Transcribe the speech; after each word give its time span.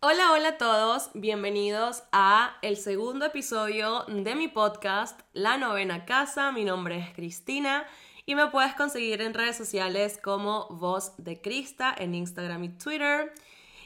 Hola, 0.00 0.30
hola 0.30 0.50
a 0.50 0.58
todos, 0.58 1.10
bienvenidos 1.14 2.04
a 2.12 2.56
el 2.62 2.76
segundo 2.76 3.26
episodio 3.26 4.04
de 4.06 4.36
mi 4.36 4.46
podcast 4.46 5.22
La 5.32 5.56
Novena 5.56 6.04
Casa. 6.04 6.52
Mi 6.52 6.64
nombre 6.64 7.00
es 7.00 7.12
Cristina 7.14 7.84
y 8.24 8.36
me 8.36 8.46
puedes 8.46 8.74
conseguir 8.74 9.20
en 9.22 9.34
redes 9.34 9.56
sociales 9.56 10.16
como 10.22 10.68
Voz 10.68 11.14
de 11.16 11.40
Crista 11.40 11.92
en 11.98 12.14
Instagram 12.14 12.62
y 12.62 12.68
Twitter. 12.68 13.32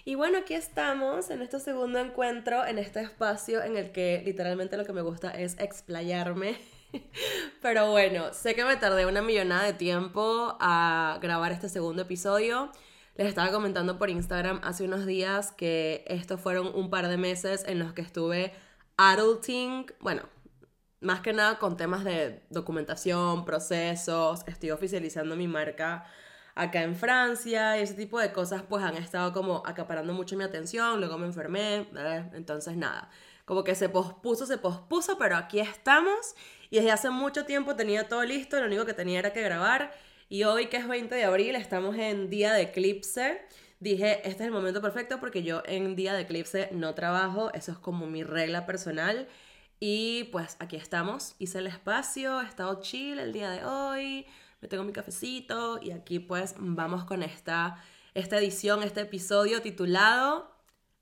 Y 0.04 0.14
bueno, 0.17 0.37
aquí 0.37 0.53
estamos 0.53 1.30
en 1.30 1.40
este 1.40 1.59
segundo 1.61 1.98
encuentro, 1.98 2.66
en 2.66 2.79
este 2.79 3.00
espacio 3.00 3.62
en 3.62 3.79
el 3.79 3.90
que 3.90 4.20
literalmente 4.22 4.76
lo 4.76 4.84
que 4.84 4.92
me 4.92 5.00
gusta 5.00 5.30
es 5.30 5.58
explayarme. 5.58 6.58
Pero 7.62 7.90
bueno, 7.90 8.34
sé 8.34 8.54
que 8.54 8.66
me 8.66 8.76
tardé 8.76 9.06
una 9.06 9.22
millonada 9.22 9.62
de 9.62 9.72
tiempo 9.72 10.58
a 10.60 11.18
grabar 11.22 11.52
este 11.52 11.70
segundo 11.70 12.02
episodio. 12.02 12.70
Les 13.14 13.26
estaba 13.26 13.52
comentando 13.52 13.98
por 13.98 14.08
Instagram 14.08 14.60
hace 14.64 14.84
unos 14.84 15.04
días 15.04 15.52
que 15.52 16.02
estos 16.06 16.40
fueron 16.40 16.75
un 16.75 16.89
par 16.89 17.08
de 17.08 17.18
meses 17.18 17.62
en 17.66 17.79
los 17.79 17.93
que 17.93 18.00
estuve 18.00 18.54
adulting, 18.96 19.84
bueno, 20.00 20.22
más 21.00 21.20
que 21.20 21.34
nada 21.34 21.58
con 21.58 21.76
temas 21.76 22.04
de 22.04 22.43
documentación, 22.48 23.44
procesos, 23.44 24.40
estoy 24.46 24.70
oficializando 24.70 25.36
mi 25.36 25.46
marca 25.46 26.06
acá 26.54 26.82
en 26.82 26.96
Francia 26.96 27.79
y 27.79 27.82
ese 27.82 27.94
tipo 27.94 28.18
de 28.18 28.32
cosas 28.32 28.62
pues 28.67 28.82
han 28.82 28.96
estado 28.96 29.34
como 29.34 29.62
acaparando 29.67 30.14
mucho 30.14 30.34
mi 30.39 30.44
atención, 30.44 30.98
luego 30.98 31.18
me 31.18 31.26
enfermé, 31.26 31.89
entonces 32.33 32.78
nada, 32.78 33.11
como 33.44 33.62
que 33.62 33.75
se 33.75 33.91
pospuso, 33.91 34.47
se 34.47 34.56
pospuso, 34.56 35.19
pero 35.19 35.36
aquí 35.36 35.61
estamos. 35.61 36.34
Y 36.70 36.77
desde 36.77 36.92
hace 36.92 37.11
mucho 37.11 37.44
tiempo 37.44 37.77
tenía 37.77 38.08
todo 38.08 38.22
listo, 38.25 38.58
lo 38.58 38.67
único 38.67 38.86
que 38.86 38.94
tenía 38.94 39.19
era 39.19 39.34
que 39.34 39.42
grabar 39.42 39.92
y 40.33 40.45
hoy 40.45 40.69
que 40.69 40.78
es 40.78 40.89
20 40.89 41.14
de 41.14 41.25
abril 41.25 41.55
estamos 41.56 41.95
en 41.98 42.31
día 42.31 42.55
de 42.55 42.62
eclipse. 42.62 43.42
Dije, 43.81 44.27
este 44.27 44.45
es 44.45 44.47
el 44.47 44.50
momento 44.50 44.81
perfecto 44.81 45.20
porque 45.20 45.42
yo 45.42 45.62
en 45.67 45.95
día 45.95 46.14
de 46.14 46.23
eclipse 46.23 46.70
no 46.73 46.95
trabajo, 46.95 47.53
eso 47.53 47.73
es 47.73 47.77
como 47.77 48.06
mi 48.06 48.23
regla 48.25 48.64
personal. 48.64 49.29
Y 49.79 50.31
pues 50.33 50.56
aquí 50.59 50.77
estamos, 50.77 51.34
hice 51.39 51.59
el 51.59 51.67
espacio, 51.67 52.41
he 52.41 52.47
estado 52.47 52.81
chill 52.81 53.19
el 53.19 53.34
día 53.34 53.51
de 53.51 53.62
hoy, 53.67 54.27
me 54.62 54.69
tengo 54.69 54.84
mi 54.84 54.95
cafecito 54.95 55.79
y 55.83 55.91
aquí 55.91 56.19
pues 56.19 56.55
vamos 56.56 57.05
con 57.05 57.23
esta, 57.23 57.84
esta 58.15 58.39
edición, 58.39 58.83
este 58.83 59.03
episodio 59.03 59.61
titulado 59.61 60.51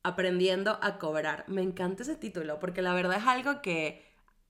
Aprendiendo 0.03 0.77
a 0.83 0.99
cobrar. 0.99 1.45
Me 1.47 1.63
encanta 1.63 2.03
ese 2.03 2.17
título 2.17 2.59
porque 2.59 2.83
la 2.83 2.95
verdad 2.95 3.19
es 3.19 3.27
algo 3.29 3.63
que 3.63 4.05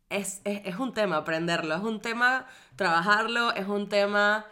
es, 0.08 0.40
es, 0.44 0.62
es 0.64 0.76
un 0.76 0.94
tema 0.94 1.18
aprenderlo, 1.18 1.74
es 1.74 1.82
un 1.82 2.00
tema 2.00 2.46
trabajarlo, 2.76 3.54
es 3.54 3.68
un 3.68 3.90
tema 3.90 4.46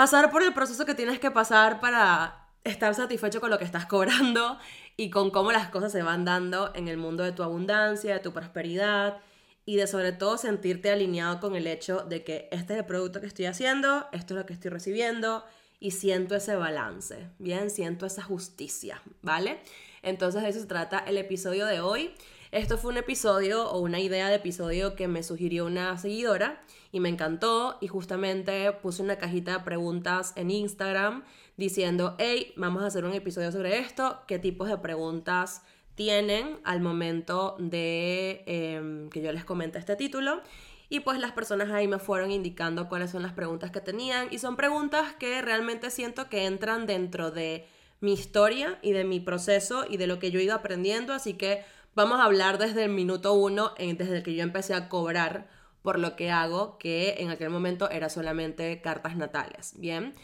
pasar 0.00 0.30
por 0.30 0.42
el 0.42 0.54
proceso 0.54 0.86
que 0.86 0.94
tienes 0.94 1.20
que 1.20 1.30
pasar 1.30 1.78
para 1.78 2.48
estar 2.64 2.94
satisfecho 2.94 3.38
con 3.38 3.50
lo 3.50 3.58
que 3.58 3.66
estás 3.66 3.84
cobrando 3.84 4.58
y 4.96 5.10
con 5.10 5.30
cómo 5.30 5.52
las 5.52 5.68
cosas 5.68 5.92
se 5.92 6.02
van 6.02 6.24
dando 6.24 6.72
en 6.74 6.88
el 6.88 6.96
mundo 6.96 7.22
de 7.22 7.32
tu 7.32 7.42
abundancia, 7.42 8.14
de 8.14 8.20
tu 8.20 8.32
prosperidad 8.32 9.18
y 9.66 9.76
de 9.76 9.86
sobre 9.86 10.12
todo 10.12 10.38
sentirte 10.38 10.90
alineado 10.90 11.38
con 11.38 11.54
el 11.54 11.66
hecho 11.66 11.98
de 11.98 12.24
que 12.24 12.48
este 12.50 12.72
es 12.72 12.78
el 12.78 12.86
producto 12.86 13.20
que 13.20 13.26
estoy 13.26 13.44
haciendo, 13.44 14.06
esto 14.12 14.32
es 14.32 14.40
lo 14.40 14.46
que 14.46 14.54
estoy 14.54 14.70
recibiendo 14.70 15.44
y 15.80 15.90
siento 15.90 16.34
ese 16.34 16.56
balance, 16.56 17.28
bien, 17.38 17.68
siento 17.68 18.06
esa 18.06 18.22
justicia, 18.22 19.02
¿vale? 19.20 19.60
Entonces 20.00 20.42
de 20.42 20.48
eso 20.48 20.60
se 20.60 20.66
trata 20.66 21.00
el 21.00 21.18
episodio 21.18 21.66
de 21.66 21.82
hoy. 21.82 22.14
Esto 22.52 22.78
fue 22.78 22.90
un 22.90 22.96
episodio 22.96 23.70
o 23.70 23.78
una 23.78 24.00
idea 24.00 24.28
de 24.28 24.34
episodio 24.34 24.96
que 24.96 25.06
me 25.06 25.22
sugirió 25.22 25.66
una 25.66 25.96
seguidora 25.98 26.60
y 26.90 26.98
me 26.98 27.08
encantó 27.08 27.78
y 27.80 27.86
justamente 27.86 28.72
puse 28.72 29.04
una 29.04 29.18
cajita 29.18 29.58
de 29.58 29.64
preguntas 29.64 30.32
en 30.34 30.50
Instagram 30.50 31.22
diciendo, 31.56 32.16
hey, 32.18 32.52
vamos 32.56 32.82
a 32.82 32.86
hacer 32.86 33.04
un 33.04 33.14
episodio 33.14 33.52
sobre 33.52 33.78
esto, 33.78 34.22
qué 34.26 34.40
tipos 34.40 34.68
de 34.68 34.78
preguntas 34.78 35.62
tienen 35.94 36.58
al 36.64 36.80
momento 36.80 37.54
de 37.60 38.42
em, 38.46 39.10
que 39.10 39.22
yo 39.22 39.30
les 39.30 39.44
comente 39.44 39.78
este 39.78 39.94
título. 39.94 40.40
Y 40.88 41.00
pues 41.00 41.20
las 41.20 41.30
personas 41.30 41.70
ahí 41.70 41.86
me 41.86 42.00
fueron 42.00 42.32
indicando 42.32 42.88
cuáles 42.88 43.12
son 43.12 43.22
las 43.22 43.32
preguntas 43.32 43.70
que 43.70 43.80
tenían. 43.80 44.26
Y 44.32 44.40
son 44.40 44.56
preguntas 44.56 45.14
que 45.20 45.40
realmente 45.40 45.88
siento 45.90 46.28
que 46.28 46.46
entran 46.46 46.86
dentro 46.86 47.30
de 47.30 47.68
mi 48.00 48.12
historia 48.12 48.78
y 48.82 48.90
de 48.92 49.04
mi 49.04 49.20
proceso 49.20 49.84
y 49.88 49.98
de 49.98 50.08
lo 50.08 50.18
que 50.18 50.32
yo 50.32 50.40
he 50.40 50.42
ido 50.42 50.54
aprendiendo. 50.54 51.12
Así 51.12 51.34
que 51.34 51.62
Vamos 51.94 52.20
a 52.20 52.24
hablar 52.24 52.58
desde 52.58 52.84
el 52.84 52.90
minuto 52.90 53.34
uno, 53.34 53.74
desde 53.78 54.18
el 54.18 54.22
que 54.22 54.34
yo 54.34 54.42
empecé 54.42 54.74
a 54.74 54.88
cobrar 54.88 55.48
por 55.82 55.98
lo 55.98 56.14
que 56.14 56.30
hago, 56.30 56.78
que 56.78 57.16
en 57.18 57.30
aquel 57.30 57.50
momento 57.50 57.90
era 57.90 58.08
solamente 58.08 58.80
cartas 58.80 59.16
natales. 59.16 59.74
Bien. 59.76 60.14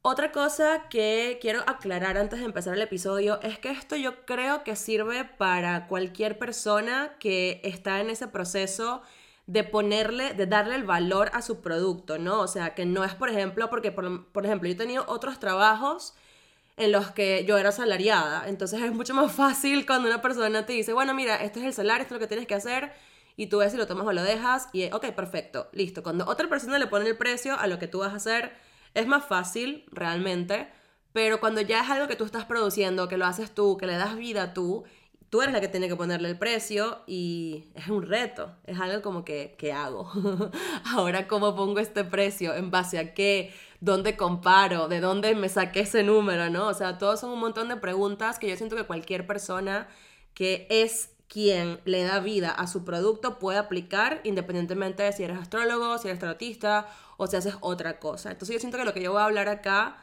Otra 0.00 0.30
cosa 0.30 0.88
que 0.88 1.38
quiero 1.40 1.60
aclarar 1.66 2.16
antes 2.16 2.38
de 2.38 2.44
empezar 2.44 2.74
el 2.74 2.82
episodio 2.82 3.40
es 3.42 3.58
que 3.58 3.70
esto 3.70 3.96
yo 3.96 4.24
creo 4.24 4.62
que 4.62 4.76
sirve 4.76 5.24
para 5.24 5.88
cualquier 5.88 6.38
persona 6.38 7.16
que 7.18 7.60
está 7.64 8.00
en 8.00 8.10
ese 8.10 8.28
proceso 8.28 9.02
de 9.46 9.64
ponerle, 9.64 10.32
de 10.34 10.46
darle 10.46 10.76
el 10.76 10.84
valor 10.84 11.30
a 11.34 11.42
su 11.42 11.60
producto, 11.60 12.18
¿no? 12.18 12.40
O 12.40 12.48
sea, 12.48 12.74
que 12.74 12.86
no 12.86 13.04
es, 13.04 13.14
por 13.14 13.30
ejemplo, 13.30 13.68
porque, 13.68 13.92
por, 13.92 14.26
por 14.26 14.46
ejemplo, 14.46 14.68
yo 14.68 14.74
he 14.74 14.78
tenido 14.78 15.04
otros 15.08 15.40
trabajos 15.40 16.14
en 16.76 16.92
los 16.92 17.10
que 17.10 17.44
yo 17.46 17.58
era 17.58 17.72
salariada. 17.72 18.48
Entonces 18.48 18.82
es 18.82 18.92
mucho 18.92 19.14
más 19.14 19.32
fácil 19.32 19.86
cuando 19.86 20.08
una 20.08 20.22
persona 20.22 20.66
te 20.66 20.74
dice, 20.74 20.92
bueno, 20.92 21.14
mira, 21.14 21.36
este 21.36 21.60
es 21.60 21.66
el 21.66 21.72
salario, 21.72 22.02
esto 22.02 22.14
es 22.14 22.20
lo 22.20 22.24
que 22.24 22.28
tienes 22.28 22.46
que 22.46 22.54
hacer, 22.54 22.92
y 23.36 23.46
tú 23.46 23.58
ves 23.58 23.72
si 23.72 23.78
lo 23.78 23.86
tomas 23.86 24.06
o 24.06 24.12
lo 24.12 24.22
dejas, 24.22 24.68
y 24.72 24.90
ok, 24.92 25.06
perfecto, 25.12 25.68
listo. 25.72 26.02
Cuando 26.02 26.26
otra 26.26 26.48
persona 26.48 26.78
le 26.78 26.86
pone 26.86 27.08
el 27.08 27.16
precio 27.16 27.58
a 27.58 27.66
lo 27.66 27.78
que 27.78 27.88
tú 27.88 28.00
vas 28.00 28.12
a 28.12 28.16
hacer, 28.16 28.52
es 28.94 29.06
más 29.06 29.24
fácil 29.24 29.84
realmente, 29.90 30.68
pero 31.12 31.40
cuando 31.40 31.60
ya 31.60 31.80
es 31.80 31.90
algo 31.90 32.08
que 32.08 32.16
tú 32.16 32.24
estás 32.24 32.44
produciendo, 32.44 33.08
que 33.08 33.16
lo 33.16 33.26
haces 33.26 33.54
tú, 33.54 33.76
que 33.78 33.86
le 33.86 33.96
das 33.96 34.16
vida 34.16 34.52
tú, 34.52 34.84
tú 35.30 35.42
eres 35.42 35.52
la 35.52 35.60
que 35.60 35.68
tiene 35.68 35.88
que 35.88 35.96
ponerle 35.96 36.28
el 36.28 36.38
precio 36.38 37.00
y 37.06 37.64
es 37.74 37.88
un 37.88 38.02
reto, 38.02 38.52
es 38.64 38.78
algo 38.78 39.02
como 39.02 39.24
que, 39.24 39.54
¿qué 39.58 39.72
hago? 39.72 40.10
Ahora, 40.94 41.26
¿cómo 41.28 41.54
pongo 41.54 41.80
este 41.80 42.04
precio? 42.04 42.54
¿En 42.54 42.70
base 42.70 42.98
a 42.98 43.14
qué? 43.14 43.52
¿Dónde 43.80 44.16
comparo? 44.16 44.88
¿De 44.88 45.00
dónde 45.00 45.34
me 45.34 45.48
saqué 45.48 45.80
ese 45.80 46.02
número? 46.02 46.48
¿No? 46.50 46.68
O 46.68 46.74
sea, 46.74 46.98
todos 46.98 47.20
son 47.20 47.30
un 47.30 47.40
montón 47.40 47.68
de 47.68 47.76
preguntas 47.76 48.38
que 48.38 48.48
yo 48.48 48.56
siento 48.56 48.76
que 48.76 48.84
cualquier 48.84 49.26
persona 49.26 49.88
que 50.34 50.66
es 50.70 51.10
quien 51.28 51.80
le 51.84 52.04
da 52.04 52.20
vida 52.20 52.50
a 52.50 52.66
su 52.66 52.84
producto 52.84 53.38
puede 53.38 53.58
aplicar 53.58 54.20
independientemente 54.24 55.02
de 55.02 55.12
si 55.12 55.24
eres 55.24 55.38
astrólogo, 55.38 55.98
si 55.98 56.08
eres 56.08 56.20
tarotista 56.20 56.86
o 57.16 57.26
si 57.26 57.36
haces 57.36 57.56
otra 57.60 57.98
cosa. 57.98 58.30
Entonces 58.30 58.54
yo 58.54 58.60
siento 58.60 58.78
que 58.78 58.84
lo 58.84 58.94
que 58.94 59.02
yo 59.02 59.12
voy 59.12 59.20
a 59.20 59.24
hablar 59.24 59.48
acá 59.48 59.98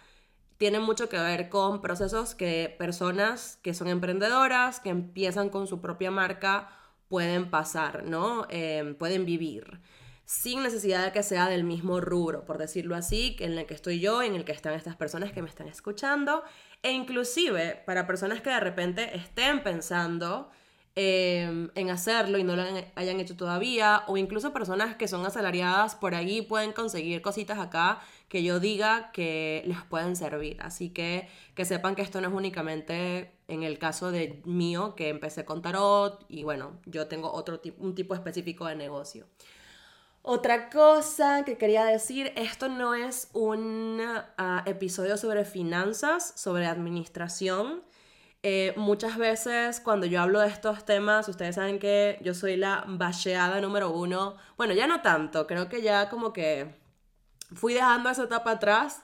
tiene 0.63 0.79
mucho 0.79 1.09
que 1.09 1.19
ver 1.19 1.50
con 1.50 1.81
procesos 1.81 2.35
que 2.35 2.74
personas 2.79 3.59
que 3.63 3.74
son 3.74 3.90
emprendedoras, 3.90 4.79
que 4.79 4.91
empiezan 4.91 5.50
con 5.50 5.68
su 5.68 5.81
propia 5.81 6.09
marca, 6.09 6.69
pueden 7.09 7.50
pasar, 7.50 8.06
¿no? 8.06 8.47
Em, 8.50 8.96
pueden 8.96 9.25
vivir 9.25 9.81
sin 10.23 10.63
necesidad 10.63 11.03
de 11.03 11.12
que 11.12 11.22
sea 11.22 11.50
del 11.50 11.66
mismo 11.66 12.00
rubro, 12.00 12.46
por 12.46 12.59
decirlo 12.59 12.96
así, 12.96 13.35
en 13.40 13.57
el 13.57 13.66
que 13.66 13.73
estoy 13.73 14.00
yo, 14.00 14.22
en 14.22 14.35
el 14.35 14.46
que 14.46 14.53
están 14.53 14.73
estas 14.73 14.96
personas 14.96 15.34
que 15.34 15.41
me 15.41 15.50
están 15.50 15.68
escuchando, 15.68 16.44
e 16.81 16.94
inclusive 16.94 17.84
para 17.85 18.07
personas 18.07 18.40
que 18.40 18.50
de 18.50 18.62
repente 18.62 19.18
estén 19.18 19.63
pensando 19.63 20.50
em, 20.96 21.72
en 21.75 21.90
hacerlo 21.90 22.38
y 22.38 22.46
no 22.46 22.56
lo 22.56 22.63
hayan 22.96 23.19
hecho 23.19 23.35
todavía, 23.35 24.03
o 24.07 24.16
incluso 24.16 24.53
personas 24.53 24.96
que 24.96 25.09
son 25.09 25.25
asalariadas 25.25 25.96
por 25.96 26.16
ahí 26.16 26.41
pueden 26.41 26.72
conseguir 26.72 27.22
cositas 27.22 27.59
acá 27.59 28.00
que 28.34 28.42
yo 28.42 28.60
diga 28.60 29.12
que 29.12 29.62
les 29.68 29.84
pueden 29.84 30.16
servir. 30.16 30.58
Así 30.60 30.90
que 30.90 31.30
que 31.54 31.66
sepan 31.66 31.94
que 31.94 32.02
esto 32.02 32.20
no 32.20 32.30
es 32.30 32.34
únicamente 32.34 33.32
en 33.48 33.62
el 33.62 33.78
caso 33.78 34.10
de 34.10 34.42
mío, 34.44 34.96
que 34.96 35.10
empecé 35.10 35.46
con 35.46 35.62
tarot 35.62 36.26
y 36.30 36.44
bueno, 36.44 36.80
yo 36.88 37.06
tengo 37.06 37.32
otro 37.32 37.60
tipo, 37.60 37.84
un 37.84 37.94
tipo 37.94 38.16
específico 38.16 38.66
de 38.66 38.76
negocio. 38.76 39.28
Otra 40.24 40.72
cosa 40.72 41.44
que 41.46 41.60
quería 41.60 41.86
decir, 41.86 42.34
esto 42.36 42.70
no 42.70 42.96
es 42.96 43.30
un 43.34 44.02
ah, 44.02 44.64
episodio 44.66 45.16
sobre 45.18 45.46
finanzas, 45.46 46.34
sobre 46.36 46.66
administración. 46.66 47.84
Eh, 48.42 48.74
muchas 48.78 49.20
veces 49.20 49.79
cuando 49.79 50.08
yo 50.08 50.20
hablo 50.20 50.40
de 50.40 50.47
estos 50.47 50.86
temas, 50.86 51.29
ustedes 51.29 51.53
saben 51.53 51.78
que 51.78 52.18
yo 52.24 52.34
soy 52.34 52.58
la 52.58 52.84
bacheada 52.88 53.62
número 53.62 53.91
uno. 53.91 54.38
Bueno, 54.58 54.74
ya 54.74 54.88
no 54.88 55.03
tanto, 55.03 55.46
creo 55.46 55.70
que 55.70 55.84
ya 55.84 56.09
como 56.09 56.34
que 56.34 56.82
fui 57.53 57.73
dejando 57.73 58.09
esa 58.09 58.23
etapa 58.23 58.51
atrás, 58.51 59.03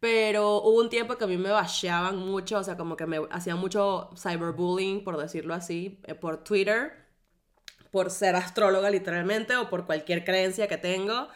pero 0.00 0.58
hubo 0.58 0.80
un 0.80 0.88
tiempo 0.90 1.16
que 1.16 1.24
a 1.24 1.26
mí 1.26 1.36
me 1.36 1.50
bacheaban 1.50 2.16
mucho, 2.18 2.58
o 2.58 2.64
sea, 2.64 2.76
como 2.76 2.96
que 2.96 3.06
me 3.06 3.20
hacían 3.30 3.58
mucho 3.58 4.10
cyberbullying, 4.16 5.04
por 5.04 5.16
decirlo 5.16 5.54
así, 5.54 6.00
eh, 6.04 6.14
por 6.14 6.44
Twitter 6.44 7.08
por 7.90 8.10
ser 8.10 8.36
astróloga 8.36 8.90
literalmente 8.90 9.56
o 9.56 9.68
por 9.68 9.86
cualquier 9.86 10.24
creencia 10.24 10.68
que 10.68 10.78
tengo. 10.78 11.28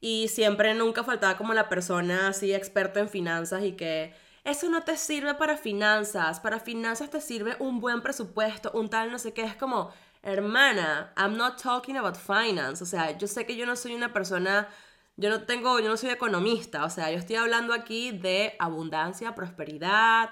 Y 0.00 0.28
siempre 0.28 0.74
nunca 0.74 1.04
faltaba 1.04 1.36
como 1.36 1.52
la 1.52 1.68
persona 1.68 2.28
así 2.28 2.54
experta 2.54 3.00
en 3.00 3.08
finanzas 3.08 3.62
y 3.64 3.72
que 3.72 4.14
eso 4.44 4.70
no 4.70 4.82
te 4.82 4.96
sirve 4.96 5.34
para 5.34 5.58
finanzas, 5.58 6.40
para 6.40 6.58
finanzas 6.58 7.10
te 7.10 7.20
sirve 7.20 7.56
un 7.58 7.80
buen 7.80 8.00
presupuesto, 8.00 8.70
un 8.72 8.88
tal 8.88 9.12
no 9.12 9.18
sé 9.18 9.34
qué, 9.34 9.42
es 9.42 9.56
como, 9.56 9.90
hermana, 10.22 11.12
I'm 11.18 11.36
not 11.36 11.60
talking 11.60 11.98
about 11.98 12.16
finance, 12.16 12.82
o 12.82 12.86
sea, 12.86 13.16
yo 13.18 13.26
sé 13.26 13.44
que 13.44 13.56
yo 13.56 13.66
no 13.66 13.76
soy 13.76 13.94
una 13.94 14.14
persona, 14.14 14.68
yo 15.20 15.28
no 15.28 15.42
tengo, 15.42 15.78
yo 15.80 15.88
no 15.88 15.98
soy 15.98 16.10
economista, 16.10 16.84
o 16.84 16.90
sea, 16.90 17.10
yo 17.10 17.18
estoy 17.18 17.36
hablando 17.36 17.74
aquí 17.74 18.10
de 18.10 18.54
abundancia, 18.58 19.34
prosperidad, 19.34 20.30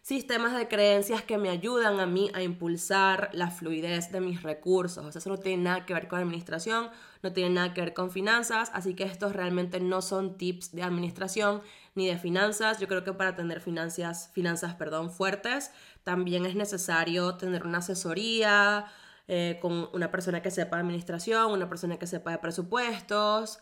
sistemas 0.00 0.56
de 0.56 0.66
creencias 0.66 1.22
que 1.22 1.36
me 1.36 1.50
ayudan 1.50 2.00
a 2.00 2.06
mí 2.06 2.30
a 2.32 2.42
impulsar 2.42 3.28
la 3.34 3.50
fluidez 3.50 4.10
de 4.10 4.22
mis 4.22 4.42
recursos. 4.42 5.04
O 5.04 5.12
sea, 5.12 5.18
eso 5.18 5.28
no 5.28 5.36
tiene 5.36 5.62
nada 5.62 5.84
que 5.84 5.92
ver 5.92 6.08
con 6.08 6.20
administración, 6.20 6.88
no 7.22 7.32
tiene 7.34 7.50
nada 7.50 7.74
que 7.74 7.82
ver 7.82 7.92
con 7.92 8.10
finanzas, 8.10 8.70
así 8.72 8.94
que 8.94 9.04
estos 9.04 9.34
realmente 9.34 9.78
no 9.78 10.00
son 10.00 10.38
tips 10.38 10.72
de 10.72 10.84
administración 10.84 11.60
ni 11.94 12.06
de 12.06 12.16
finanzas. 12.16 12.80
Yo 12.80 12.88
creo 12.88 13.04
que 13.04 13.12
para 13.12 13.36
tener 13.36 13.60
finanzas, 13.60 14.30
finanzas 14.32 14.74
perdón, 14.74 15.10
fuertes 15.10 15.70
también 16.02 16.46
es 16.46 16.54
necesario 16.54 17.36
tener 17.36 17.66
una 17.66 17.78
asesoría 17.78 18.86
eh, 19.28 19.58
con 19.60 19.90
una 19.92 20.10
persona 20.10 20.40
que 20.40 20.50
sepa 20.50 20.76
de 20.76 20.80
administración, 20.80 21.52
una 21.52 21.68
persona 21.68 21.98
que 21.98 22.06
sepa 22.06 22.30
de 22.30 22.38
presupuestos. 22.38 23.60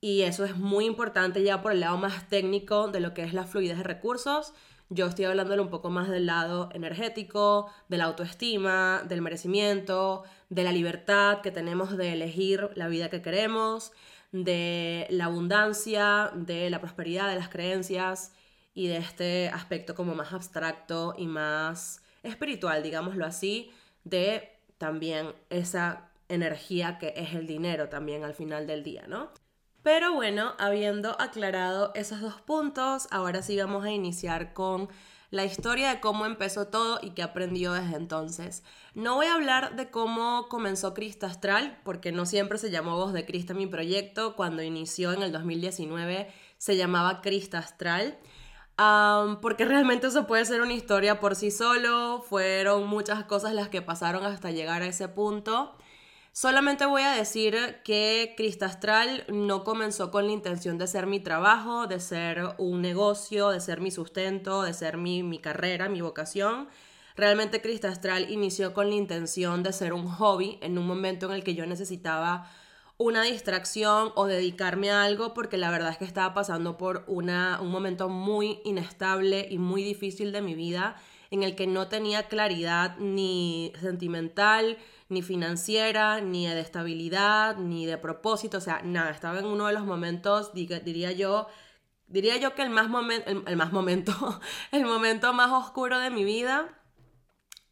Y 0.00 0.22
eso 0.22 0.44
es 0.44 0.56
muy 0.56 0.84
importante 0.86 1.42
ya 1.42 1.60
por 1.60 1.72
el 1.72 1.80
lado 1.80 1.96
más 1.96 2.28
técnico 2.28 2.88
de 2.88 3.00
lo 3.00 3.14
que 3.14 3.24
es 3.24 3.34
la 3.34 3.44
fluidez 3.44 3.78
de 3.78 3.82
recursos. 3.82 4.54
Yo 4.90 5.06
estoy 5.06 5.24
hablándole 5.26 5.60
un 5.60 5.70
poco 5.70 5.90
más 5.90 6.08
del 6.08 6.26
lado 6.26 6.70
energético, 6.72 7.68
de 7.88 7.98
la 7.98 8.04
autoestima, 8.04 9.02
del 9.08 9.22
merecimiento, 9.22 10.22
de 10.48 10.62
la 10.64 10.72
libertad 10.72 11.40
que 11.42 11.50
tenemos 11.50 11.96
de 11.96 12.12
elegir 12.12 12.70
la 12.74 12.88
vida 12.88 13.10
que 13.10 13.20
queremos, 13.20 13.92
de 14.32 15.06
la 15.10 15.26
abundancia, 15.26 16.30
de 16.34 16.70
la 16.70 16.80
prosperidad, 16.80 17.28
de 17.28 17.36
las 17.36 17.48
creencias 17.48 18.32
y 18.74 18.86
de 18.86 18.98
este 18.98 19.48
aspecto 19.48 19.94
como 19.94 20.14
más 20.14 20.32
abstracto 20.32 21.14
y 21.18 21.26
más 21.26 22.02
espiritual, 22.22 22.82
digámoslo 22.82 23.26
así, 23.26 23.72
de 24.04 24.48
también 24.78 25.32
esa 25.50 26.10
energía 26.28 26.98
que 26.98 27.14
es 27.16 27.34
el 27.34 27.46
dinero 27.46 27.88
también 27.88 28.22
al 28.24 28.34
final 28.34 28.66
del 28.66 28.84
día, 28.84 29.06
¿no? 29.08 29.30
Pero 29.82 30.14
bueno, 30.14 30.54
habiendo 30.58 31.20
aclarado 31.20 31.92
esos 31.94 32.20
dos 32.20 32.40
puntos, 32.40 33.08
ahora 33.10 33.42
sí 33.42 33.56
vamos 33.58 33.84
a 33.84 33.90
iniciar 33.90 34.52
con 34.52 34.88
la 35.30 35.44
historia 35.44 35.90
de 35.90 36.00
cómo 36.00 36.24
empezó 36.24 36.68
todo 36.68 37.00
y 37.02 37.10
qué 37.10 37.22
aprendió 37.22 37.72
desde 37.72 37.96
entonces. 37.96 38.62
No 38.94 39.16
voy 39.16 39.26
a 39.26 39.34
hablar 39.34 39.76
de 39.76 39.90
cómo 39.90 40.48
comenzó 40.48 40.94
Crista 40.94 41.26
Astral, 41.26 41.78
porque 41.84 42.12
no 42.12 42.24
siempre 42.24 42.58
se 42.58 42.70
llamó 42.70 42.96
Voz 42.96 43.12
de 43.12 43.26
Crista 43.26 43.52
mi 43.52 43.66
proyecto. 43.66 44.36
Cuando 44.36 44.62
inició 44.62 45.12
en 45.12 45.22
el 45.22 45.32
2019 45.32 46.32
se 46.56 46.76
llamaba 46.76 47.20
Crista 47.20 47.58
Astral. 47.58 48.18
porque 49.42 49.64
realmente 49.64 50.06
eso 50.06 50.26
puede 50.26 50.44
ser 50.44 50.62
una 50.62 50.72
historia 50.72 51.20
por 51.20 51.34
sí 51.36 51.50
solo, 51.50 52.24
fueron 52.28 52.86
muchas 52.86 53.24
cosas 53.24 53.52
las 53.52 53.68
que 53.68 53.82
pasaron 53.82 54.24
hasta 54.24 54.50
llegar 54.50 54.82
a 54.82 54.86
ese 54.86 55.08
punto. 55.08 55.76
Solamente 56.40 56.86
voy 56.86 57.02
a 57.02 57.10
decir 57.10 57.56
que 57.82 58.34
Cristastral 58.36 59.24
no 59.26 59.64
comenzó 59.64 60.12
con 60.12 60.26
la 60.26 60.32
intención 60.32 60.78
de 60.78 60.86
ser 60.86 61.08
mi 61.08 61.18
trabajo, 61.18 61.88
de 61.88 61.98
ser 61.98 62.54
un 62.58 62.80
negocio, 62.80 63.48
de 63.48 63.58
ser 63.58 63.80
mi 63.80 63.90
sustento, 63.90 64.62
de 64.62 64.72
ser 64.72 64.98
mi, 64.98 65.24
mi 65.24 65.40
carrera, 65.40 65.88
mi 65.88 66.00
vocación. 66.00 66.68
Realmente 67.16 67.60
Cristastral 67.60 68.30
inició 68.30 68.72
con 68.72 68.88
la 68.88 68.94
intención 68.94 69.64
de 69.64 69.72
ser 69.72 69.92
un 69.92 70.06
hobby 70.06 70.60
en 70.62 70.78
un 70.78 70.86
momento 70.86 71.26
en 71.26 71.32
el 71.32 71.42
que 71.42 71.56
yo 71.56 71.66
necesitaba 71.66 72.48
una 72.98 73.24
distracción 73.24 74.12
o 74.14 74.26
dedicarme 74.26 74.92
a 74.92 75.02
algo 75.02 75.34
porque 75.34 75.56
la 75.56 75.72
verdad 75.72 75.90
es 75.90 75.98
que 75.98 76.04
estaba 76.04 76.34
pasando 76.34 76.78
por 76.78 77.02
una, 77.08 77.58
un 77.60 77.72
momento 77.72 78.08
muy 78.08 78.60
inestable 78.64 79.48
y 79.50 79.58
muy 79.58 79.82
difícil 79.82 80.30
de 80.30 80.42
mi 80.42 80.54
vida 80.54 80.94
en 81.30 81.42
el 81.42 81.54
que 81.54 81.66
no 81.66 81.88
tenía 81.88 82.24
claridad 82.24 82.96
ni 82.98 83.72
sentimental, 83.80 84.78
ni 85.08 85.22
financiera, 85.22 86.20
ni 86.20 86.46
de 86.46 86.60
estabilidad, 86.60 87.56
ni 87.56 87.86
de 87.86 87.96
propósito, 87.98 88.58
o 88.58 88.60
sea, 88.60 88.82
nada, 88.82 89.10
estaba 89.10 89.38
en 89.38 89.46
uno 89.46 89.66
de 89.66 89.72
los 89.72 89.84
momentos, 89.84 90.52
diría 90.52 91.12
yo, 91.12 91.48
diría 92.06 92.36
yo 92.36 92.54
que 92.54 92.62
el 92.62 92.70
más, 92.70 92.88
el, 93.26 93.56
más 93.56 93.72
momento, 93.72 94.40
el 94.72 94.84
momento 94.84 95.32
más 95.32 95.50
oscuro 95.50 95.98
de 95.98 96.10
mi 96.10 96.24
vida. 96.24 96.74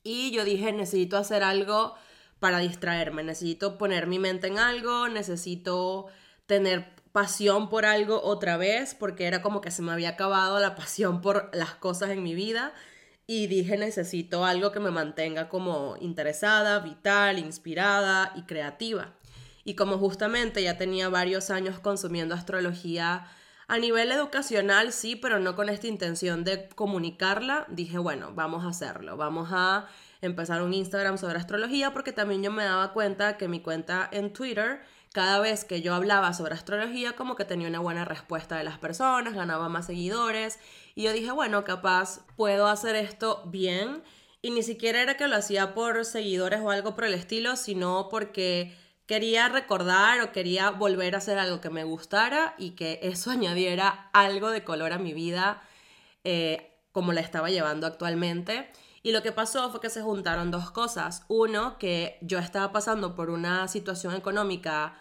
Y 0.03 0.31
yo 0.31 0.45
dije, 0.45 0.73
necesito 0.73 1.19
hacer 1.19 1.43
algo 1.43 1.95
para 2.39 2.59
distraerme, 2.59 3.23
necesito 3.23 3.77
poner 3.77 4.07
mi 4.07 4.19
mente 4.19 4.47
en 4.47 4.59
algo, 4.59 5.09
necesito 5.09 6.07
tener 6.47 6.95
pasión 7.13 7.69
por 7.69 7.87
algo 7.87 8.23
otra 8.23 8.57
vez, 8.57 8.95
porque 8.95 9.25
era 9.27 9.43
como 9.43 9.61
que 9.61 9.71
se 9.71 9.83
me 9.83 9.93
había 9.93 10.11
acabado 10.11 10.59
la 10.61 10.75
pasión 10.77 11.21
por 11.21 11.51
las 11.55 11.75
cosas 11.75 12.11
en 12.11 12.23
mi 12.23 12.35
vida 12.35 12.73
y 13.27 13.49
dije 13.49 13.77
necesito 13.77 14.45
algo 14.45 14.73
que 14.73 14.81
me 14.81 14.91
mantenga 14.91 15.49
como 15.49 15.97
interesada, 16.01 16.79
vital, 16.81 17.39
inspirada 17.39 18.33
y 18.37 18.43
creativa. 18.43 19.15
Y 19.65 19.75
como 19.75 19.99
justamente 19.99 20.63
ya 20.63 20.79
tenía 20.79 21.09
varios 21.09 21.51
años 21.51 21.81
consumiendo 21.81 22.35
astrología 22.35 23.27
a 23.69 23.79
nivel 23.79 24.13
educacional, 24.13 24.93
sí, 24.93 25.17
pero 25.17 25.41
no 25.41 25.57
con 25.57 25.69
esta 25.69 25.89
intención 25.89 26.45
de 26.45 26.69
comunicarla, 26.69 27.67
dije, 27.69 27.99
bueno, 27.99 28.33
vamos 28.33 28.65
a 28.65 28.69
hacerlo, 28.69 29.17
vamos 29.17 29.49
a 29.51 29.89
empezar 30.21 30.63
un 30.63 30.73
Instagram 30.73 31.19
sobre 31.19 31.39
astrología 31.39 31.93
porque 31.93 32.13
también 32.13 32.45
yo 32.45 32.53
me 32.53 32.63
daba 32.63 32.93
cuenta 32.93 33.37
que 33.37 33.49
mi 33.49 33.61
cuenta 33.61 34.09
en 34.13 34.33
Twitter 34.33 34.83
cada 35.13 35.41
vez 35.41 35.65
que 35.65 35.83
yo 35.83 35.95
hablaba 35.95 36.33
sobre 36.35 36.55
astrología, 36.55 37.15
como 37.15 37.37
que 37.37 37.45
tenía 37.45 37.69
una 37.69 37.81
buena 37.81 38.05
respuesta 38.05 38.57
de 38.57 38.65
las 38.65 38.79
personas, 38.79 39.35
ganaba 39.35 39.69
más 39.69 39.87
seguidores. 39.87 40.59
Y 40.95 41.03
yo 41.05 41.13
dije, 41.13 41.31
bueno, 41.31 41.65
capaz 41.65 42.21
puedo 42.37 42.67
hacer 42.69 42.97
esto 42.97 43.43
bien. 43.47 44.03
Y 44.43 44.51
ni 44.51 44.63
siquiera 44.63 45.01
era 45.01 45.17
que 45.17 45.29
lo 45.29 45.37
hacía 45.37 45.75
por 45.75 46.05
seguidores 46.05 46.61
o 46.61 46.71
algo 46.71 46.95
por 46.95 47.05
el 47.05 47.15
estilo, 47.15 47.57
sino 47.57 48.09
porque 48.11 48.77
quería 49.07 49.49
recordar 49.49 50.21
o 50.21 50.33
quería 50.33 50.71
volver 50.71 51.15
a 51.15 51.19
hacer 51.19 51.39
algo 51.39 51.61
que 51.61 51.71
me 51.71 51.85
gustara 51.85 52.55
y 52.59 52.73
que 52.73 53.01
eso 53.03 53.31
añadiera 53.33 54.11
algo 54.13 54.51
de 54.51 54.65
color 54.65 54.93
a 54.93 54.99
mi 54.99 55.15
vida 55.15 55.63
eh, 56.25 56.73
como 56.93 57.13
la 57.13 57.21
estaba 57.21 57.51
llevando 57.51 57.87
actualmente. 57.87 58.71
Y 59.07 59.13
lo 59.13 59.23
que 59.23 59.31
pasó 59.31 59.71
fue 59.71 59.81
que 59.81 59.89
se 59.89 60.03
juntaron 60.03 60.51
dos 60.51 60.73
cosas. 60.73 61.23
Uno, 61.29 61.79
que 61.79 62.19
yo 62.23 62.41
estaba 62.41 62.73
pasando 62.73 63.15
por 63.15 63.31
una 63.31 63.69
situación 63.69 64.17
económica 64.17 64.99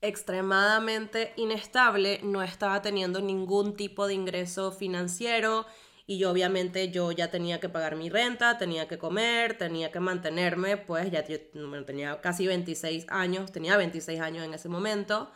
extremadamente 0.00 1.32
inestable, 1.36 2.18
no 2.24 2.42
estaba 2.42 2.82
teniendo 2.82 3.20
ningún 3.20 3.76
tipo 3.76 4.08
de 4.08 4.14
ingreso 4.14 4.72
financiero 4.72 5.64
y 6.08 6.18
yo 6.18 6.32
obviamente 6.32 6.90
yo 6.90 7.12
ya 7.12 7.30
tenía 7.30 7.60
que 7.60 7.68
pagar 7.68 7.94
mi 7.94 8.08
renta, 8.10 8.58
tenía 8.58 8.88
que 8.88 8.98
comer, 8.98 9.56
tenía 9.56 9.92
que 9.92 10.00
mantenerme, 10.00 10.76
pues 10.76 11.12
ya 11.12 11.24
tenía 11.24 12.20
casi 12.20 12.48
26 12.48 13.06
años, 13.10 13.52
tenía 13.52 13.76
26 13.76 14.20
años 14.22 14.44
en 14.44 14.54
ese 14.54 14.68
momento. 14.68 15.30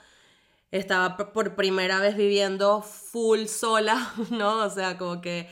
Estaba 0.73 1.17
por 1.17 1.55
primera 1.55 2.01
vez 2.01 2.17
viviendo 2.17 2.83
full 2.83 3.45
sola, 3.47 4.13
¿no? 4.31 4.65
O 4.65 4.71
sea, 4.71 4.99
como 4.99 5.21
que 5.21 5.49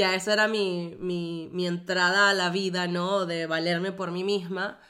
ya 0.00 0.14
esa 0.14 0.32
era 0.32 0.48
mi, 0.48 0.96
mi, 0.98 1.50
mi 1.52 1.66
entrada 1.66 2.30
a 2.30 2.34
la 2.34 2.48
vida, 2.48 2.86
¿no? 2.86 3.26
De 3.26 3.44
valerme 3.46 3.92
por 3.92 4.10
mí 4.10 4.24
misma. 4.24 4.80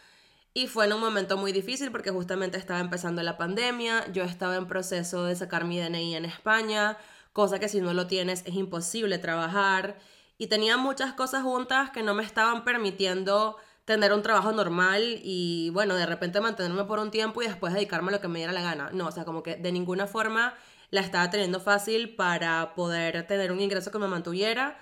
Y 0.54 0.68
fue 0.68 0.86
en 0.86 0.92
un 0.92 1.00
momento 1.00 1.36
muy 1.36 1.50
difícil 1.50 1.90
porque 1.90 2.10
justamente 2.10 2.58
estaba 2.58 2.78
empezando 2.78 3.20
la 3.22 3.36
pandemia, 3.36 4.10
yo 4.12 4.22
estaba 4.22 4.54
en 4.56 4.66
proceso 4.68 5.24
de 5.24 5.34
sacar 5.34 5.64
mi 5.64 5.80
DNI 5.80 6.14
en 6.14 6.24
España, 6.24 6.96
cosa 7.32 7.58
que 7.58 7.68
si 7.68 7.80
no 7.80 7.92
lo 7.92 8.06
tienes 8.06 8.42
es 8.46 8.54
imposible 8.54 9.18
trabajar. 9.18 9.98
Y 10.38 10.46
tenía 10.46 10.76
muchas 10.76 11.12
cosas 11.14 11.42
juntas 11.42 11.90
que 11.90 12.02
no 12.04 12.14
me 12.14 12.22
estaban 12.22 12.64
permitiendo 12.64 13.56
tener 13.84 14.12
un 14.12 14.22
trabajo 14.22 14.52
normal 14.52 15.02
y 15.24 15.70
bueno, 15.70 15.96
de 15.96 16.06
repente 16.06 16.40
mantenerme 16.40 16.84
por 16.84 17.00
un 17.00 17.10
tiempo 17.10 17.42
y 17.42 17.46
después 17.46 17.74
dedicarme 17.74 18.10
a 18.10 18.12
lo 18.12 18.20
que 18.20 18.28
me 18.28 18.38
diera 18.38 18.52
la 18.52 18.62
gana. 18.62 18.90
No, 18.92 19.08
o 19.08 19.12
sea, 19.12 19.24
como 19.24 19.42
que 19.42 19.56
de 19.56 19.72
ninguna 19.72 20.06
forma 20.06 20.54
la 20.90 21.00
estaba 21.00 21.30
teniendo 21.30 21.60
fácil 21.60 22.14
para 22.16 22.74
poder 22.74 23.26
tener 23.26 23.52
un 23.52 23.60
ingreso 23.60 23.90
que 23.90 23.98
me 23.98 24.08
mantuviera. 24.08 24.78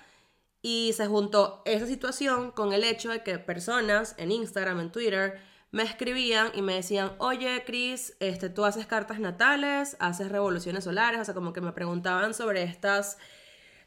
Y 0.61 0.91
se 0.93 1.07
juntó 1.07 1.61
esa 1.65 1.87
situación 1.87 2.51
con 2.51 2.73
el 2.73 2.83
hecho 2.83 3.09
de 3.11 3.23
que 3.23 3.39
personas 3.39 4.15
en 4.17 4.31
Instagram, 4.31 4.79
en 4.79 4.91
Twitter, 4.91 5.39
me 5.71 5.83
escribían 5.83 6.51
y 6.55 6.61
me 6.61 6.75
decían, 6.75 7.11
oye, 7.19 7.63
Cris, 7.65 8.15
este, 8.19 8.49
tú 8.49 8.65
haces 8.65 8.87
cartas 8.87 9.19
natales, 9.19 9.95
haces 9.99 10.29
revoluciones 10.29 10.83
solares, 10.83 11.21
o 11.21 11.25
sea, 11.25 11.33
como 11.33 11.53
que 11.53 11.61
me 11.61 11.71
preguntaban 11.71 12.33
sobre 12.33 12.63
estas 12.63 13.17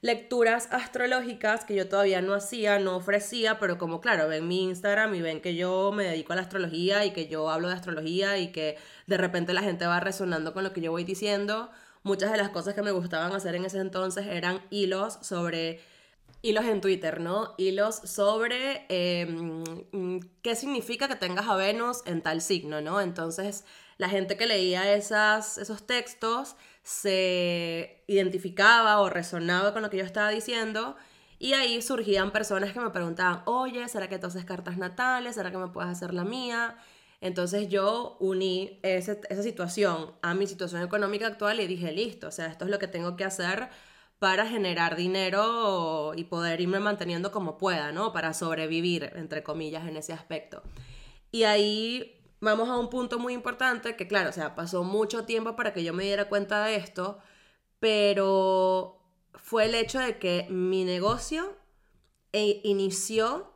lecturas 0.01 0.69
astrológicas 0.73 1.65
que 1.65 1.77
yo 1.77 1.89
todavía 1.89 2.21
no 2.23 2.35
hacía, 2.35 2.79
no 2.81 2.97
ofrecía, 2.97 3.59
pero 3.59 3.79
como 3.79 4.01
claro, 4.01 4.29
ven 4.29 4.49
mi 4.49 4.65
Instagram 4.65 5.15
y 5.15 5.23
ven 5.23 5.41
que 5.41 5.55
yo 5.55 5.93
me 5.93 6.05
dedico 6.05 6.33
a 6.33 6.37
la 6.37 6.43
astrología 6.43 7.05
y 7.05 7.13
que 7.13 7.29
yo 7.29 7.51
hablo 7.51 7.69
de 7.69 7.75
astrología 7.75 8.37
y 8.39 8.51
que 8.51 8.77
de 9.07 9.17
repente 9.17 9.53
la 9.53 9.63
gente 9.63 9.87
va 9.87 10.01
resonando 10.01 10.53
con 10.55 10.65
lo 10.65 10.73
que 10.73 10.81
yo 10.81 10.91
voy 10.91 11.05
diciendo, 11.05 11.71
muchas 12.03 12.33
de 12.33 12.39
las 12.39 12.51
cosas 12.51 12.75
que 12.75 12.83
me 12.83 12.91
gustaban 12.91 13.33
hacer 13.33 13.55
en 13.55 13.65
ese 13.65 13.79
entonces 13.79 14.27
eran 14.27 14.61
hilos 14.71 15.19
sobre 15.23 15.81
hilos 16.43 16.65
en 16.65 16.81
Twitter, 16.81 17.21
¿no? 17.21 17.55
Hilos 17.57 17.97
sobre 18.05 18.85
em, 18.89 20.21
qué 20.43 20.57
significa 20.57 21.09
que 21.09 21.17
tengas 21.17 21.49
a 21.49 21.55
Venus 21.55 22.03
en 22.05 22.21
tal 22.21 22.41
signo, 22.43 22.81
¿no? 22.81 23.01
Entonces, 23.01 23.65
la 23.97 24.09
gente 24.09 24.37
que 24.37 24.47
leía 24.47 24.93
esas, 24.93 25.57
esos 25.59 25.87
textos 25.87 26.57
se 26.83 28.03
identificaba 28.09 29.01
o 29.01 29.09
resonaba 29.09 29.73
con 29.73 29.83
lo 29.83 29.91
que 29.91 29.99
yo 29.99 30.05
estaba 30.05 30.31
diciendo. 30.31 30.97
Y 31.39 31.55
ahí 31.55 31.81
surgían 31.83 32.33
personas 32.33 32.73
que 32.73 32.81
me 32.81 32.91
preguntaban, 32.91 33.43
oye, 33.47 33.89
¿será 33.89 34.09
que 34.09 34.17
haces 34.17 34.45
cartas 34.45 34.79
natales? 34.79 35.37
¿Será 35.37 35.51
que 35.51 35.59
me 35.59 35.69
puedes 35.69 35.91
hacer 35.91 36.15
la 36.15 36.25
mía? 36.25 36.77
Entonces 37.21 37.69
yo 37.69 38.17
uní 38.19 38.81
esa 38.83 39.15
situación 39.43 40.13
a 40.23 40.35
mi 40.35 40.49
situación 40.49 40.83
económica 40.83 41.29
actual 41.29 41.61
y 41.61 41.69
dije, 41.69 41.93
listo, 41.93 42.29
o 42.29 42.31
sea, 42.33 42.47
esto 42.47 42.65
es 42.65 42.71
lo 42.71 42.81
que 42.81 42.89
tengo 42.89 43.17
que 43.17 43.25
hacer 43.25 43.69
para 44.23 44.47
generar 44.47 44.95
dinero 44.95 46.13
y 46.15 46.23
poder 46.23 46.61
irme 46.61 46.79
manteniendo 46.79 47.33
como 47.33 47.59
pueda, 47.59 47.91
¿no? 47.91 48.13
Para 48.13 48.35
sobrevivir, 48.35 49.11
entre 49.17 49.43
comillas, 49.43 49.89
en 49.89 49.97
ese 49.97 50.13
aspecto. 50.13 50.63
Y 51.33 51.43
ahí 51.43 52.23
vamos 52.39 52.69
a 52.69 52.79
un 52.79 52.89
punto 52.89 53.19
muy 53.19 53.33
importante 53.33 53.97
que, 53.97 54.07
claro, 54.07 54.31
o 54.31 54.33
sea, 54.33 54.55
pasó 54.55 54.85
mucho 54.85 55.25
tiempo 55.25 55.57
para 55.57 55.75
que 55.75 55.83
yo 55.83 55.93
me 55.93 56.05
diera 56.05 56.29
cuenta 56.29 56.65
de 56.65 56.77
esto, 56.77 57.19
pero 57.81 59.03
fue 59.35 59.65
el 59.65 59.75
hecho 59.75 59.99
de 59.99 60.17
que 60.21 60.47
mi 60.51 60.85
negocio 60.85 61.57
e 62.31 62.61
inició 62.63 63.53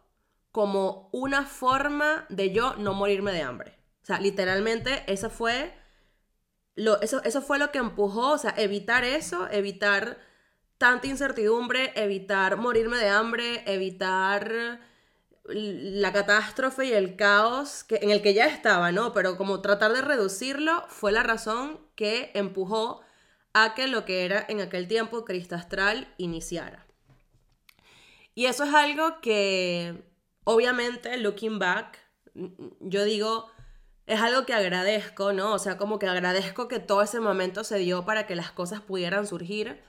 como 0.50 1.10
una 1.12 1.46
forma 1.46 2.26
de 2.28 2.50
yo 2.50 2.74
no 2.74 2.92
morirme 2.92 3.30
de 3.30 3.42
hambre. 3.42 3.78
O 4.02 4.06
sea, 4.06 4.18
literalmente 4.18 5.04
eso 5.06 5.30
fue 5.30 5.72
lo, 6.74 7.00
eso, 7.02 7.22
eso 7.22 7.40
fue 7.40 7.60
lo 7.60 7.70
que 7.70 7.78
empujó, 7.78 8.32
o 8.32 8.38
sea, 8.38 8.52
evitar 8.56 9.04
eso, 9.04 9.48
evitar 9.48 10.26
tanta 10.78 11.06
incertidumbre, 11.06 11.92
evitar 11.94 12.56
morirme 12.56 12.98
de 12.98 13.08
hambre, 13.08 13.62
evitar 13.66 14.80
la 15.48 16.12
catástrofe 16.12 16.86
y 16.86 16.92
el 16.92 17.16
caos 17.16 17.84
que, 17.84 17.96
en 18.02 18.10
el 18.10 18.22
que 18.22 18.34
ya 18.34 18.46
estaba, 18.46 18.92
¿no? 18.92 19.12
Pero 19.12 19.36
como 19.36 19.60
tratar 19.60 19.92
de 19.92 20.02
reducirlo 20.02 20.84
fue 20.88 21.12
la 21.12 21.22
razón 21.22 21.80
que 21.94 22.30
empujó 22.34 23.02
a 23.52 23.74
que 23.74 23.86
lo 23.86 24.04
que 24.04 24.24
era 24.24 24.44
en 24.48 24.60
aquel 24.60 24.88
tiempo 24.88 25.24
Cristastral 25.24 26.12
iniciara. 26.18 26.86
Y 28.34 28.46
eso 28.46 28.64
es 28.64 28.74
algo 28.74 29.20
que, 29.22 30.04
obviamente, 30.44 31.16
looking 31.16 31.58
back, 31.58 31.98
yo 32.80 33.04
digo, 33.04 33.48
es 34.06 34.20
algo 34.20 34.44
que 34.44 34.52
agradezco, 34.52 35.32
¿no? 35.32 35.54
O 35.54 35.58
sea, 35.58 35.78
como 35.78 35.98
que 35.98 36.06
agradezco 36.06 36.68
que 36.68 36.80
todo 36.80 37.00
ese 37.00 37.18
momento 37.18 37.64
se 37.64 37.78
dio 37.78 38.04
para 38.04 38.26
que 38.26 38.36
las 38.36 38.52
cosas 38.52 38.82
pudieran 38.82 39.26
surgir, 39.26 39.82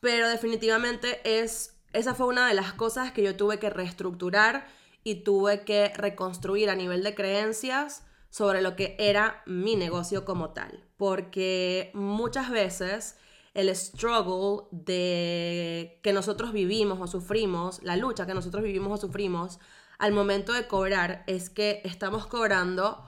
pero 0.00 0.28
definitivamente 0.28 1.20
es, 1.24 1.78
esa 1.92 2.14
fue 2.14 2.26
una 2.26 2.48
de 2.48 2.54
las 2.54 2.72
cosas 2.72 3.12
que 3.12 3.22
yo 3.22 3.36
tuve 3.36 3.58
que 3.58 3.70
reestructurar 3.70 4.66
y 5.04 5.16
tuve 5.16 5.64
que 5.64 5.88
reconstruir 5.94 6.70
a 6.70 6.74
nivel 6.74 7.02
de 7.02 7.14
creencias 7.14 8.04
sobre 8.30 8.62
lo 8.62 8.76
que 8.76 8.96
era 8.98 9.42
mi 9.46 9.76
negocio 9.76 10.24
como 10.24 10.50
tal, 10.50 10.84
porque 10.96 11.90
muchas 11.94 12.50
veces 12.50 13.16
el 13.54 13.74
struggle 13.74 14.68
de 14.70 15.98
que 16.02 16.12
nosotros 16.12 16.52
vivimos 16.52 17.00
o 17.00 17.06
sufrimos, 17.06 17.82
la 17.82 17.96
lucha 17.96 18.26
que 18.26 18.34
nosotros 18.34 18.62
vivimos 18.62 18.92
o 18.92 19.06
sufrimos 19.06 19.58
al 19.98 20.12
momento 20.12 20.52
de 20.52 20.66
cobrar 20.66 21.24
es 21.26 21.50
que 21.50 21.82
estamos 21.84 22.26
cobrando 22.26 23.04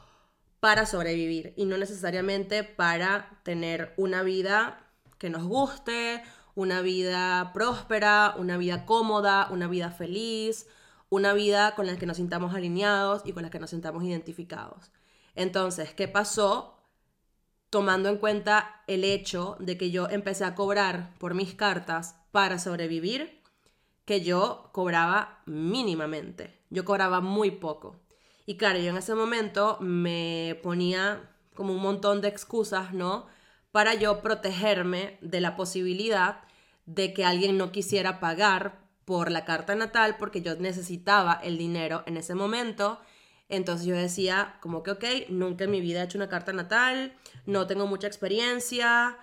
para 0.61 0.87
sobrevivir 0.87 1.55
y 1.57 1.65
no 1.65 1.79
necesariamente 1.79 2.65
para 2.65 3.41
tener 3.45 3.95
una 3.97 4.23
vida 4.23 4.91
que 5.19 5.31
nos 5.31 5.45
guste, 5.45 6.23
una 6.55 6.83
vida 6.83 7.53
próspera, 7.53 8.35
una 8.39 8.57
vida 8.57 8.85
cómoda, 8.87 9.49
una 9.51 9.69
vida 9.69 9.91
feliz, 9.91 10.67
una 11.09 11.33
vida 11.33 11.75
con 11.75 11.87
la 11.87 11.97
que 11.97 12.07
nos 12.07 12.17
sintamos 12.17 12.55
alineados 12.55 13.23
y 13.25 13.33
con 13.33 13.43
la 13.43 13.51
que 13.51 13.59
nos 13.59 13.71
sintamos 13.71 14.05
identificados. 14.05 14.91
Entonces, 15.35 15.95
¿qué 15.95 16.09
pasó? 16.09 16.79
Tomando 17.71 18.09
en 18.09 18.19
cuenta 18.19 18.83
el 18.87 19.05
hecho 19.05 19.57
de 19.59 19.79
que 19.79 19.91
yo 19.91 20.09
empecé 20.09 20.45
a 20.45 20.55
cobrar 20.55 21.15
por 21.19 21.35
mis 21.35 21.55
cartas 21.55 22.17
para 22.31 22.59
sobrevivir, 22.59 23.43
que 24.05 24.21
yo 24.23 24.71
cobraba 24.73 25.43
mínimamente, 25.47 26.59
yo 26.71 26.85
cobraba 26.85 27.21
muy 27.21 27.51
poco. 27.51 27.97
Y 28.47 28.57
claro, 28.57 28.79
yo 28.79 28.91
en 28.91 28.97
ese 28.97 29.15
momento 29.15 29.79
me 29.81 30.59
ponía 30.63 31.31
como 31.55 31.73
un 31.73 31.81
montón 31.81 32.21
de 32.21 32.29
excusas, 32.29 32.93
¿no? 32.93 33.27
Para 33.73 33.95
yo 33.95 34.21
protegerme 34.23 35.19
de 35.21 35.41
la 35.41 35.57
posibilidad 35.57 36.43
de 36.87 37.13
que 37.13 37.25
alguien 37.25 37.59
no 37.59 37.73
quisiera 37.73 38.21
pagar 38.21 38.81
por 39.05 39.31
la 39.31 39.45
carta 39.45 39.75
natal 39.75 40.17
porque 40.19 40.43
yo 40.43 40.55
necesitaba 40.57 41.41
el 41.43 41.59
dinero 41.59 42.05
en 42.07 42.17
ese 42.17 42.35
momento. 42.35 43.01
Entonces 43.49 43.87
yo 43.87 43.97
decía 43.97 44.57
como 44.61 44.83
que, 44.83 44.93
ok, 44.93 45.05
nunca 45.29 45.65
en 45.65 45.71
mi 45.71 45.81
vida 45.81 46.01
he 46.01 46.05
hecho 46.05 46.19
una 46.19 46.29
carta 46.29 46.53
natal, 46.53 47.15
no 47.45 47.67
tengo 47.67 47.87
mucha 47.87 48.07
experiencia, 48.07 49.19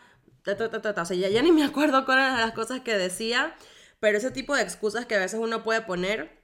o 0.46 1.06
sea, 1.06 1.16
ya, 1.16 1.42
ni 1.42 1.52
me 1.52 1.64
acuerdo 1.64 2.06
cuáles 2.06 2.26
eran 2.26 2.40
las 2.40 2.54
cosas 2.54 2.82
que 2.82 2.98
decía, 2.98 3.56
pero 4.00 4.18
ese 4.18 4.32
tipo 4.32 4.56
de 4.56 4.62
excusas 4.62 5.06
que 5.06 5.16
a 5.16 5.20
veces 5.20 5.40
uno 5.40 5.64
puede 5.64 5.82
poner 5.82 6.40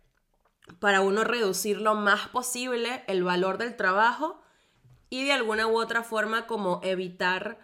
para 0.80 1.02
uno 1.02 1.24
reducir 1.24 1.80
lo 1.80 1.96
más 1.96 2.28
posible 2.30 3.04
el 3.08 3.24
valor 3.24 3.58
del 3.58 3.76
trabajo 3.76 4.42
y 5.10 5.24
de 5.26 5.34
alguna 5.34 5.68
u 5.68 5.78
otra 5.78 6.04
forma 6.04 6.48
como 6.48 6.82
evitar 6.84 7.60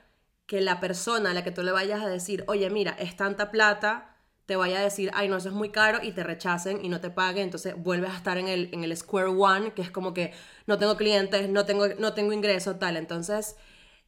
que 0.52 0.60
la 0.60 0.82
persona 0.82 1.32
a 1.32 1.34
la 1.34 1.46
que 1.46 1.52
tú 1.52 1.64
le 1.64 1.72
vayas 1.72 2.02
a 2.02 2.10
decir, 2.10 2.44
oye, 2.48 2.70
mira, 2.70 2.92
es 3.00 3.16
tanta 3.16 3.52
plata, 3.52 4.18
te 4.46 4.58
vaya 4.58 4.80
a 4.80 4.82
decir, 4.82 5.10
ay, 5.14 5.30
no, 5.30 5.38
eso 5.38 5.48
es 5.48 5.56
muy 5.56 5.70
caro 5.70 6.00
y 6.04 6.12
te 6.12 6.26
rechacen 6.26 6.84
y 6.84 6.90
no 6.90 7.00
te 7.00 7.10
paguen, 7.10 7.44
entonces 7.44 7.74
vuelves 7.78 8.12
a 8.12 8.18
estar 8.18 8.38
en 8.38 8.50
el, 8.50 8.68
en 8.74 8.84
el 8.84 8.98
square 8.98 9.30
one, 9.30 9.72
que 9.72 9.82
es 9.82 9.92
como 9.92 10.14
que 10.14 10.34
no 10.68 10.78
tengo 10.78 10.98
clientes, 10.98 11.48
no 11.48 11.64
tengo, 11.64 11.88
no 11.98 12.14
tengo 12.14 12.34
ingreso, 12.34 12.76
tal. 12.76 12.98
Entonces, 12.98 13.56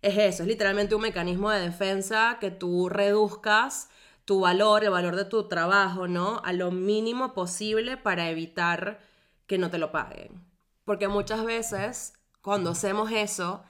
es 0.02 0.18
eso, 0.18 0.44
es 0.44 0.50
literalmente 0.50 0.96
un 0.96 1.04
mecanismo 1.04 1.50
de 1.50 1.62
defensa 1.62 2.40
que 2.42 2.52
tú 2.52 2.90
reduzcas 2.90 3.88
tu 4.26 4.42
valor, 4.42 4.84
el 4.84 4.90
valor 4.90 5.16
de 5.16 5.24
tu 5.24 5.48
trabajo, 5.48 6.10
¿no? 6.10 6.42
A 6.44 6.52
lo 6.52 6.72
mínimo 6.72 7.34
posible 7.34 7.96
para 7.96 8.30
evitar 8.30 9.00
que 9.48 9.58
no 9.58 9.70
te 9.72 9.78
lo 9.78 9.94
paguen. 9.94 10.46
Porque 10.84 11.08
muchas 11.08 11.46
veces, 11.46 12.16
cuando 12.42 12.72
hacemos 12.72 13.14
eso, 13.14 13.64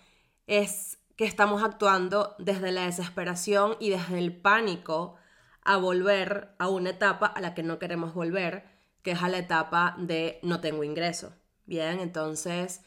es 0.48 0.98
que 1.15 1.25
estamos 1.25 1.63
actuando 1.63 2.36
desde 2.39 2.72
la 2.72 2.86
desesperación 2.86 3.77
y 3.79 3.89
desde 3.89 4.20
el 4.20 4.36
pánico 4.36 5.15
a 5.63 5.77
volver 5.77 6.55
a 6.60 6.67
una 6.67 6.91
etapa 6.91 7.27
a 7.27 7.41
la 7.41 7.53
que 7.53 7.63
no 7.63 7.79
queremos 7.79 8.13
volver, 8.13 8.65
que 9.01 9.12
es 9.12 9.22
a 9.22 9.29
la 9.29 9.38
etapa 9.38 9.96
de 9.98 10.39
no 10.43 10.60
tengo 10.60 10.84
ingreso. 10.84 11.34
Bien, 11.65 12.00
entonces 12.00 12.82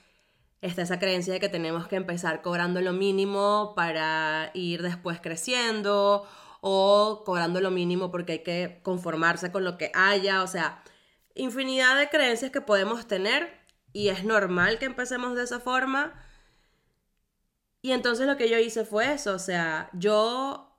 está 0.60 0.82
esa 0.82 0.98
creencia 0.98 1.32
de 1.32 1.40
que 1.40 1.48
tenemos 1.48 1.86
que 1.86 1.96
empezar 1.96 2.42
cobrando 2.42 2.80
lo 2.80 2.92
mínimo 2.92 3.72
para 3.74 4.50
ir 4.54 4.82
después 4.82 5.20
creciendo 5.20 6.26
o 6.60 7.22
cobrando 7.24 7.60
lo 7.60 7.70
mínimo 7.70 8.10
porque 8.10 8.32
hay 8.32 8.42
que 8.42 8.80
conformarse 8.82 9.52
con 9.52 9.64
lo 9.64 9.78
que 9.78 9.92
haya, 9.94 10.42
o 10.42 10.46
sea, 10.46 10.82
infinidad 11.34 11.96
de 11.98 12.08
creencias 12.08 12.50
que 12.50 12.60
podemos 12.60 13.06
tener 13.06 13.48
y 13.92 14.08
es 14.08 14.24
normal 14.24 14.78
que 14.78 14.86
empecemos 14.86 15.36
de 15.36 15.44
esa 15.44 15.60
forma. 15.60 16.12
Y 17.86 17.92
entonces 17.92 18.26
lo 18.26 18.36
que 18.36 18.50
yo 18.50 18.58
hice 18.58 18.84
fue 18.84 19.12
eso, 19.12 19.32
o 19.32 19.38
sea, 19.38 19.90
yo 19.92 20.76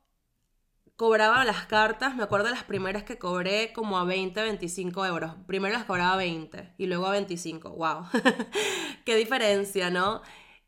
cobraba 0.98 1.46
las 1.46 1.66
cartas, 1.66 2.18
me 2.18 2.24
acuerdo 2.24 2.48
de 2.48 2.52
las 2.52 2.66
primeras 2.66 3.04
que 3.04 3.18
cobré 3.18 3.72
como 3.72 3.98
a 3.98 4.04
20, 4.04 4.42
25 4.42 5.06
euros. 5.06 5.32
Primero 5.48 5.74
las 5.74 5.86
cobraba 5.86 6.16
a 6.16 6.18
20 6.18 6.74
y 6.78 6.86
luego 6.88 7.06
a 7.06 7.12
25. 7.12 7.70
¡Wow! 7.70 8.08
¡Qué 9.06 9.16
diferencia, 9.16 9.90
¿no? 9.90 10.22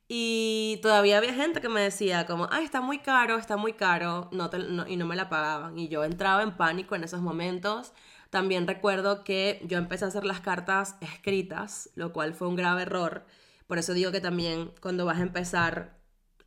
Y 0.08 0.80
todavía 0.82 1.18
había 1.18 1.34
gente 1.34 1.60
que 1.60 1.68
me 1.68 1.82
decía 1.82 2.26
como, 2.26 2.48
ay, 2.52 2.64
está 2.64 2.80
muy 2.80 3.00
caro, 3.00 3.36
está 3.38 3.58
muy 3.58 3.74
caro, 3.74 4.30
y 4.88 4.96
no 4.96 5.06
me 5.06 5.18
la 5.18 5.28
pagaban. 5.28 5.78
Y 5.78 5.90
yo 5.90 6.06
entraba 6.06 6.42
en 6.42 6.56
pánico 6.56 6.96
en 6.96 7.04
esos 7.04 7.20
momentos. 7.20 7.92
También 8.30 8.66
recuerdo 8.66 9.26
que 9.26 9.60
yo 9.66 9.78
empecé 9.78 10.06
a 10.06 10.08
hacer 10.08 10.24
las 10.24 10.40
cartas 10.40 10.96
escritas, 11.02 11.90
lo 11.96 12.14
cual 12.14 12.34
fue 12.34 12.48
un 12.48 12.56
grave 12.56 12.84
error. 12.84 13.26
Por 13.68 13.78
eso 13.78 13.94
digo 13.94 14.14
que 14.14 14.22
también 14.22 14.72
cuando 14.80 15.06
vas 15.06 15.18
a 15.20 15.24
empezar 15.24 15.99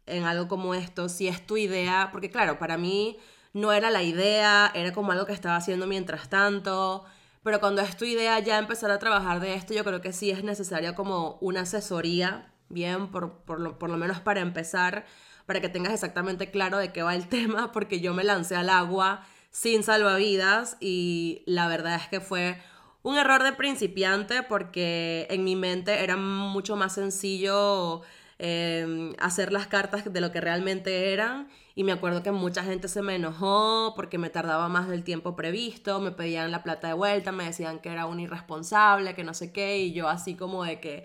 en 0.06 0.25
algo 0.25 0.49
como 0.49 0.75
esto, 0.75 1.09
si 1.09 1.28
es 1.28 1.47
tu 1.47 1.56
idea, 1.56 2.09
porque 2.12 2.30
claro, 2.30 2.59
para 2.59 2.76
mí 2.76 3.18
no 3.52 3.73
era 3.73 3.90
la 3.90 4.02
idea, 4.02 4.71
era 4.75 4.92
como 4.92 5.12
algo 5.12 5.26
que 5.26 5.32
estaba 5.32 5.56
haciendo 5.56 5.87
mientras 5.87 6.28
tanto. 6.28 7.04
Pero 7.42 7.61
cuando 7.61 7.82
es 7.82 7.97
tu 7.97 8.04
idea 8.04 8.38
ya 8.38 8.59
empezar 8.59 8.90
a 8.90 8.99
trabajar 8.99 9.40
de 9.40 9.54
esto, 9.54 9.75
yo 9.75 9.85
creo 9.85 10.00
que 10.00 10.12
sí 10.12 10.30
es 10.30 10.44
necesaria 10.44 10.94
como 10.94 11.38
una 11.40 11.62
asesoría, 11.62 12.52
bien, 12.68 13.09
por, 13.11 13.44
por, 13.44 13.61
lo, 13.61 13.78
por 13.78 13.90
lo 13.90 13.97
menos 13.97 14.21
para 14.21 14.40
empezar, 14.40 15.04
para 15.47 15.61
que 15.61 15.68
tengas 15.68 15.92
exactamente 15.92 16.50
claro 16.50 16.78
de 16.78 16.92
qué 16.92 17.02
va 17.02 17.14
el 17.14 17.28
tema, 17.30 17.73
porque 17.73 18.00
yo 18.00 18.14
me 18.14 18.25
lancé 18.25 18.56
al 18.56 18.71
agua 18.71 19.26
sin 19.50 19.82
salvavidas 19.82 20.78
y 20.80 21.42
la 21.47 21.68
verdad 21.68 21.97
es 21.97 22.09
que 22.09 22.21
fue 22.21 22.59
un 23.02 23.18
error 23.18 23.42
de 23.42 23.52
principiante 23.52 24.42
porque 24.42 25.26
en 25.28 25.44
mi 25.44 25.56
mente 25.56 26.02
era 26.02 26.16
mucho 26.16 26.76
más 26.76 26.94
sencillo 26.94 28.02
eh, 28.44 29.14
hacer 29.20 29.52
las 29.52 29.68
cartas 29.68 30.12
de 30.12 30.20
lo 30.20 30.32
que 30.32 30.40
realmente 30.40 31.12
eran. 31.12 31.49
Y 31.76 31.84
me 31.84 31.92
acuerdo 31.92 32.25
que 32.25 32.32
mucha 32.32 32.64
gente 32.64 32.88
se 32.88 33.00
me 33.00 33.14
enojó 33.14 33.92
porque 33.94 34.18
me 34.18 34.30
tardaba 34.30 34.68
más 34.68 34.88
del 34.88 35.04
tiempo 35.04 35.37
previsto, 35.37 36.00
me 36.00 36.11
pedían 36.11 36.50
la 36.50 36.64
plata 36.64 36.88
de 36.88 36.94
vuelta, 36.94 37.30
me 37.30 37.44
decían 37.44 37.78
que 37.78 37.90
era 37.90 38.06
un 38.06 38.18
irresponsable, 38.18 39.14
que 39.14 39.22
no 39.22 39.32
sé 39.32 39.52
qué, 39.52 39.78
y 39.78 39.92
yo 39.92 40.08
así 40.08 40.34
como 40.34 40.64
de 40.64 40.80
que, 40.80 41.04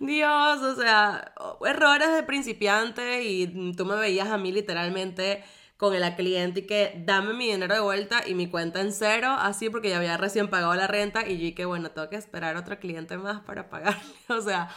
Dios, 0.00 0.62
o 0.62 0.74
sea, 0.74 1.34
errores 1.66 2.10
de 2.14 2.22
principiante 2.22 3.22
y 3.22 3.74
tú 3.76 3.84
me 3.84 3.96
veías 3.96 4.28
a 4.28 4.38
mí 4.38 4.50
literalmente 4.50 5.44
con 5.76 5.94
el 5.94 6.14
cliente 6.14 6.60
y 6.60 6.66
que 6.66 7.02
dame 7.04 7.34
mi 7.34 7.48
dinero 7.48 7.74
de 7.74 7.80
vuelta 7.80 8.22
y 8.26 8.34
mi 8.34 8.48
cuenta 8.48 8.80
en 8.80 8.92
cero, 8.92 9.34
así 9.38 9.68
porque 9.68 9.90
ya 9.90 9.98
había 9.98 10.16
recién 10.16 10.48
pagado 10.48 10.74
la 10.74 10.86
renta 10.86 11.28
y 11.28 11.50
yo 11.50 11.54
que 11.54 11.64
bueno, 11.64 11.90
tengo 11.90 12.08
que 12.08 12.14
esperar 12.14 12.56
otro 12.56 12.78
cliente 12.78 13.18
más 13.18 13.40
para 13.42 13.68
pagarle, 13.68 14.00
o 14.28 14.40
sea, 14.40 14.70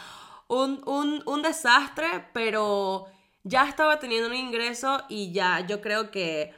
un, 0.48 0.82
un, 0.86 1.22
un 1.26 1.42
desastre, 1.42 2.28
pero 2.32 3.06
ya 3.42 3.68
estaba 3.68 3.98
teniendo 3.98 4.28
un 4.28 4.34
ingreso 4.34 5.04
y 5.08 5.32
ya 5.32 5.60
yo 5.66 5.80
creo 5.80 6.10
que 6.10 6.52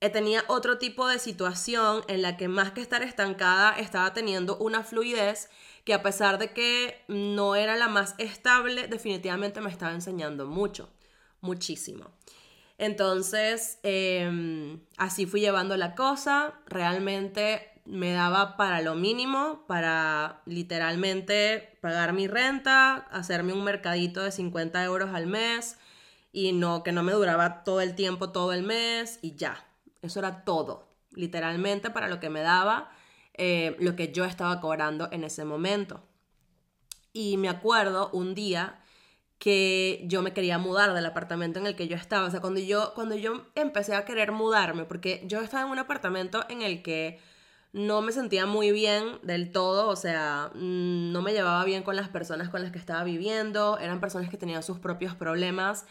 eh, 0.00 0.10
tenía 0.10 0.44
otro 0.48 0.78
tipo 0.78 1.08
de 1.08 1.18
situación 1.18 2.02
en 2.08 2.22
la 2.22 2.36
que 2.36 2.48
más 2.48 2.72
que 2.72 2.80
estar 2.80 3.02
estancada 3.02 3.78
estaba 3.78 4.12
teniendo 4.12 4.56
una 4.58 4.82
fluidez 4.82 5.48
que 5.84 5.94
a 5.94 6.02
pesar 6.02 6.38
de 6.38 6.52
que 6.52 7.02
no 7.08 7.54
era 7.54 7.76
la 7.76 7.88
más 7.88 8.14
estable, 8.18 8.88
definitivamente 8.88 9.60
me 9.60 9.70
estaba 9.70 9.92
enseñando 9.92 10.46
mucho, 10.46 10.90
muchísimo. 11.40 12.10
Entonces, 12.78 13.78
em, 13.82 14.80
así 14.96 15.26
fui 15.26 15.40
llevando 15.40 15.76
la 15.76 15.94
cosa, 15.94 16.54
realmente 16.66 17.73
me 17.84 18.12
daba 18.12 18.56
para 18.56 18.80
lo 18.80 18.94
mínimo, 18.94 19.64
para 19.66 20.42
literalmente 20.46 21.76
pagar 21.80 22.12
mi 22.12 22.26
renta, 22.26 22.96
hacerme 23.10 23.52
un 23.52 23.64
mercadito 23.64 24.22
de 24.22 24.32
50 24.32 24.82
euros 24.84 25.10
al 25.14 25.26
mes 25.26 25.78
y 26.32 26.52
no 26.52 26.82
que 26.82 26.92
no 26.92 27.02
me 27.02 27.12
duraba 27.12 27.62
todo 27.62 27.80
el 27.80 27.94
tiempo, 27.94 28.30
todo 28.30 28.52
el 28.52 28.62
mes 28.62 29.18
y 29.22 29.36
ya. 29.36 29.66
Eso 30.02 30.18
era 30.18 30.44
todo, 30.44 30.88
literalmente 31.12 31.90
para 31.90 32.08
lo 32.08 32.20
que 32.20 32.30
me 32.30 32.40
daba, 32.40 32.90
eh, 33.34 33.76
lo 33.80 33.96
que 33.96 34.12
yo 34.12 34.24
estaba 34.24 34.60
cobrando 34.60 35.08
en 35.12 35.24
ese 35.24 35.44
momento. 35.44 36.02
Y 37.12 37.36
me 37.36 37.48
acuerdo 37.48 38.10
un 38.12 38.34
día 38.34 38.80
que 39.38 40.02
yo 40.06 40.22
me 40.22 40.32
quería 40.32 40.58
mudar 40.58 40.94
del 40.94 41.06
apartamento 41.06 41.58
en 41.58 41.66
el 41.66 41.76
que 41.76 41.86
yo 41.86 41.96
estaba. 41.96 42.26
O 42.26 42.30
sea, 42.30 42.40
cuando 42.40 42.60
yo, 42.60 42.94
cuando 42.94 43.14
yo 43.14 43.46
empecé 43.54 43.94
a 43.94 44.04
querer 44.04 44.32
mudarme, 44.32 44.84
porque 44.84 45.22
yo 45.26 45.40
estaba 45.40 45.64
en 45.64 45.70
un 45.70 45.78
apartamento 45.78 46.44
en 46.48 46.62
el 46.62 46.82
que 46.82 47.20
no 47.74 48.02
me 48.02 48.12
sentía 48.12 48.46
muy 48.46 48.70
bien 48.70 49.18
del 49.24 49.50
todo, 49.50 49.88
o 49.88 49.96
sea, 49.96 50.52
mm, 50.54 51.10
no 51.10 51.22
me 51.22 51.32
llevaba 51.32 51.64
bien 51.64 51.82
con 51.82 51.96
las 51.96 52.08
personas 52.08 52.48
con 52.48 52.62
las 52.62 52.70
que 52.70 52.78
estaba 52.78 53.02
viviendo, 53.02 53.78
eran 53.80 54.00
personas 54.00 54.30
que 54.30 54.36
tenían 54.36 54.62
sus 54.62 54.78
propios 54.78 55.16
problemas 55.16 55.84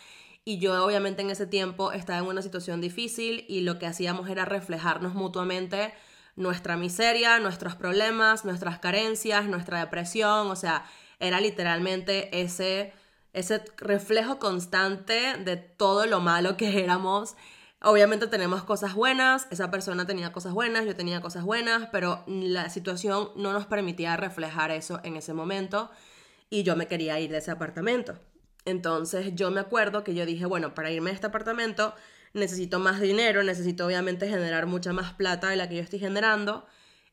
y 0.45 0.59
yo 0.59 0.81
obviamente 0.85 1.23
en 1.23 1.29
ese 1.29 1.45
tiempo 1.45 1.91
estaba 1.91 2.19
en 2.19 2.25
una 2.25 2.41
situación 2.41 2.79
difícil 2.79 3.43
y 3.49 3.61
lo 3.61 3.79
que 3.79 3.85
hacíamos 3.85 4.29
era 4.29 4.45
reflejarnos 4.45 5.13
mutuamente 5.13 5.93
nuestra 6.37 6.77
miseria, 6.77 7.39
nuestros 7.39 7.75
problemas, 7.75 8.45
nuestras 8.45 8.79
carencias, 8.79 9.45
nuestra 9.47 9.81
depresión, 9.81 10.47
o 10.47 10.55
sea, 10.55 10.85
era 11.19 11.41
literalmente 11.41 12.41
ese, 12.41 12.93
ese 13.33 13.61
reflejo 13.75 14.39
constante 14.39 15.35
de 15.37 15.57
todo 15.57 16.05
lo 16.05 16.21
malo 16.21 16.55
que 16.55 16.79
éramos 16.83 17.35
Obviamente 17.85 18.27
tenemos 18.27 18.63
cosas 18.63 18.93
buenas, 18.93 19.45
esa 19.51 19.69
persona 19.69 20.07
tenía 20.07 20.31
cosas 20.31 20.53
buenas, 20.53 20.85
yo 20.85 20.95
tenía 20.95 21.19
cosas 21.19 21.43
buenas, 21.43 21.89
pero 21.91 22.23
la 22.27 22.69
situación 22.69 23.31
no 23.35 23.51
nos 23.51 23.65
permitía 23.65 24.15
reflejar 24.15 24.71
eso 24.71 25.01
en 25.03 25.17
ese 25.17 25.33
momento 25.33 25.91
y 26.49 26.63
yo 26.63 26.77
me 26.77 26.87
quería 26.87 27.19
ir 27.19 27.29
de 27.31 27.39
ese 27.39 27.51
apartamento. 27.51 28.17
Entonces 28.63 29.35
yo 29.35 29.51
me 29.51 29.59
acuerdo 29.59 30.05
que 30.05 30.15
yo 30.15 30.25
dije, 30.25 30.45
bueno, 30.45 30.73
para 30.73 30.91
irme 30.91 31.09
de 31.09 31.15
este 31.15 31.27
apartamento 31.27 31.93
necesito 32.33 32.79
más 32.79 33.01
dinero, 33.01 33.43
necesito 33.43 33.85
obviamente 33.85 34.29
generar 34.29 34.65
mucha 34.65 34.93
más 34.93 35.11
plata 35.11 35.49
de 35.49 35.57
la 35.57 35.67
que 35.67 35.75
yo 35.75 35.81
estoy 35.81 35.99
generando. 35.99 36.65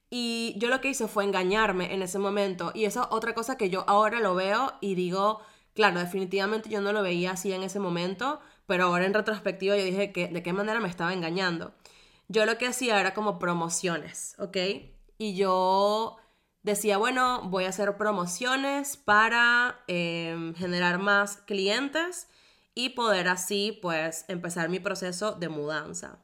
Y 0.08 0.54
yo 0.56 0.68
lo 0.68 0.80
que 0.80 0.90
hice 0.90 1.08
fue 1.08 1.24
engañarme 1.24 1.94
en 1.94 2.02
ese 2.02 2.20
momento. 2.20 2.70
Y 2.74 2.84
eso 2.84 3.08
otra 3.10 3.34
cosa 3.34 3.56
que 3.56 3.70
yo 3.70 3.84
ahora 3.88 4.20
lo 4.20 4.36
veo 4.36 4.72
y 4.80 4.94
digo, 4.94 5.40
claro, 5.74 5.98
definitivamente 5.98 6.68
yo 6.68 6.80
no 6.80 6.92
lo 6.92 7.02
veía 7.02 7.32
así 7.32 7.52
en 7.52 7.64
ese 7.64 7.80
momento, 7.80 8.40
pero 8.70 8.84
ahora 8.84 9.04
en 9.04 9.14
retrospectiva 9.14 9.76
yo 9.76 9.82
dije 9.82 10.12
que 10.12 10.28
de 10.28 10.44
qué 10.44 10.52
manera 10.52 10.78
me 10.78 10.86
estaba 10.86 11.12
engañando. 11.12 11.74
Yo 12.28 12.46
lo 12.46 12.56
que 12.56 12.68
hacía 12.68 13.00
era 13.00 13.14
como 13.14 13.40
promociones, 13.40 14.36
¿ok? 14.38 14.56
Y 15.18 15.34
yo 15.34 16.18
decía, 16.62 16.96
bueno, 16.96 17.42
voy 17.48 17.64
a 17.64 17.70
hacer 17.70 17.96
promociones 17.96 18.96
para 18.96 19.80
em, 19.88 20.54
generar 20.54 21.00
más 21.00 21.38
clientes 21.38 22.28
y 22.72 22.90
poder 22.90 23.26
así 23.26 23.76
pues 23.82 24.24
empezar 24.28 24.68
mi 24.68 24.78
proceso 24.78 25.32
de 25.32 25.48
mudanza. 25.48 26.20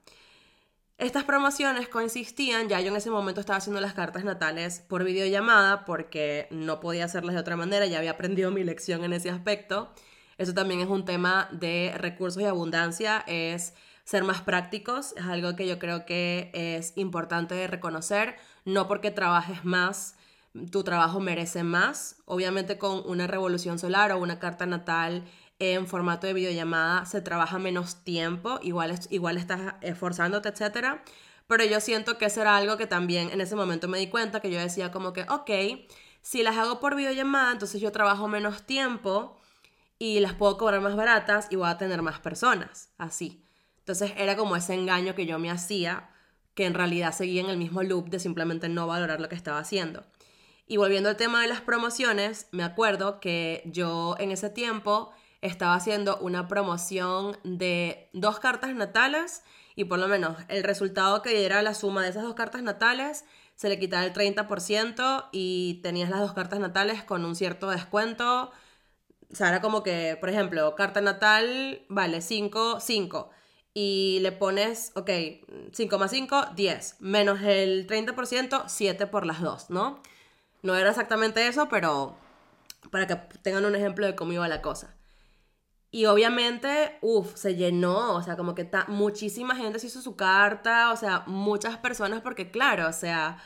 Estas 0.98 1.24
promociones 1.24 1.88
consistían, 1.88 2.68
ya 2.68 2.80
yo 2.80 2.92
en 2.92 2.96
ese 2.96 3.10
momento 3.10 3.40
estaba 3.40 3.56
haciendo 3.56 3.80
las 3.80 3.94
cartas 3.94 4.22
natales 4.22 4.84
por 4.88 5.02
videollamada 5.02 5.84
porque 5.84 6.46
no 6.52 6.78
podía 6.78 7.06
hacerlas 7.06 7.34
de 7.34 7.40
otra 7.40 7.56
manera, 7.56 7.86
ya 7.86 7.98
había 7.98 8.12
aprendido 8.12 8.52
mi 8.52 8.62
lección 8.62 9.02
en 9.02 9.14
ese 9.14 9.30
aspecto. 9.30 9.92
Eso 10.38 10.54
también 10.54 10.80
es 10.80 10.88
un 10.88 11.04
tema 11.04 11.48
de 11.52 11.94
recursos 11.96 12.42
y 12.42 12.46
abundancia, 12.46 13.24
es 13.26 13.74
ser 14.04 14.22
más 14.22 14.40
prácticos, 14.42 15.14
es 15.16 15.24
algo 15.24 15.56
que 15.56 15.66
yo 15.66 15.78
creo 15.78 16.06
que 16.06 16.50
es 16.52 16.92
importante 16.96 17.66
reconocer, 17.66 18.36
no 18.64 18.86
porque 18.86 19.10
trabajes 19.10 19.64
más, 19.64 20.16
tu 20.70 20.84
trabajo 20.84 21.20
merece 21.20 21.64
más, 21.64 22.16
obviamente 22.24 22.78
con 22.78 23.02
una 23.06 23.26
revolución 23.26 23.78
solar 23.78 24.12
o 24.12 24.18
una 24.18 24.38
carta 24.38 24.66
natal 24.66 25.24
en 25.58 25.86
formato 25.86 26.26
de 26.26 26.34
videollamada 26.34 27.06
se 27.06 27.22
trabaja 27.22 27.58
menos 27.58 28.04
tiempo, 28.04 28.58
igual, 28.62 28.98
igual 29.10 29.38
estás 29.38 29.74
esforzándote, 29.80 30.50
etc. 30.50 31.00
Pero 31.46 31.64
yo 31.64 31.80
siento 31.80 32.18
que 32.18 32.26
eso 32.26 32.42
era 32.42 32.56
algo 32.56 32.76
que 32.76 32.86
también 32.86 33.30
en 33.30 33.40
ese 33.40 33.56
momento 33.56 33.88
me 33.88 33.98
di 33.98 34.08
cuenta, 34.08 34.40
que 34.40 34.50
yo 34.50 34.60
decía 34.60 34.90
como 34.92 35.12
que, 35.12 35.22
ok, 35.22 35.50
si 36.20 36.42
las 36.42 36.56
hago 36.56 36.80
por 36.80 36.94
videollamada, 36.94 37.52
entonces 37.52 37.80
yo 37.80 37.92
trabajo 37.92 38.28
menos 38.28 38.64
tiempo 38.64 39.38
y 39.98 40.20
las 40.20 40.34
puedo 40.34 40.58
cobrar 40.58 40.80
más 40.80 40.96
baratas 40.96 41.46
y 41.50 41.56
voy 41.56 41.68
a 41.68 41.78
tener 41.78 42.02
más 42.02 42.20
personas, 42.20 42.90
así. 42.98 43.44
Entonces 43.78 44.12
era 44.16 44.36
como 44.36 44.56
ese 44.56 44.74
engaño 44.74 45.14
que 45.14 45.26
yo 45.26 45.38
me 45.38 45.50
hacía, 45.50 46.10
que 46.54 46.66
en 46.66 46.74
realidad 46.74 47.12
seguía 47.12 47.42
en 47.42 47.50
el 47.50 47.56
mismo 47.56 47.82
loop 47.82 48.08
de 48.08 48.18
simplemente 48.18 48.68
no 48.68 48.86
valorar 48.86 49.20
lo 49.20 49.28
que 49.28 49.34
estaba 49.34 49.58
haciendo. 49.58 50.04
Y 50.66 50.78
volviendo 50.78 51.08
al 51.08 51.16
tema 51.16 51.40
de 51.42 51.48
las 51.48 51.60
promociones, 51.60 52.48
me 52.50 52.64
acuerdo 52.64 53.20
que 53.20 53.62
yo 53.66 54.16
en 54.18 54.32
ese 54.32 54.50
tiempo 54.50 55.12
estaba 55.40 55.74
haciendo 55.74 56.16
una 56.18 56.48
promoción 56.48 57.38
de 57.44 58.10
dos 58.12 58.40
cartas 58.40 58.74
natales 58.74 59.42
y 59.76 59.84
por 59.84 59.98
lo 59.98 60.08
menos 60.08 60.36
el 60.48 60.64
resultado 60.64 61.22
que 61.22 61.30
diera 61.30 61.62
la 61.62 61.74
suma 61.74 62.02
de 62.02 62.08
esas 62.08 62.24
dos 62.24 62.34
cartas 62.34 62.62
natales 62.62 63.24
se 63.54 63.68
le 63.68 63.78
quitaba 63.78 64.04
el 64.04 64.12
30% 64.12 65.28
y 65.32 65.80
tenías 65.82 66.10
las 66.10 66.20
dos 66.20 66.32
cartas 66.32 66.58
natales 66.58 67.04
con 67.04 67.24
un 67.24 67.36
cierto 67.36 67.70
descuento 67.70 68.50
o 69.32 69.34
sea, 69.34 69.48
era 69.48 69.60
como 69.60 69.82
que, 69.82 70.16
por 70.20 70.28
ejemplo, 70.28 70.74
carta 70.74 71.00
natal 71.00 71.82
vale 71.88 72.20
5, 72.20 72.80
5. 72.80 73.30
Y 73.74 74.20
le 74.22 74.32
pones, 74.32 74.92
ok, 74.94 75.10
5 75.72 75.98
más 75.98 76.10
5, 76.10 76.46
10. 76.54 76.96
Menos 77.00 77.42
el 77.42 77.86
30%, 77.86 78.64
7 78.68 79.06
por 79.06 79.26
las 79.26 79.40
dos, 79.40 79.68
¿no? 79.70 80.00
No 80.62 80.74
era 80.76 80.90
exactamente 80.90 81.46
eso, 81.46 81.68
pero 81.68 82.16
para 82.90 83.06
que 83.06 83.16
tengan 83.42 83.64
un 83.64 83.74
ejemplo 83.74 84.06
de 84.06 84.14
cómo 84.16 84.32
iba 84.32 84.48
la 84.48 84.62
cosa. 84.62 84.94
Y 85.90 86.06
obviamente, 86.06 86.98
uff, 87.00 87.34
se 87.36 87.54
llenó, 87.54 88.14
o 88.14 88.22
sea, 88.22 88.36
como 88.36 88.54
que 88.54 88.68
muchísima 88.88 89.56
gente 89.56 89.78
se 89.78 89.86
hizo 89.86 90.02
su 90.02 90.16
carta, 90.16 90.92
o 90.92 90.96
sea, 90.96 91.24
muchas 91.26 91.78
personas, 91.78 92.22
porque 92.22 92.50
claro, 92.50 92.88
o 92.88 92.92
sea, 92.92 93.38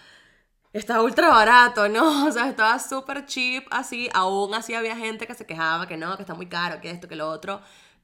estaba 0.72 1.02
ultra 1.02 1.28
barato, 1.28 1.88
¿no? 1.88 2.26
O 2.28 2.32
sea, 2.32 2.48
estaba 2.48 2.78
súper 2.78 3.26
cheap, 3.26 3.64
así. 3.70 4.08
Aún 4.14 4.54
así 4.54 4.74
había 4.74 4.96
gente 4.96 5.26
que 5.26 5.34
se 5.34 5.46
quejaba 5.46 5.86
que 5.86 5.96
no, 5.96 6.16
que 6.16 6.22
está 6.22 6.34
muy 6.34 6.46
caro, 6.46 6.80
que 6.80 6.90
esto, 6.90 7.08
que 7.08 7.16
lo 7.16 7.28
otro. 7.28 7.60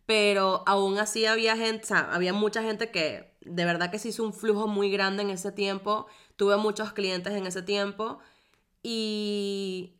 Pero 0.06 0.62
aún 0.66 0.98
así 0.98 1.26
había 1.26 1.56
gente, 1.56 1.84
o 1.84 1.86
sea, 1.86 2.08
había 2.12 2.32
mucha 2.32 2.62
gente 2.62 2.90
que 2.90 3.34
de 3.42 3.64
verdad 3.64 3.90
que 3.90 3.98
se 3.98 4.08
hizo 4.08 4.24
un 4.24 4.32
flujo 4.32 4.66
muy 4.68 4.90
grande 4.90 5.22
en 5.22 5.30
ese 5.30 5.52
tiempo. 5.52 6.06
Tuve 6.36 6.56
muchos 6.56 6.92
clientes 6.92 7.32
en 7.34 7.46
ese 7.46 7.62
tiempo. 7.62 8.18
Y 8.82 9.94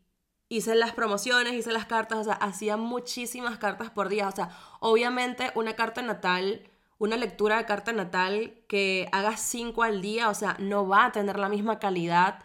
hice 0.48 0.74
las 0.76 0.92
promociones, 0.94 1.54
hice 1.54 1.72
las 1.72 1.86
cartas, 1.86 2.18
o 2.20 2.24
sea, 2.24 2.34
hacía 2.34 2.76
muchísimas 2.76 3.58
cartas 3.58 3.90
por 3.90 4.08
día. 4.08 4.28
O 4.28 4.32
sea, 4.32 4.50
obviamente 4.80 5.50
una 5.54 5.74
carta 5.74 6.02
natal 6.02 6.62
una 6.98 7.16
lectura 7.16 7.58
de 7.58 7.66
carta 7.66 7.92
natal 7.92 8.54
que 8.68 9.08
haga 9.12 9.36
cinco 9.36 9.82
al 9.82 10.00
día, 10.00 10.30
o 10.30 10.34
sea, 10.34 10.56
no 10.58 10.88
va 10.88 11.06
a 11.06 11.12
tener 11.12 11.38
la 11.38 11.48
misma 11.48 11.78
calidad 11.78 12.38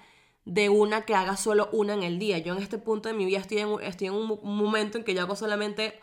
de 0.45 0.69
una 0.69 1.03
que 1.03 1.15
haga 1.15 1.37
solo 1.37 1.69
una 1.71 1.93
en 1.93 2.03
el 2.03 2.19
día. 2.19 2.37
Yo 2.39 2.53
en 2.53 2.61
este 2.61 2.77
punto 2.77 3.09
de 3.09 3.15
mi 3.15 3.25
vida 3.25 3.39
estoy 3.39 3.59
en, 3.59 3.81
estoy 3.81 4.07
en 4.07 4.13
un, 4.13 4.39
momento 4.43 4.97
en 4.97 5.03
que 5.03 5.13
yo 5.13 5.21
hago 5.21 5.35
solamente 5.35 5.99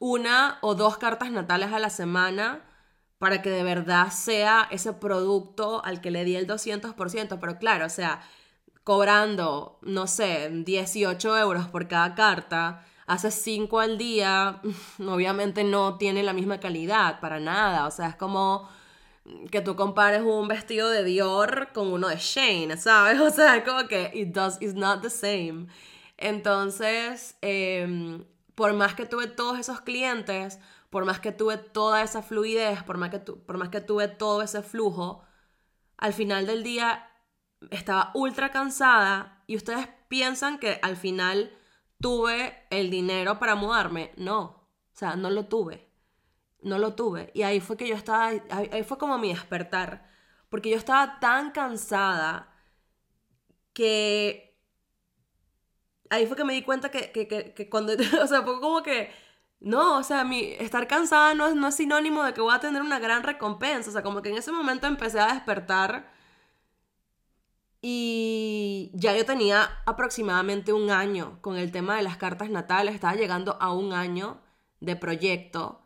una 0.00 0.58
o 0.62 0.74
dos 0.74 0.98
cartas 0.98 1.30
natales 1.30 1.72
a 1.72 1.78
la 1.78 1.90
semana 1.90 2.64
para 3.18 3.42
que 3.42 3.50
de 3.50 3.62
verdad 3.62 4.10
sea 4.10 4.68
ese 4.70 4.92
producto 4.92 5.84
al 5.84 6.00
que 6.00 6.10
le 6.10 6.24
di 6.24 6.36
el 6.36 6.46
200%. 6.46 7.38
Pero 7.40 7.58
claro, 7.58 7.86
o 7.86 7.90
sea, 7.90 8.20
cobrando, 8.84 9.78
no 9.82 10.06
sé, 10.06 10.50
18 10.50 11.38
euros 11.38 11.66
por 11.68 11.88
cada 11.88 12.14
carta, 12.14 12.84
hace 13.06 13.30
cinco 13.30 13.80
al 13.80 13.98
día, 13.98 14.60
obviamente 15.00 15.64
no 15.64 15.96
tiene 15.96 16.22
la 16.22 16.32
misma 16.32 16.60
calidad 16.60 17.20
para 17.20 17.40
nada. 17.40 17.86
O 17.86 17.90
sea, 17.90 18.08
es 18.08 18.16
como 18.16 18.68
que 19.50 19.60
tú 19.60 19.76
compares 19.76 20.22
un 20.22 20.48
vestido 20.48 20.88
de 20.90 21.04
Dior 21.04 21.72
con 21.72 21.92
uno 21.92 22.08
de 22.08 22.16
Shane, 22.16 22.76
¿sabes? 22.76 23.20
O 23.26 23.30
sea, 23.30 23.64
como 23.64 23.88
que 23.88 24.10
it 24.14 24.34
does, 24.34 24.58
it's 24.60 24.74
not 24.74 25.02
the 25.02 25.10
same. 25.10 25.66
Entonces, 26.16 27.36
em, 27.42 28.24
por 28.54 28.72
más 28.74 28.94
que 28.94 29.06
tuve 29.06 29.26
todos 29.26 29.58
esos 29.58 29.80
clientes, 29.82 30.58
por 30.90 31.04
más 31.04 31.20
que 31.20 31.32
tuve 31.32 31.58
toda 31.58 32.02
esa 32.02 32.22
fluidez, 32.22 32.82
por 32.84 32.98
más 32.98 33.10
que, 33.10 33.18
por 33.20 33.58
más 33.58 33.68
que 33.70 33.80
tuve 33.80 34.08
todo 34.08 34.42
ese 34.42 34.62
flujo, 34.62 35.24
al 35.98 36.12
final 36.12 36.46
del 36.46 36.62
día 36.62 37.10
estaba 37.70 38.12
ultra 38.14 38.50
cansada 38.50 39.42
y 39.46 39.56
ustedes 39.56 39.88
piensan 40.08 40.58
que 40.58 40.78
al 40.82 40.96
final 40.96 41.56
tuve 42.00 42.66
el 42.70 42.90
dinero 42.90 43.38
para 43.38 43.54
mudarme. 43.56 44.12
No, 44.16 44.40
o 44.42 44.68
sea, 44.92 45.16
no 45.16 45.30
lo 45.30 45.46
tuve 45.46 45.85
no 46.66 46.78
lo 46.78 46.94
tuve. 46.94 47.30
Y 47.34 47.42
ahí 47.42 47.60
fue 47.60 47.76
que 47.76 47.88
yo 47.88 47.94
estaba, 47.96 48.28
ahí 48.50 48.82
fue 48.84 48.98
como 48.98 49.18
mi 49.18 49.30
despertar, 49.30 50.08
porque 50.50 50.70
yo 50.70 50.76
estaba 50.76 51.20
tan 51.20 51.52
cansada 51.52 52.52
que 53.72 54.46
ahí 56.10 56.26
fue 56.26 56.36
que 56.36 56.44
me 56.44 56.54
di 56.54 56.62
cuenta 56.62 56.90
que, 56.90 57.12
que, 57.12 57.28
que, 57.54 57.68
cuando, 57.68 57.92
o 58.22 58.26
sea, 58.26 58.42
fue 58.42 58.60
como 58.60 58.82
que, 58.82 59.10
no, 59.60 59.98
o 59.98 60.02
sea, 60.02 60.26
estar 60.58 60.86
cansada 60.88 61.34
no 61.34 61.48
es, 61.48 61.54
no 61.54 61.68
es 61.68 61.76
sinónimo 61.76 62.22
de 62.24 62.34
que 62.34 62.40
voy 62.40 62.54
a 62.54 62.60
tener 62.60 62.82
una 62.82 62.98
gran 62.98 63.22
recompensa, 63.22 63.90
o 63.90 63.92
sea, 63.92 64.02
como 64.02 64.22
que 64.22 64.30
en 64.30 64.36
ese 64.38 64.52
momento 64.52 64.86
empecé 64.86 65.20
a 65.20 65.32
despertar 65.34 66.10
y 67.80 68.90
ya 68.94 69.16
yo 69.16 69.24
tenía 69.24 69.82
aproximadamente 69.86 70.72
un 70.72 70.90
año 70.90 71.38
con 71.40 71.56
el 71.56 71.70
tema 71.72 71.96
de 71.96 72.02
las 72.02 72.16
cartas 72.16 72.50
natales, 72.50 72.94
estaba 72.94 73.14
llegando 73.14 73.56
a 73.60 73.72
un 73.72 73.92
año 73.92 74.40
de 74.80 74.96
proyecto. 74.96 75.85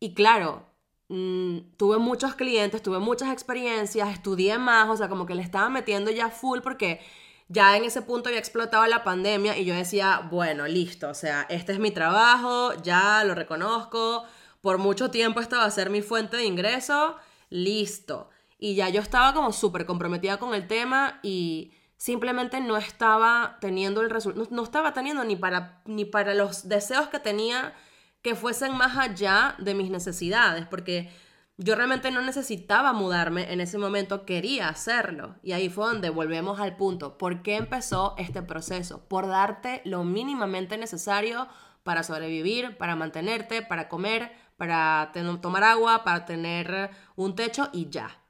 Y 0.00 0.14
claro, 0.14 0.66
mm, 1.08 1.76
tuve 1.76 1.98
muchos 1.98 2.34
clientes, 2.34 2.82
tuve 2.82 2.98
muchas 2.98 3.32
experiencias, 3.32 4.08
estudié 4.08 4.58
más, 4.58 4.88
o 4.88 4.96
sea, 4.96 5.08
como 5.08 5.26
que 5.26 5.34
le 5.34 5.42
estaba 5.42 5.68
metiendo 5.68 6.10
ya 6.10 6.30
full 6.30 6.60
porque 6.60 7.00
ya 7.48 7.76
en 7.76 7.84
ese 7.84 8.02
punto 8.02 8.28
había 8.28 8.38
explotado 8.40 8.86
la 8.86 9.04
pandemia 9.04 9.58
y 9.58 9.64
yo 9.64 9.74
decía, 9.74 10.28
bueno, 10.30 10.66
listo, 10.66 11.10
o 11.10 11.14
sea, 11.14 11.46
este 11.50 11.72
es 11.72 11.78
mi 11.78 11.90
trabajo, 11.90 12.72
ya 12.82 13.24
lo 13.24 13.34
reconozco, 13.34 14.24
por 14.60 14.78
mucho 14.78 15.10
tiempo 15.10 15.40
esta 15.40 15.58
va 15.58 15.64
a 15.64 15.70
ser 15.70 15.90
mi 15.90 16.00
fuente 16.00 16.36
de 16.36 16.44
ingreso, 16.44 17.16
listo. 17.50 18.30
Y 18.58 18.74
ya 18.74 18.88
yo 18.88 19.00
estaba 19.00 19.34
como 19.34 19.52
súper 19.52 19.84
comprometida 19.86 20.38
con 20.38 20.54
el 20.54 20.66
tema 20.66 21.18
y 21.22 21.72
simplemente 21.96 22.60
no 22.60 22.76
estaba 22.76 23.58
teniendo 23.60 24.00
el 24.00 24.10
resultado, 24.10 24.46
no, 24.50 24.62
estaba 24.62 24.92
teniendo 24.92 25.24
ni 25.24 25.36
para, 25.36 25.82
ni 25.86 26.04
para 26.04 26.34
los 26.34 26.68
deseos 26.68 27.08
que 27.08 27.18
tenía 27.18 27.74
que 28.22 28.34
fuesen 28.34 28.76
más 28.76 28.96
allá 28.96 29.54
de 29.58 29.74
mis 29.74 29.90
necesidades, 29.90 30.66
porque 30.66 31.10
yo 31.56 31.74
realmente 31.74 32.10
no 32.10 32.22
necesitaba 32.22 32.94
mudarme 32.94 33.52
en 33.52 33.60
ese 33.60 33.76
momento, 33.76 34.24
quería 34.24 34.68
hacerlo. 34.68 35.36
Y 35.42 35.52
ahí 35.52 35.68
fue 35.68 35.86
donde 35.86 36.08
volvemos 36.08 36.58
al 36.58 36.76
punto. 36.76 37.18
¿Por 37.18 37.42
qué 37.42 37.56
empezó 37.56 38.14
este 38.16 38.42
proceso? 38.42 39.06
Por 39.08 39.26
darte 39.26 39.82
lo 39.84 40.02
mínimamente 40.02 40.78
necesario 40.78 41.48
para 41.82 42.02
sobrevivir, 42.02 42.78
para 42.78 42.96
mantenerte, 42.96 43.60
para 43.60 43.88
comer, 43.90 44.32
para 44.56 45.12
tomar 45.40 45.64
agua, 45.64 46.02
para 46.02 46.24
tener 46.24 46.90
un 47.16 47.34
techo 47.34 47.68
y 47.72 47.90
ya. 47.90 48.22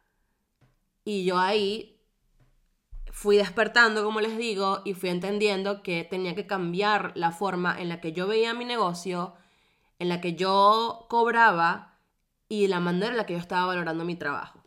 Y 1.05 1.24
yo 1.24 1.38
ahí 1.38 2.00
fui 3.12 3.37
despertando, 3.37 4.03
como 4.05 4.20
les 4.20 4.37
digo, 4.37 4.83
y 4.85 4.94
fui 4.94 5.09
entendiendo 5.09 5.83
que 5.83 6.05
tenía 6.05 6.35
que 6.35 6.46
cambiar 6.46 7.12
la 7.14 7.33
forma 7.33 7.81
en 7.81 7.88
la 7.88 8.00
que 8.00 8.12
yo 8.12 8.26
veía 8.26 8.55
mi 8.55 8.64
negocio, 8.64 9.35
en 10.01 10.09
la 10.09 10.21
que 10.21 10.35
yo 10.35 11.07
cobraba 11.09 11.99
y 12.49 12.67
la 12.67 12.81
manera 12.81 13.13
en 13.13 13.17
la 13.17 13.27
que 13.27 13.35
yo 13.35 13.39
estaba 13.39 13.67
valorando 13.67 14.05
mi 14.05 14.17
trabajo. 14.17 14.61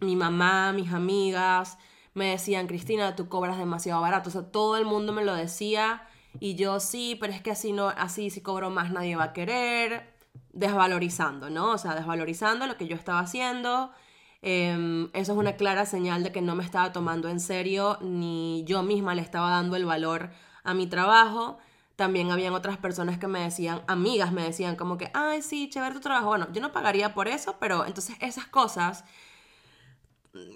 Mi 0.00 0.16
mamá, 0.16 0.72
mis 0.72 0.90
amigas 0.92 1.76
me 2.14 2.30
decían, 2.30 2.66
Cristina, 2.66 3.14
tú 3.14 3.28
cobras 3.28 3.58
demasiado 3.58 4.00
barato. 4.00 4.30
O 4.30 4.32
sea, 4.32 4.50
todo 4.50 4.78
el 4.78 4.86
mundo 4.86 5.12
me 5.12 5.24
lo 5.24 5.34
decía 5.34 6.08
y 6.40 6.54
yo 6.54 6.80
sí, 6.80 7.18
pero 7.20 7.34
es 7.34 7.42
que 7.42 7.50
así 7.50 7.72
no, 7.72 7.88
así 7.88 8.30
si 8.30 8.40
cobro 8.40 8.70
más 8.70 8.90
nadie 8.90 9.16
va 9.16 9.24
a 9.24 9.32
querer. 9.34 10.14
Desvalorizando, 10.52 11.50
¿no? 11.50 11.72
O 11.72 11.78
sea, 11.78 11.94
desvalorizando 11.94 12.66
lo 12.66 12.78
que 12.78 12.88
yo 12.88 12.96
estaba 12.96 13.20
haciendo 13.20 13.92
Em, 14.46 15.08
eso 15.14 15.32
es 15.32 15.38
una 15.38 15.56
clara 15.56 15.86
señal 15.86 16.22
de 16.22 16.30
que 16.30 16.42
no 16.42 16.54
me 16.54 16.64
estaba 16.64 16.92
tomando 16.92 17.30
en 17.30 17.40
serio 17.40 17.96
ni 18.02 18.62
yo 18.66 18.82
misma 18.82 19.14
le 19.14 19.22
estaba 19.22 19.48
dando 19.48 19.74
el 19.74 19.86
valor 19.86 20.32
a 20.64 20.74
mi 20.74 20.86
trabajo. 20.86 21.56
También 21.96 22.30
habían 22.30 22.54
otras 22.54 22.76
personas 22.76 23.18
que 23.18 23.26
me 23.28 23.40
decían, 23.40 23.82
amigas 23.86 24.32
me 24.32 24.42
decían 24.42 24.76
como 24.76 24.98
que, 24.98 25.10
ay, 25.14 25.42
sí, 25.42 25.68
chévere 25.70 25.94
tu 25.94 26.00
trabajo. 26.00 26.26
Bueno, 26.28 26.48
yo 26.52 26.60
no 26.60 26.72
pagaría 26.72 27.14
por 27.14 27.28
eso, 27.28 27.56
pero 27.60 27.86
entonces 27.86 28.16
esas 28.20 28.46
cosas, 28.46 29.04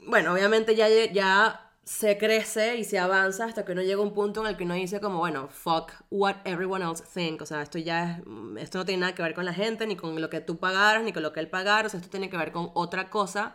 bueno, 0.07 0.33
obviamente 0.33 0.75
ya, 0.75 0.89
ya 1.13 1.71
se 1.85 2.19
crece 2.19 2.77
y 2.77 2.85
se 2.85 2.99
avanza 2.99 3.45
hasta 3.45 3.65
que 3.65 3.73
uno 3.73 3.83
llega 3.83 4.01
a 4.01 4.05
un 4.05 4.13
punto 4.15 4.41
en 4.43 4.49
el 4.49 4.57
que 4.57 4.65
uno 4.65 4.75
dice 4.75 5.01
como, 5.01 5.19
bueno, 5.19 5.49
fuck 5.49 5.93
what 6.11 6.37
everyone 6.45 6.85
else 6.85 7.05
think. 7.15 7.41
O 7.43 7.47
sea, 7.47 7.63
esto 7.63 7.79
ya 7.79 8.21
esto 8.59 8.79
no 8.79 8.85
tiene 8.85 9.03
nada 9.03 9.15
que 9.15 9.23
ver 9.23 9.35
con 9.35 9.45
la 9.45 9.55
gente, 9.55 9.87
ni 9.87 9.97
con 9.97 10.21
lo 10.21 10.31
que 10.31 10.41
tú 10.41 10.59
pagaras, 10.59 11.03
ni 11.05 11.13
con 11.13 11.23
lo 11.23 11.33
que 11.33 11.41
él 11.41 11.49
pagara. 11.49 11.87
O 11.87 11.91
sea, 11.91 11.99
esto 12.01 12.11
tiene 12.11 12.31
que 12.31 12.37
ver 12.37 12.53
con 12.53 12.71
otra 12.75 13.11
cosa 13.11 13.55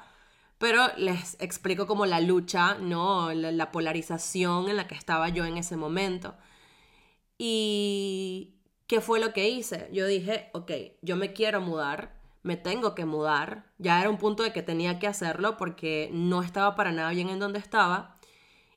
pero 0.63 0.88
les 0.96 1.36
explico 1.41 1.88
como 1.88 2.06
la 2.06 2.22
lucha, 2.22 2.76
¿no? 2.76 3.34
La, 3.34 3.72
polarización 3.72 4.69
en 4.69 4.78
la 4.78 4.88
que 4.88 4.96
estaba 4.96 5.28
yo 5.28 5.43
en 5.43 5.58
ese 5.58 5.76
momento. 5.76 6.36
Y 7.46 8.56
¿qué 8.88 9.02
fue 9.02 9.20
lo 9.20 9.34
que 9.34 9.50
hice? 9.50 9.90
Yo 9.92 10.08
dije, 10.08 10.50
ok, 10.54 10.72
yo 11.02 11.18
me 11.18 11.34
quiero 11.34 11.60
mudar, 11.60 12.16
me 12.42 12.56
tengo 12.56 12.96
que 12.96 13.04
mudar. 13.04 13.66
Ya 13.80 14.00
era 14.00 14.10
un 14.10 14.18
punto 14.18 14.44
de 14.44 14.54
que 14.54 14.64
tenía 14.64 14.98
que 14.98 15.08
hacerlo 15.08 15.58
porque 15.58 16.10
no 16.14 16.42
estaba 16.42 16.78
para 16.78 16.94
nada 16.94 17.10
bien 17.10 17.28
en 17.28 17.40
donde 17.40 17.60
estaba. 17.60 18.18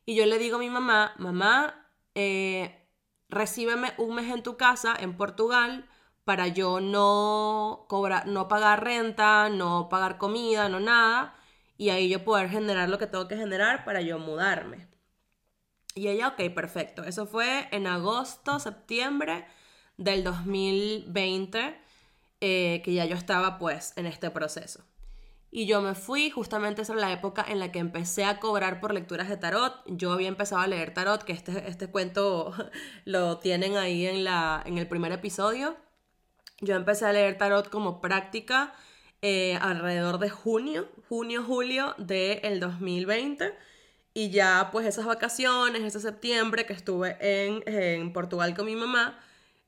Y 0.05 0.17
yo 0.17 0.27
le 0.27 0.39
digo 0.39 0.57
a 0.57 0.59
mi 0.59 0.69
mamá, 0.69 1.15
mamá, 1.17 1.93
eh, 2.17 2.89
recíbeme 3.29 3.93
un 3.99 4.17
mes 4.17 4.35
en 4.35 4.43
tu 4.43 4.57
casa 4.57 4.97
en 4.99 5.17
Portugal 5.17 5.89
para 6.25 6.49
yo 6.49 6.81
no 6.81 7.87
cobrar, 7.89 8.27
no 8.27 8.49
pagar 8.49 8.83
renta, 8.83 9.49
no 9.49 9.89
pagar 9.89 10.19
comida, 10.19 10.69
no 10.69 10.81
nada 10.81 11.37
y 11.79 11.91
ahí 11.91 12.09
yo 12.09 12.25
poder 12.25 12.49
generar 12.51 12.89
lo 12.89 12.99
que 12.99 13.07
tengo 13.07 13.29
que 13.29 13.37
generar 13.37 13.85
para 13.85 14.01
yo 14.01 14.19
mudarme. 14.19 14.89
Y 15.97 16.09
ella, 16.09 16.29
ok, 16.29 16.53
perfecto. 16.55 17.05
Eso 17.05 17.27
fue 17.27 17.69
en 17.73 17.87
agosto, 17.87 18.59
septiembre 18.59 19.47
del 19.97 20.25
2020, 20.25 21.75
eh, 22.43 22.83
que 22.85 22.93
ya 22.93 23.07
yo 23.07 23.17
estaba 23.17 23.59
pues 23.59 23.95
en 23.97 24.05
este 24.05 24.31
proceso. 24.31 24.85
Y 25.51 25.67
yo 25.67 25.81
me 25.81 25.95
fui, 25.95 26.29
justamente 26.29 26.83
esa 26.83 26.93
era 26.93 27.01
la 27.01 27.13
época 27.13 27.43
en 27.49 27.59
la 27.61 27.73
que 27.73 27.79
empecé 27.79 28.27
a 28.27 28.41
cobrar 28.41 28.79
por 28.79 28.93
lecturas 28.93 29.31
de 29.31 29.39
tarot. 29.39 29.73
Yo 29.87 30.13
había 30.13 30.29
empezado 30.29 30.61
a 30.61 30.67
leer 30.67 30.93
tarot, 30.93 31.23
que 31.23 31.33
este, 31.33 31.67
este 31.67 31.91
cuento 31.91 32.53
lo 33.07 33.39
tienen 33.39 33.79
ahí 33.79 34.07
en, 34.07 34.23
la, 34.23 34.63
en 34.67 34.77
el 34.77 34.87
primer 34.87 35.13
episodio. 35.13 35.79
Yo 36.61 36.75
empecé 36.75 37.07
a 37.07 37.13
leer 37.15 37.39
tarot 37.39 37.71
como 37.71 38.03
práctica 38.03 38.75
eh, 39.23 39.57
alrededor 39.63 40.19
de 40.19 40.29
junio, 40.29 40.91
junio, 41.09 41.43
julio 41.43 41.95
del 41.97 42.61
2020. 42.61 43.55
Y 44.17 44.31
ya 44.31 44.71
pues 44.73 44.87
esas 44.87 45.05
vacaciones, 45.05 45.83
ese 45.83 46.01
septiembre 46.01 46.65
que 46.65 46.73
estuve 46.73 47.19
en, 47.21 47.63
en 47.67 48.15
Portugal 48.15 48.57
con 48.57 48.65
mi 48.65 48.75
mamá, 48.75 49.19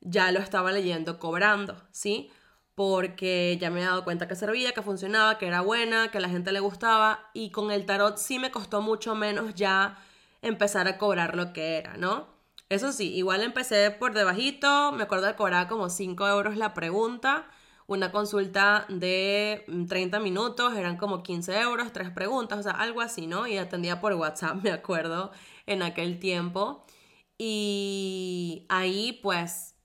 ya 0.01 0.31
lo 0.31 0.39
estaba 0.39 0.71
leyendo 0.71 1.19
cobrando, 1.19 1.79
¿sí? 1.91 2.31
Porque 2.73 3.59
ya 3.61 3.69
me 3.69 3.81
he 3.81 3.85
dado 3.85 4.03
cuenta 4.03 4.27
que 4.27 4.35
servía, 4.35 4.71
que 4.71 4.81
funcionaba, 4.81 5.37
que 5.37 5.45
era 5.45 5.61
buena, 5.61 6.09
que 6.09 6.17
a 6.17 6.21
la 6.21 6.29
gente 6.29 6.51
le 6.51 6.61
gustaba. 6.61 7.29
Y 7.35 7.51
con 7.51 7.69
el 7.69 7.85
tarot 7.85 8.17
sí 8.17 8.39
me 8.39 8.49
costó 8.49 8.81
mucho 8.81 9.13
menos 9.13 9.53
ya 9.53 9.99
empezar 10.41 10.87
a 10.87 10.97
cobrar 10.97 11.35
lo 11.35 11.53
que 11.53 11.77
era, 11.77 11.97
¿no? 11.97 12.25
Eso 12.69 12.91
sí, 12.91 13.13
igual 13.13 13.43
empecé 13.43 13.91
por 13.91 14.15
debajito, 14.15 14.91
me 14.93 15.03
acuerdo 15.03 15.27
de 15.27 15.35
cobrar 15.35 15.67
como 15.67 15.91
5 15.91 16.27
euros 16.27 16.57
la 16.57 16.73
pregunta 16.73 17.45
una 17.89 18.11
consulta 18.11 18.85
de 18.87 19.65
30 19.87 20.19
mm, 20.19 20.23
minutos, 20.23 20.77
eran 20.77 20.95
como 20.95 21.23
15 21.23 21.59
euros, 21.59 21.91
tres 21.91 22.11
preguntas, 22.11 22.59
o 22.59 22.63
sea, 22.63 22.73
algo 22.73 23.01
así, 23.01 23.25
¿no? 23.25 23.47
Y 23.47 23.57
atendía 23.57 23.99
por 23.99 24.13
WhatsApp, 24.13 24.57
me 24.63 24.71
acuerdo, 24.71 25.31
en 25.65 25.81
aquel 25.81 26.19
tiempo. 26.19 26.85
Y 27.37 28.65
ahí, 28.69 29.19
pues, 29.23 29.75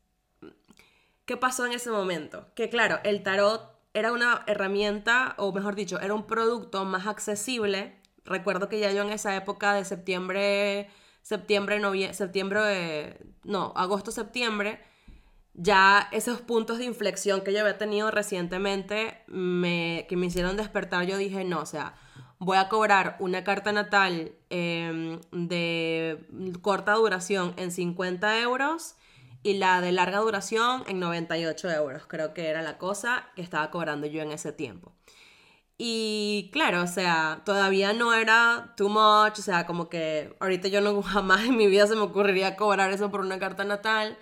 ¿qué 1.25 1.37
pasó 1.39 1.65
en 1.65 1.73
ese 1.73 1.91
momento? 1.91 2.47
Que 2.55 2.69
claro, 2.69 3.01
el 3.05 3.23
tarot 3.23 3.71
era 3.95 4.13
una 4.13 4.45
herramienta, 4.47 5.35
o 5.39 5.53
mejor 5.53 5.75
dicho, 5.75 5.99
era 5.99 6.13
un 6.15 6.27
producto 6.27 6.85
más 6.85 7.07
accesible. 7.07 7.97
Recuerdo 8.27 8.69
que 8.69 8.81
ya 8.81 8.93
yo 8.93 9.03
en 9.03 9.11
esa 9.11 9.35
época 9.35 9.73
de 9.73 9.85
septiembre, 9.87 10.91
septiembre, 11.23 11.81
noviembre, 11.81 12.15
septiembre, 12.15 13.19
no, 13.45 13.73
agosto, 13.77 14.11
septiembre, 14.11 14.81
ya 15.55 16.09
esos 16.13 16.41
puntos 16.41 16.79
de 16.79 16.85
inflexión 16.85 17.43
que 17.43 17.53
yo 17.53 17.61
había 17.61 17.79
tenido 17.79 18.11
recientemente 18.11 19.23
me, 19.29 20.07
que 20.09 20.17
me 20.17 20.27
hicieron 20.27 20.57
despertar, 20.57 21.07
yo 21.07 21.17
dije, 21.17 21.45
no, 21.45 21.61
o 21.61 21.67
sea, 21.67 21.95
voy 22.39 22.59
a 22.59 22.69
cobrar 22.69 23.17
una 23.21 23.45
carta 23.45 23.73
natal 23.73 24.33
em, 24.51 25.21
de 25.31 26.27
corta 26.61 26.93
duración 26.95 27.55
en 27.57 27.71
50 27.71 28.41
euros 28.43 28.97
y 29.43 29.55
la 29.55 29.81
de 29.81 29.93
larga 29.93 30.19
duración 30.19 30.85
en 30.89 30.99
98 30.99 31.71
euros, 31.71 32.07
creo 32.07 32.35
que 32.35 32.49
era 32.49 32.63
la 32.63 32.79
cosa 32.79 33.29
que 33.37 33.43
estaba 33.43 33.71
cobrando 33.71 34.07
yo 34.07 34.23
en 34.23 34.33
ese 34.33 34.53
tiempo. 34.53 34.93
Y 35.77 36.51
claro, 36.53 36.83
o 36.83 36.87
sea, 36.87 37.43
todavía 37.45 37.93
no 37.93 38.15
era 38.15 38.75
too 38.77 38.89
much, 38.89 39.39
o 39.39 39.43
sea, 39.43 39.67
como 39.67 39.89
que 39.89 40.35
ahorita 40.41 40.69
yo 40.69 40.81
no 40.81 41.03
jamás 41.03 41.45
en 41.45 41.57
mi 41.57 41.67
vida 41.69 41.87
se 41.87 41.95
me 41.95 42.03
ocurriría 42.03 42.57
cobrar 42.57 42.91
eso 42.93 43.11
por 43.11 43.21
una 43.21 43.39
carta 43.39 43.65
natal 43.65 44.17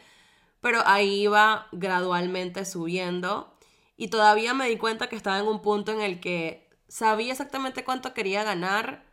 pero 0.63 0.81
ahí 0.87 1.25
iba 1.25 1.67
gradualmente 1.73 2.65
subiendo 2.65 3.53
y 3.97 4.09
todavía 4.09 4.55
me 4.55 4.69
di 4.69 4.79
cuenta 4.79 5.09
que 5.09 5.17
estaba 5.17 5.39
en 5.39 5.47
un 5.47 5.61
punto 5.61 5.93
en 5.93 6.01
el 6.01 6.21
que 6.21 6.71
sabía 6.89 7.33
exactamente 7.33 7.85
cuánto 7.85 8.15
quería 8.15 8.45
ganar, 8.45 9.05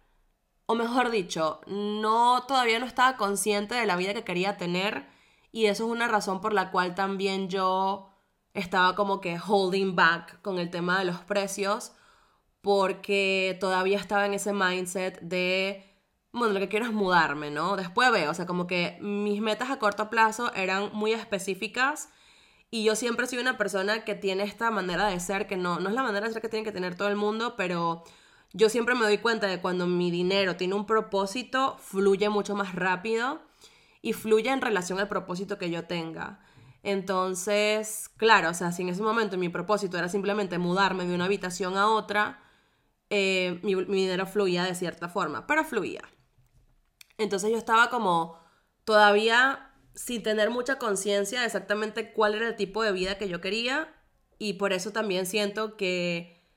o 0.68 0.76
mejor 0.76 1.10
dicho, 1.10 1.60
no 1.68 2.44
todavía 2.48 2.80
no 2.80 2.86
estaba 2.86 3.18
consciente 3.18 3.76
de 3.76 3.88
la 3.88 3.96
vida 3.98 4.14
que 4.14 4.24
quería 4.24 4.58
tener 4.58 5.10
y 5.52 5.66
eso 5.66 5.86
es 5.86 5.92
una 5.92 6.08
razón 6.08 6.40
por 6.40 6.54
la 6.54 6.70
cual 6.72 6.94
también 6.94 7.50
yo 7.50 8.12
estaba 8.54 8.96
como 8.96 9.20
que 9.20 9.40
holding 9.40 9.96
back 9.96 10.42
con 10.44 10.60
el 10.60 10.70
tema 10.70 11.00
de 11.00 11.06
los 11.06 11.20
precios 11.22 11.94
porque 12.62 13.58
todavía 13.60 13.98
estaba 13.98 14.28
en 14.28 14.36
ese 14.36 14.54
mindset 14.54 15.20
de, 15.22 15.89
bueno, 16.32 16.54
lo 16.54 16.60
que 16.60 16.70
quiero 16.70 16.86
es 16.86 16.94
mudarme, 16.94 17.50
¿no? 17.50 17.76
Después 17.76 18.12
veo, 18.12 18.32
o 18.32 18.34
sea, 18.34 18.46
como 18.46 18.68
que 18.68 18.98
mis 19.02 19.42
metas 19.42 19.72
a 19.72 19.80
corto 19.80 20.10
plazo 20.10 20.54
eran 20.54 20.92
muy 20.94 21.14
específicas 21.14 22.10
y 22.72 22.84
yo 22.84 22.96
siempre 22.96 23.26
soy 23.26 23.40
una 23.40 23.58
persona 23.58 24.06
que 24.06 24.16
tiene 24.16 24.44
esta 24.44 24.70
manera 24.70 25.08
de 25.08 25.20
ser, 25.20 25.48
que 25.48 25.58
no, 25.58 25.80
no 25.80 25.90
es 25.90 25.96
la 25.96 26.04
manera 26.04 26.28
de 26.28 26.34
ser 26.34 26.42
que 26.42 26.50
tiene 26.50 26.66
que 26.66 26.72
tener 26.72 26.96
todo 26.96 27.08
el 27.08 27.16
mundo, 27.16 27.56
pero 27.58 28.04
yo 28.54 28.70
siempre 28.70 28.94
me 28.96 29.06
doy 29.06 29.18
cuenta 29.18 29.48
de 29.48 29.60
cuando 29.60 29.88
mi 29.88 30.12
dinero 30.12 30.56
tiene 30.56 30.76
un 30.76 30.86
propósito, 30.86 31.78
fluye 31.80 32.30
mucho 32.30 32.56
más 32.56 32.76
rápido 32.76 33.42
y 34.02 34.14
fluye 34.14 34.52
en 34.52 34.62
relación 34.62 35.00
al 35.00 35.08
propósito 35.08 35.58
que 35.58 35.72
yo 35.72 35.86
tenga. 35.86 36.40
Entonces, 36.84 38.10
claro, 38.18 38.50
o 38.52 38.54
sea, 38.54 38.72
si 38.72 38.84
en 38.84 38.90
ese 38.90 39.02
momento 39.02 39.38
mi 39.38 39.50
propósito 39.50 39.98
era 39.98 40.10
simplemente 40.10 40.58
mudarme 40.60 41.06
de 41.06 41.16
una 41.16 41.26
habitación 41.26 41.76
a 41.78 41.88
otra, 41.88 42.40
eh, 43.10 43.60
mi, 43.64 43.76
mi 43.76 44.04
dinero 44.04 44.28
fluía 44.28 44.64
de 44.64 44.76
cierta 44.76 45.10
forma, 45.10 45.48
pero 45.48 45.64
fluía. 45.64 46.02
Entonces 47.20 47.52
yo 47.52 47.58
estaba 47.58 47.90
como 47.90 48.40
todavía 48.86 49.74
sin 49.94 50.24
tener 50.24 50.50
mucha 50.50 50.78
conciencia 50.78 51.42
de 51.42 51.46
exactamente 51.46 52.14
cuál 52.14 52.34
era 52.34 52.48
el 52.48 52.56
tipo 52.56 52.82
de 52.82 52.94
vida 52.94 53.18
que 53.18 53.28
yo 53.30 53.42
quería 53.42 53.94
y 54.40 54.54
por 54.54 54.72
eso 54.72 54.92
también 54.92 55.26
siento 55.26 55.76
que 55.76 56.50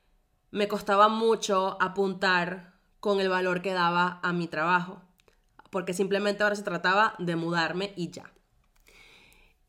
me 0.53 0.69
costaba 0.69 1.09
mucho 1.09 1.77
apuntar 1.81 2.79
con 3.01 3.21
el 3.21 3.29
valor 3.29 3.63
que 3.63 3.73
daba 3.73 4.21
a 4.23 4.33
mi 4.33 4.47
trabajo, 4.47 5.03
porque 5.71 5.93
simplemente 5.93 6.45
ahora 6.45 6.55
se 6.55 6.63
trataba 6.63 7.17
de 7.19 7.35
mudarme 7.35 7.93
y 7.97 8.11
ya. 8.11 8.33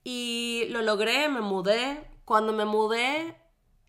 Y 0.03 0.65
lo 0.69 0.81
logré, 0.81 1.29
me 1.29 1.41
mudé. 1.41 2.11
Cuando 2.25 2.53
me 2.53 2.65
mudé, 2.65 3.35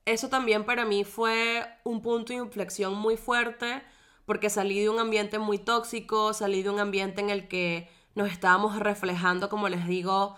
eso 0.07 0.29
también 0.29 0.65
para 0.65 0.87
mí 0.87 1.05
fue 1.05 1.67
un 1.85 2.01
punto 2.01 2.33
de 2.33 2.39
inflexión 2.39 2.95
muy 2.95 3.17
fuerte 3.17 3.83
porque 4.27 4.51
salí 4.51 4.81
de 4.81 4.89
un 4.89 4.99
ambiente 4.99 5.39
muy 5.39 5.59
tóxico, 5.59 6.33
salí 6.33 6.63
de 6.63 6.71
un 6.71 6.81
ambiente 6.81 7.21
en 7.21 7.31
el 7.31 7.49
que 7.49 7.91
nos 8.15 8.31
estábamos 8.31 8.79
reflejando, 8.79 9.49
como 9.49 9.69
les 9.69 9.87
digo, 9.87 10.37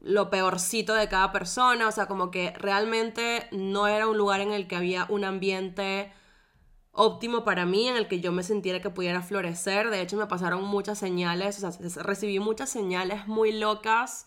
lo 0.00 0.30
peorcito 0.30 0.94
de 0.94 1.08
cada 1.08 1.32
persona, 1.32 1.88
o 1.88 1.92
sea, 1.92 2.06
como 2.06 2.30
que 2.30 2.52
realmente 2.52 3.48
no 3.52 3.86
era 3.86 4.08
un 4.08 4.16
lugar 4.16 4.40
en 4.40 4.52
el 4.52 4.66
que 4.66 4.76
había 4.76 5.06
un 5.08 5.24
ambiente 5.24 6.12
óptimo 6.92 7.44
para 7.44 7.66
mí, 7.66 7.88
en 7.88 7.96
el 7.96 8.08
que 8.08 8.20
yo 8.20 8.32
me 8.32 8.42
sintiera 8.42 8.80
que 8.80 8.90
pudiera 8.90 9.22
florecer. 9.22 9.90
De 9.90 10.00
hecho, 10.00 10.16
me 10.16 10.26
pasaron 10.26 10.64
muchas 10.64 10.98
señales, 10.98 11.62
o 11.62 11.70
sea, 11.70 12.02
recibí 12.02 12.38
muchas 12.38 12.70
señales 12.70 13.26
muy 13.26 13.52
locas 13.52 14.26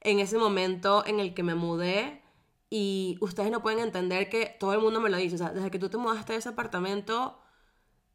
en 0.00 0.20
ese 0.20 0.38
momento 0.38 1.04
en 1.06 1.20
el 1.20 1.34
que 1.34 1.42
me 1.42 1.54
mudé. 1.54 2.22
Y 2.70 3.16
ustedes 3.20 3.50
no 3.50 3.62
pueden 3.62 3.80
entender 3.80 4.28
que 4.28 4.56
todo 4.58 4.72
el 4.74 4.80
mundo 4.80 5.00
me 5.00 5.10
lo 5.10 5.16
dice, 5.16 5.36
o 5.36 5.38
sea, 5.38 5.50
desde 5.50 5.70
que 5.70 5.78
tú 5.78 5.88
te 5.88 5.96
mudaste 5.96 6.34
de 6.34 6.38
ese 6.38 6.50
apartamento, 6.50 7.38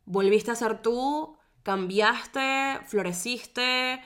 volviste 0.06 0.52
a 0.52 0.56
ser 0.56 0.82
tú, 0.82 1.38
cambiaste, 1.64 2.80
floreciste, 2.88 4.02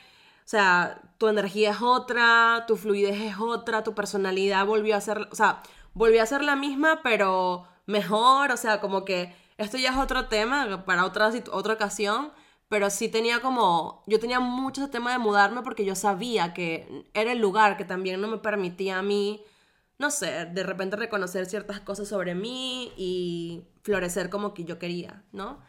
o 0.47 0.49
sea, 0.49 1.01
tu 1.17 1.27
energía 1.27 1.71
es 1.71 1.81
otra, 1.81 2.65
tu 2.67 2.77
fluidez 2.77 3.19
es 3.19 3.37
otra, 3.39 3.83
tu 3.83 3.93
personalidad 3.93 4.65
volvió 4.65 4.95
a 4.95 5.01
ser, 5.01 5.27
o 5.31 5.35
sea, 5.35 5.61
volvió 5.93 6.21
a 6.21 6.25
ser 6.25 6.43
la 6.43 6.55
misma, 6.55 7.01
pero 7.03 7.67
mejor, 7.85 8.51
o 8.51 8.57
sea, 8.57 8.79
como 8.79 9.03
que 9.03 9.35
esto 9.57 9.77
ya 9.77 9.89
es 9.91 9.97
otro 9.97 10.27
tema 10.27 10.85
para 10.85 11.05
otra, 11.05 11.31
otra 11.51 11.73
ocasión, 11.73 12.31
pero 12.69 12.89
sí 12.89 13.09
tenía 13.09 13.41
como, 13.41 14.03
yo 14.07 14.19
tenía 14.19 14.39
mucho 14.39 14.89
tema 14.89 15.11
de 15.11 15.17
mudarme 15.17 15.63
porque 15.63 15.85
yo 15.85 15.95
sabía 15.95 16.53
que 16.53 17.05
era 17.13 17.31
el 17.31 17.39
lugar 17.39 17.77
que 17.77 17.85
también 17.85 18.21
no 18.21 18.27
me 18.27 18.37
permitía 18.37 18.99
a 18.99 19.01
mí, 19.01 19.43
no 19.97 20.11
sé, 20.11 20.45
de 20.45 20.63
repente 20.63 20.95
reconocer 20.95 21.47
ciertas 21.47 21.79
cosas 21.79 22.07
sobre 22.07 22.35
mí 22.35 22.93
y 22.97 23.63
florecer 23.81 24.29
como 24.29 24.53
que 24.53 24.63
yo 24.63 24.77
quería, 24.79 25.23
¿no? 25.31 25.59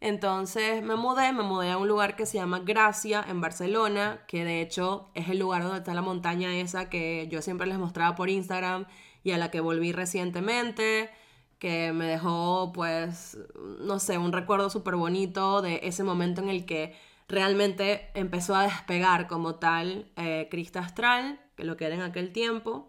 Entonces 0.00 0.82
me 0.82 0.94
mudé, 0.94 1.32
me 1.32 1.42
mudé 1.42 1.70
a 1.70 1.78
un 1.78 1.88
lugar 1.88 2.14
que 2.14 2.26
se 2.26 2.38
llama 2.38 2.60
Gracia 2.60 3.24
en 3.28 3.40
Barcelona, 3.40 4.24
que 4.28 4.44
de 4.44 4.60
hecho 4.60 5.08
es 5.14 5.28
el 5.28 5.38
lugar 5.38 5.62
donde 5.62 5.78
está 5.78 5.92
la 5.94 6.02
montaña 6.02 6.54
esa 6.56 6.88
que 6.88 7.26
yo 7.30 7.42
siempre 7.42 7.66
les 7.66 7.78
mostraba 7.78 8.14
por 8.14 8.30
Instagram 8.30 8.86
y 9.24 9.32
a 9.32 9.38
la 9.38 9.50
que 9.50 9.60
volví 9.60 9.92
recientemente, 9.92 11.10
que 11.58 11.92
me 11.92 12.06
dejó 12.06 12.72
pues, 12.72 13.38
no 13.80 13.98
sé, 13.98 14.18
un 14.18 14.32
recuerdo 14.32 14.70
súper 14.70 14.94
bonito 14.94 15.62
de 15.62 15.80
ese 15.82 16.04
momento 16.04 16.40
en 16.42 16.48
el 16.48 16.64
que 16.64 16.94
realmente 17.28 18.10
empezó 18.14 18.54
a 18.54 18.62
despegar 18.62 19.26
como 19.26 19.56
tal 19.56 20.10
eh, 20.16 20.46
Crista 20.50 20.80
Astral, 20.80 21.40
que 21.56 21.64
lo 21.64 21.76
que 21.76 21.86
era 21.86 21.96
en 21.96 22.02
aquel 22.02 22.32
tiempo. 22.32 22.88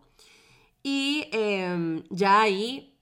Y 0.84 1.28
em, 1.32 2.04
ya 2.10 2.42
ahí 2.42 2.99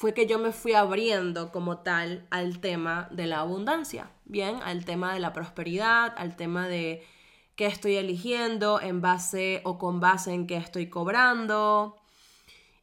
fue 0.00 0.14
que 0.14 0.26
yo 0.26 0.38
me 0.38 0.50
fui 0.50 0.72
abriendo 0.72 1.52
como 1.52 1.80
tal 1.80 2.26
al 2.30 2.58
tema 2.60 3.08
de 3.10 3.26
la 3.26 3.40
abundancia, 3.40 4.10
bien, 4.24 4.56
al 4.62 4.86
tema 4.86 5.12
de 5.12 5.20
la 5.20 5.34
prosperidad, 5.34 6.14
al 6.16 6.36
tema 6.36 6.68
de 6.68 7.06
qué 7.54 7.66
estoy 7.66 7.96
eligiendo 7.96 8.80
en 8.80 9.02
base 9.02 9.60
o 9.62 9.76
con 9.76 10.00
base 10.00 10.32
en 10.32 10.46
qué 10.46 10.56
estoy 10.56 10.88
cobrando. 10.88 11.98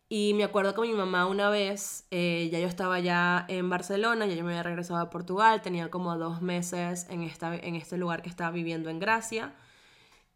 Y 0.07 0.35
me 0.35 0.43
acuerdo 0.43 0.75
que 0.75 0.81
mi 0.81 0.93
mamá 0.93 1.25
una 1.25 1.49
vez, 1.49 2.05
eh, 2.11 2.49
ya 2.51 2.59
yo 2.59 2.67
estaba 2.67 2.99
ya 2.99 3.47
en 3.49 3.67
Barcelona, 3.67 4.27
ya 4.27 4.35
yo 4.35 4.43
me 4.43 4.51
había 4.51 4.61
regresado 4.61 4.99
a 4.99 5.09
Portugal, 5.09 5.63
tenía 5.63 5.89
como 5.89 6.15
dos 6.19 6.43
meses 6.43 7.07
en, 7.09 7.23
esta, 7.23 7.55
en 7.55 7.73
este 7.73 7.97
lugar 7.97 8.21
que 8.21 8.29
estaba 8.29 8.51
viviendo 8.51 8.91
en 8.91 8.99
Gracia. 8.99 9.55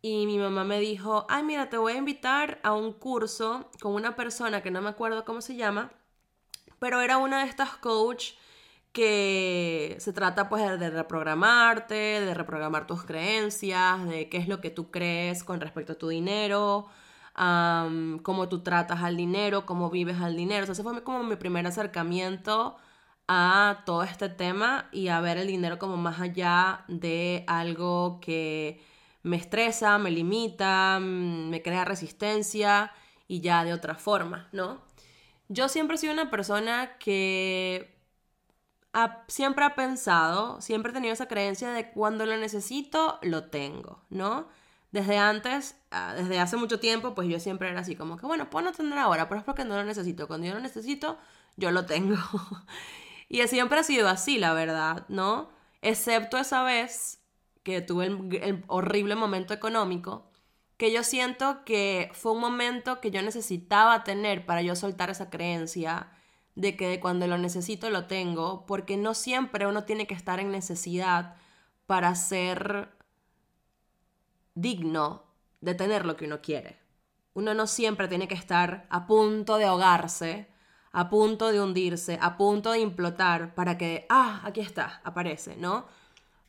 Y 0.02 0.26
mi 0.26 0.40
mamá 0.40 0.64
me 0.64 0.80
dijo, 0.80 1.28
ay, 1.30 1.44
mira, 1.44 1.70
te 1.70 1.78
voy 1.78 1.94
a 1.94 1.98
invitar 1.98 2.60
a 2.64 2.74
un 2.74 2.92
curso 2.92 3.70
con 3.80 3.94
una 3.94 4.16
persona 4.16 4.64
que 4.64 4.72
no 4.72 4.82
me 4.82 4.90
acuerdo 4.90 5.26
cómo 5.26 5.42
se 5.42 5.56
llama, 5.56 5.92
pero 6.82 7.00
era 7.02 7.20
una 7.20 7.44
de 7.44 7.50
estas 7.50 7.78
coach 7.78 8.34
que 8.92 9.96
se 10.00 10.14
trata 10.14 10.50
pues 10.50 10.80
de 10.80 10.90
reprogramarte, 10.90 11.96
de 11.96 12.34
reprogramar 12.34 12.88
tus 12.88 13.04
creencias, 13.04 14.04
de 14.08 14.30
qué 14.30 14.38
es 14.38 14.48
lo 14.48 14.62
que 14.62 14.72
tú 14.72 14.90
crees 14.90 15.44
con 15.44 15.62
respecto 15.62 15.94
a 15.94 15.98
tu 16.00 16.08
dinero, 16.10 16.88
cómo 18.24 18.50
tú 18.50 18.64
tratas 18.64 19.04
al 19.04 19.16
dinero, 19.16 19.66
cómo 19.68 19.92
vives 19.92 20.20
al 20.22 20.36
dinero. 20.36 20.64
O 20.64 20.66
sea, 20.66 20.74
ese 20.74 20.82
fue 20.84 21.04
como 21.04 21.24
mi 21.24 21.36
primer 21.36 21.68
acercamiento 21.68 22.78
a 23.28 23.84
todo 23.86 24.02
este 24.04 24.30
tema 24.30 24.90
y 24.92 25.10
a 25.10 25.22
ver 25.22 25.38
el 25.38 25.48
dinero 25.48 25.78
como 25.80 25.98
más 25.98 26.20
allá 26.20 26.84
de 26.88 27.46
algo 27.48 28.20
que 28.22 28.84
me 29.24 29.38
estresa, 29.38 30.00
me 30.00 30.10
limita, 30.10 31.00
mm, 31.00 31.50
me 31.50 31.62
crea 31.62 31.86
resistencia 31.86 32.92
y 33.28 33.42
ya 33.42 33.64
de 33.64 33.74
otra 33.74 33.96
forma, 33.96 34.50
¿no? 34.52 34.91
Yo 35.52 35.68
siempre 35.70 35.96
he 35.96 36.00
sido 36.00 36.14
una 36.14 36.30
persona 36.32 36.98
que 36.98 37.94
siempre 39.28 39.66
ha 39.66 39.76
pensado, 39.76 40.62
siempre 40.62 40.92
he 40.92 40.94
tenido 40.94 41.14
esa 41.14 41.28
creencia 41.28 41.72
de 41.72 41.92
cuando 41.92 42.26
lo 42.26 42.38
necesito, 42.38 43.20
lo 43.22 43.46
tengo, 43.50 44.02
¿no? 44.10 44.48
Desde 44.92 45.18
antes, 45.18 45.76
ah, 45.92 46.14
desde 46.16 46.40
hace 46.40 46.58
mucho 46.58 46.80
tiempo, 46.80 47.16
pues 47.16 47.28
yo 47.30 47.40
siempre 47.40 47.70
era 47.70 47.80
así 47.82 47.96
como 47.96 48.18
que, 48.18 48.26
bueno, 48.26 48.50
puedo 48.50 48.66
no 48.66 48.72
tener 48.74 48.98
ahora, 49.00 49.30
pero 49.30 49.40
es 49.40 49.46
porque 49.46 49.64
no 49.66 49.76
lo 49.78 49.84
necesito. 49.86 50.28
Cuando 50.28 50.48
yo 50.48 50.54
lo 50.54 50.60
necesito, 50.60 51.18
yo 51.58 51.72
lo 51.72 51.86
tengo. 51.86 52.18
y 53.30 53.46
siempre 53.48 53.80
ha 53.80 53.84
sido 53.84 54.10
así, 54.10 54.38
la 54.38 54.54
verdad, 54.54 55.06
¿no? 55.10 55.50
Excepto 55.82 56.38
esa 56.38 56.64
vez 56.64 57.20
que 57.64 57.82
tuve 57.82 58.08
el 58.08 58.64
horrible 58.68 59.16
momento 59.16 59.54
económico, 59.54 60.31
que 60.82 60.92
yo 60.92 61.04
siento 61.04 61.64
que 61.64 62.10
fue 62.12 62.32
un 62.32 62.40
momento 62.40 63.02
que 63.02 63.12
yo 63.12 63.22
necesitaba 63.22 64.04
tener 64.04 64.48
para 64.48 64.64
yo 64.64 64.76
soltar 64.76 65.12
esa 65.12 65.30
creencia 65.30 66.10
de 66.56 66.76
que 66.76 67.00
cuando 67.00 67.28
lo 67.28 67.38
necesito 67.38 67.92
lo 67.92 68.08
tengo, 68.08 68.66
porque 68.66 68.98
no 68.98 69.14
siempre 69.14 69.68
uno 69.68 69.84
tiene 69.84 70.08
que 70.08 70.16
estar 70.16 70.40
en 70.40 70.50
necesidad 70.50 71.36
para 71.86 72.16
ser 72.16 72.90
digno 74.56 75.26
de 75.60 75.76
tener 75.76 76.04
lo 76.04 76.18
que 76.18 76.26
uno 76.26 76.42
quiere. 76.42 76.80
Uno 77.36 77.54
no 77.54 77.68
siempre 77.68 78.08
tiene 78.08 78.28
que 78.28 78.34
estar 78.34 78.88
a 78.90 79.06
punto 79.06 79.58
de 79.58 79.66
ahogarse, 79.66 80.48
a 80.92 81.12
punto 81.12 81.52
de 81.52 81.62
hundirse, 81.62 82.18
a 82.20 82.38
punto 82.38 82.72
de 82.72 82.80
implotar 82.80 83.54
para 83.54 83.78
que, 83.78 84.08
ah, 84.10 84.42
aquí 84.46 84.62
está, 84.62 85.00
aparece, 85.04 85.56
¿no? 85.58 85.86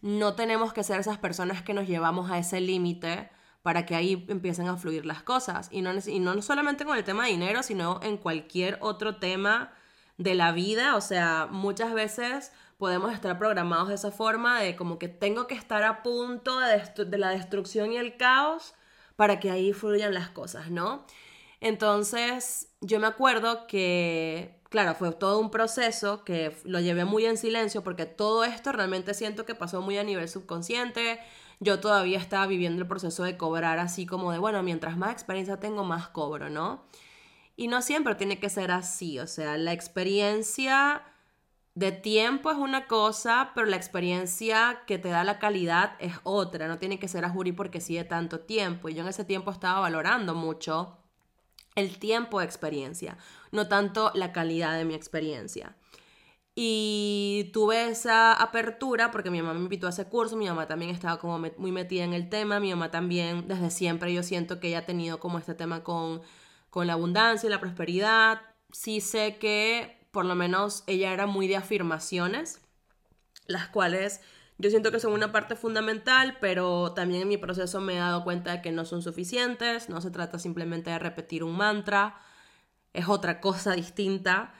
No 0.01 0.35
tenemos 0.37 0.73
que 0.73 0.85
ser 0.85 1.01
esas 1.01 1.19
personas 1.19 1.61
que 1.63 1.75
nos 1.75 1.87
llevamos 1.87 2.31
a 2.31 2.39
ese 2.39 2.63
límite 2.63 3.29
para 3.63 3.87
que 3.87 3.95
ahí 3.95 4.25
empiecen 4.29 4.69
a 4.69 4.77
fluir 4.77 5.07
las 5.07 5.23
cosas. 5.23 5.69
Y 5.71 5.83
no, 5.83 5.93
y 6.07 6.19
no 6.19 6.41
solamente 6.43 6.85
con 6.85 6.97
el 6.97 7.05
tema 7.05 7.25
de 7.25 7.31
dinero, 7.31 7.63
sino 7.63 8.01
en 8.03 8.17
cualquier 8.17 8.79
otro 8.81 9.17
tema 9.17 9.73
de 10.19 10.35
la 10.35 10.53
vida. 10.53 10.97
O 10.97 11.01
sea, 11.01 11.49
muchas 11.51 11.95
veces 11.95 12.53
podemos 12.79 13.13
estar 13.13 13.39
programados 13.39 13.89
de 13.89 13.95
esa 13.95 14.11
forma, 14.11 14.61
de 14.61 14.75
como 14.75 14.99
que 14.99 15.09
tengo 15.09 15.47
que 15.47 15.55
estar 15.55 15.85
a 15.85 16.03
punto 16.03 16.59
de, 16.59 17.05
de 17.05 17.19
la 17.19 17.31
destrucción 17.31 17.93
y 17.93 17.97
el 17.97 18.17
caos 18.17 18.75
para 19.15 19.39
que 19.39 19.51
ahí 19.51 19.73
fluyan 19.73 20.15
las 20.15 20.31
cosas, 20.31 20.71
¿no? 20.71 21.07
Entonces, 21.61 22.73
yo 22.81 22.99
me 22.99 23.07
acuerdo 23.07 23.69
que, 23.69 24.61
claro, 24.69 24.97
fue 24.97 25.13
todo 25.13 25.39
un 25.39 25.53
proceso 25.53 26.25
que 26.25 26.57
lo 26.65 26.81
llevé 26.81 27.05
muy 27.05 27.25
en 27.25 27.37
silencio 27.37 27.85
porque 27.85 28.05
todo 28.05 28.43
esto 28.43 28.73
realmente 28.73 29.15
siento 29.15 29.47
que 29.47 29.55
pasó 29.55 29.81
muy 29.81 29.97
a 29.97 30.03
nivel 30.03 30.29
subconsciente 30.29 31.21
yo 31.63 31.79
todavía 31.79 32.19
estaba 32.19 32.47
viviendo 32.47 32.83
el 32.83 32.89
proceso 32.89 33.23
de 33.23 33.37
cobrar 33.37 33.79
así 33.79 34.05
como 34.05 34.33
de, 34.33 34.39
bueno, 34.39 34.63
mientras 34.65 34.97
más 34.97 35.13
experiencia 35.13 35.61
tengo, 35.61 35.85
más 35.85 36.09
cobro, 36.09 36.51
¿no? 36.51 36.85
Y 37.57 37.69
no 37.69 37.83
siempre 37.83 38.17
tiene 38.17 38.41
que 38.41 38.49
ser 38.49 38.73
así, 38.73 39.21
o 39.21 39.29
sea, 39.29 39.57
la 39.57 39.73
experiencia 39.73 41.05
de 41.77 41.93
tiempo 41.93 42.51
es 42.51 42.57
una 42.57 42.89
cosa, 42.89 43.53
pero 43.55 43.69
la 43.69 43.77
experiencia 43.77 44.83
que 44.89 44.99
te 44.99 45.09
da 45.09 45.23
la 45.23 45.39
calidad 45.39 45.93
es 46.01 46.15
otra, 46.25 46.67
no 46.67 46.79
tiene 46.79 46.99
que 46.99 47.07
ser 47.07 47.25
a 47.25 47.31
jury 47.31 47.53
porque 47.53 47.81
sigue 47.81 48.05
tanto 48.05 48.41
tiempo. 48.41 48.89
Y 48.89 48.95
yo 48.95 49.03
en 49.03 49.09
ese 49.09 49.25
tiempo 49.25 49.53
estaba 49.53 49.79
valorando 49.81 50.35
mucho 50.35 50.99
el 51.77 51.99
tiempo 51.99 52.41
de 52.41 52.47
experiencia, 52.47 53.17
no 53.53 53.69
tanto 53.69 54.11
la 54.15 54.33
calidad 54.33 54.77
de 54.77 54.85
mi 54.85 54.95
experiencia. 54.95 55.77
Y 56.55 57.51
tuve 57.55 57.89
esa 57.89 58.35
apertura 58.35 59.11
porque 59.11 59.31
mi 59.31 59.41
mamá 59.41 59.55
me 59.55 59.61
invitó 59.61 59.87
a 59.87 59.91
ese 59.91 60.07
curso, 60.09 60.37
mi 60.37 60.47
mamá 60.47 60.67
también 60.69 60.91
estaba 60.91 61.19
como 61.19 61.39
muy 61.57 61.73
metida 61.73 62.05
en 62.05 62.13
el 62.13 62.29
tema, 62.29 62.61
mi 62.61 62.71
mamá 62.71 62.91
también 62.91 63.49
desde 63.49 63.71
siempre 63.71 64.13
yo 64.13 64.23
siento 64.23 64.61
que 64.61 64.69
ella 64.69 64.81
ha 64.81 64.87
tenido 64.87 65.19
como 65.19 65.39
este 65.39 65.55
tema 65.55 65.83
con, 65.83 66.21
con 66.69 66.87
la 66.87 66.93
abundancia 66.95 67.47
y 67.47 67.51
la 67.51 67.61
prosperidad. 67.61 68.43
Sí 68.71 69.01
sé 69.01 69.39
que 69.39 70.07
por 70.11 70.27
lo 70.27 70.35
menos 70.35 70.85
ella 70.87 71.13
era 71.13 71.27
muy 71.27 71.49
de 71.49 71.57
afirmaciones, 71.57 72.61
las 73.47 73.69
cuales 73.69 74.21
yo 74.59 74.71
siento 74.71 74.93
que 74.93 75.01
son 75.01 75.13
una 75.13 75.33
parte 75.33 75.57
fundamental, 75.57 76.39
pero 76.41 76.93
también 76.93 77.23
en 77.23 77.29
mi 77.29 77.37
proceso 77.39 77.81
me 77.81 77.95
he 77.95 77.99
dado 77.99 78.25
cuenta 78.25 78.53
de 78.53 78.63
que 78.63 78.73
no 78.73 78.85
son 78.85 79.03
suficientes, 79.03 79.89
no 79.89 80.01
se 80.01 80.11
trata 80.11 80.39
simplemente 80.39 80.91
de 80.91 80.99
repetir 80.99 81.43
un 81.45 81.57
mantra, 81.57 82.21
es 82.93 83.09
otra 83.09 83.41
cosa 83.41 83.73
distinta. 83.75 84.55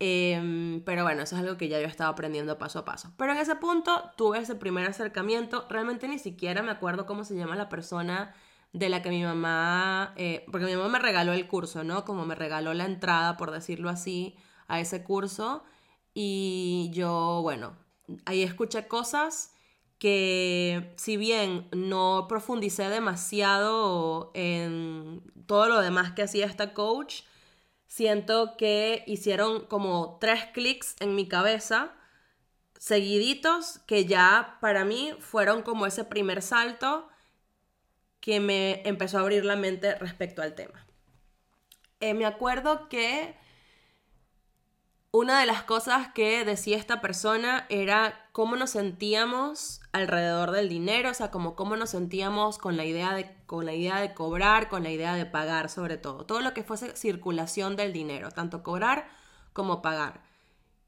Em, 0.00 0.82
pero 0.84 1.04
bueno, 1.04 1.22
eso 1.22 1.36
es 1.36 1.42
algo 1.42 1.56
que 1.56 1.68
ya 1.68 1.80
yo 1.80 1.86
estaba 1.86 2.10
aprendiendo 2.10 2.58
paso 2.58 2.80
a 2.80 2.84
paso. 2.84 3.12
Pero 3.16 3.32
en 3.32 3.38
ese 3.38 3.56
punto 3.56 4.10
tuve 4.16 4.38
ese 4.38 4.54
primer 4.54 4.86
acercamiento. 4.86 5.66
Realmente 5.70 6.08
ni 6.08 6.18
siquiera 6.18 6.62
me 6.62 6.70
acuerdo 6.72 7.06
cómo 7.06 7.24
se 7.24 7.36
llama 7.36 7.56
la 7.56 7.68
persona 7.68 8.34
de 8.72 8.88
la 8.88 9.02
que 9.02 9.10
mi 9.10 9.22
mamá, 9.22 10.12
eh, 10.16 10.44
porque 10.50 10.66
mi 10.66 10.74
mamá 10.76 10.88
me 10.88 10.98
regaló 10.98 11.32
el 11.32 11.46
curso, 11.46 11.84
¿no? 11.84 12.04
Como 12.04 12.26
me 12.26 12.34
regaló 12.34 12.74
la 12.74 12.86
entrada, 12.86 13.36
por 13.36 13.52
decirlo 13.52 13.88
así, 13.88 14.36
a 14.66 14.80
ese 14.80 15.04
curso. 15.04 15.62
Y 16.12 16.90
yo, 16.92 17.40
bueno, 17.42 17.76
ahí 18.26 18.42
escuché 18.42 18.88
cosas 18.88 19.54
que 19.98 20.92
si 20.96 21.16
bien 21.16 21.68
no 21.72 22.26
profundicé 22.28 22.88
demasiado 22.88 24.32
en 24.34 25.22
todo 25.46 25.68
lo 25.68 25.80
demás 25.80 26.12
que 26.12 26.22
hacía 26.22 26.46
esta 26.46 26.74
coach, 26.74 27.22
siento 27.86 28.56
que 28.56 29.04
hicieron 29.06 29.66
como 29.66 30.18
tres 30.20 30.46
clics 30.52 30.96
en 31.00 31.14
mi 31.14 31.28
cabeza 31.28 31.92
seguiditos 32.84 33.78
que 33.86 34.04
ya 34.04 34.58
para 34.60 34.84
mí 34.84 35.14
fueron 35.18 35.62
como 35.62 35.86
ese 35.86 36.04
primer 36.04 36.42
salto 36.42 37.08
que 38.20 38.40
me 38.40 38.86
empezó 38.86 39.16
a 39.16 39.20
abrir 39.22 39.44
la 39.44 39.56
mente 39.56 39.94
respecto 39.94 40.42
al 40.42 40.54
tema. 40.54 40.86
Eh, 42.00 42.12
me 42.12 42.26
acuerdo 42.26 42.90
que 42.90 43.36
una 45.14 45.38
de 45.38 45.46
las 45.46 45.62
cosas 45.62 46.08
que 46.08 46.44
decía 46.44 46.76
esta 46.76 47.00
persona 47.00 47.66
era 47.68 48.26
cómo 48.32 48.56
nos 48.56 48.70
sentíamos 48.70 49.80
alrededor 49.92 50.50
del 50.50 50.68
dinero, 50.68 51.10
o 51.10 51.14
sea, 51.14 51.30
como 51.30 51.54
cómo 51.54 51.76
nos 51.76 51.90
sentíamos 51.90 52.58
con 52.58 52.76
la 52.76 52.84
idea 52.84 53.14
de 53.14 53.32
con 53.46 53.64
la 53.64 53.74
idea 53.74 54.00
de 54.00 54.12
cobrar, 54.12 54.68
con 54.68 54.82
la 54.82 54.90
idea 54.90 55.14
de 55.14 55.24
pagar 55.24 55.70
sobre 55.70 55.98
todo, 55.98 56.26
todo 56.26 56.40
lo 56.40 56.52
que 56.52 56.64
fuese 56.64 56.96
circulación 56.96 57.76
del 57.76 57.92
dinero, 57.92 58.32
tanto 58.32 58.64
cobrar 58.64 59.06
como 59.52 59.82
pagar. 59.82 60.20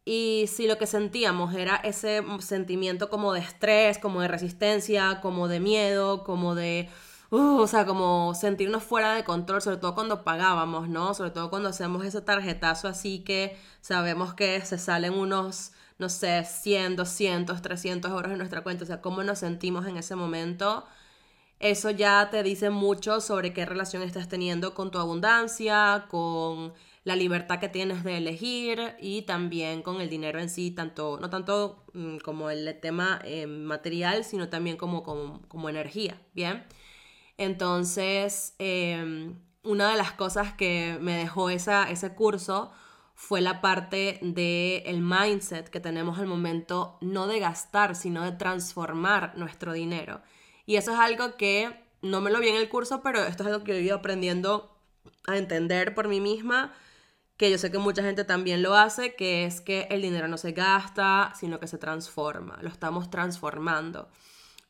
Y 0.04 0.46
si 0.48 0.66
lo 0.66 0.76
que 0.76 0.88
sentíamos 0.88 1.54
era 1.54 1.76
ese 1.76 2.24
sentimiento 2.40 3.08
como 3.10 3.32
de 3.32 3.38
estrés, 3.38 3.98
como 3.98 4.22
de 4.22 4.26
resistencia, 4.26 5.20
como 5.20 5.46
de 5.46 5.60
miedo, 5.60 6.24
como 6.24 6.56
de 6.56 6.88
Uh, 7.30 7.58
o 7.60 7.66
sea, 7.66 7.84
como 7.84 8.34
sentirnos 8.34 8.84
fuera 8.84 9.14
de 9.14 9.24
control, 9.24 9.60
sobre 9.60 9.78
todo 9.78 9.94
cuando 9.94 10.22
pagábamos, 10.22 10.88
¿no? 10.88 11.12
Sobre 11.14 11.30
todo 11.30 11.50
cuando 11.50 11.68
hacemos 11.70 12.04
ese 12.04 12.20
tarjetazo 12.20 12.86
así 12.88 13.20
que 13.20 13.56
sabemos 13.80 14.34
que 14.34 14.60
se 14.64 14.78
salen 14.78 15.14
unos, 15.14 15.72
no 15.98 16.08
sé, 16.08 16.44
100, 16.44 16.94
200, 16.96 17.62
300 17.62 18.10
euros 18.12 18.30
en 18.30 18.38
nuestra 18.38 18.62
cuenta, 18.62 18.84
o 18.84 18.86
sea, 18.86 19.00
cómo 19.00 19.24
nos 19.24 19.40
sentimos 19.40 19.86
en 19.86 19.96
ese 19.96 20.14
momento. 20.14 20.86
Eso 21.58 21.90
ya 21.90 22.28
te 22.30 22.42
dice 22.42 22.70
mucho 22.70 23.20
sobre 23.20 23.52
qué 23.52 23.64
relación 23.66 24.02
estás 24.02 24.28
teniendo 24.28 24.74
con 24.74 24.90
tu 24.90 24.98
abundancia, 24.98 26.06
con 26.10 26.74
la 27.04 27.16
libertad 27.16 27.60
que 27.60 27.68
tienes 27.68 28.04
de 28.04 28.18
elegir 28.18 28.94
y 29.00 29.22
también 29.22 29.82
con 29.82 30.00
el 30.00 30.10
dinero 30.10 30.38
en 30.40 30.50
sí, 30.50 30.70
tanto, 30.70 31.18
no 31.20 31.30
tanto 31.30 31.84
mm, 31.94 32.18
como 32.18 32.50
el 32.50 32.78
tema 32.80 33.20
eh, 33.24 33.46
material, 33.46 34.24
sino 34.24 34.48
también 34.48 34.76
como, 34.76 35.02
como, 35.02 35.40
como 35.48 35.68
energía, 35.68 36.20
¿bien? 36.34 36.64
Entonces, 37.38 38.54
em, 38.58 39.38
una 39.62 39.90
de 39.90 39.96
las 39.96 40.12
cosas 40.12 40.54
que 40.54 40.98
me 41.00 41.16
dejó 41.18 41.50
esa, 41.50 41.90
ese 41.90 42.14
curso 42.14 42.72
fue 43.14 43.40
la 43.40 43.60
parte 43.60 44.18
del 44.22 44.82
el 44.86 45.00
mindset 45.00 45.68
que 45.68 45.80
tenemos 45.80 46.18
al 46.18 46.26
momento, 46.26 46.98
no 47.00 47.26
de 47.26 47.40
gastar, 47.40 47.96
sino 47.96 48.22
de 48.24 48.32
transformar 48.32 49.36
nuestro 49.36 49.72
dinero. 49.72 50.22
Y 50.66 50.76
eso 50.76 50.92
es 50.92 50.98
algo 50.98 51.36
que 51.36 51.84
no 52.02 52.20
me 52.20 52.30
lo 52.30 52.40
vi 52.40 52.48
en 52.48 52.56
el 52.56 52.68
curso, 52.68 53.02
pero 53.02 53.24
esto 53.24 53.42
es 53.42 53.48
algo 53.48 53.64
que 53.64 53.72
he 53.72 53.82
ido 53.82 53.96
aprendiendo 53.96 54.78
a 55.26 55.36
entender 55.36 55.94
por 55.94 56.08
mí 56.08 56.20
misma, 56.20 56.74
que 57.36 57.50
yo 57.50 57.58
sé 57.58 57.70
que 57.70 57.78
mucha 57.78 58.02
gente 58.02 58.24
también 58.24 58.62
lo 58.62 58.74
hace, 58.74 59.14
que 59.14 59.44
es 59.44 59.60
que 59.60 59.88
el 59.90 60.02
dinero 60.02 60.28
no 60.28 60.38
se 60.38 60.52
gasta, 60.52 61.32
sino 61.34 61.60
que 61.60 61.66
se 61.66 61.78
transforma, 61.78 62.58
lo 62.62 62.68
estamos 62.68 63.10
transformando 63.10 64.08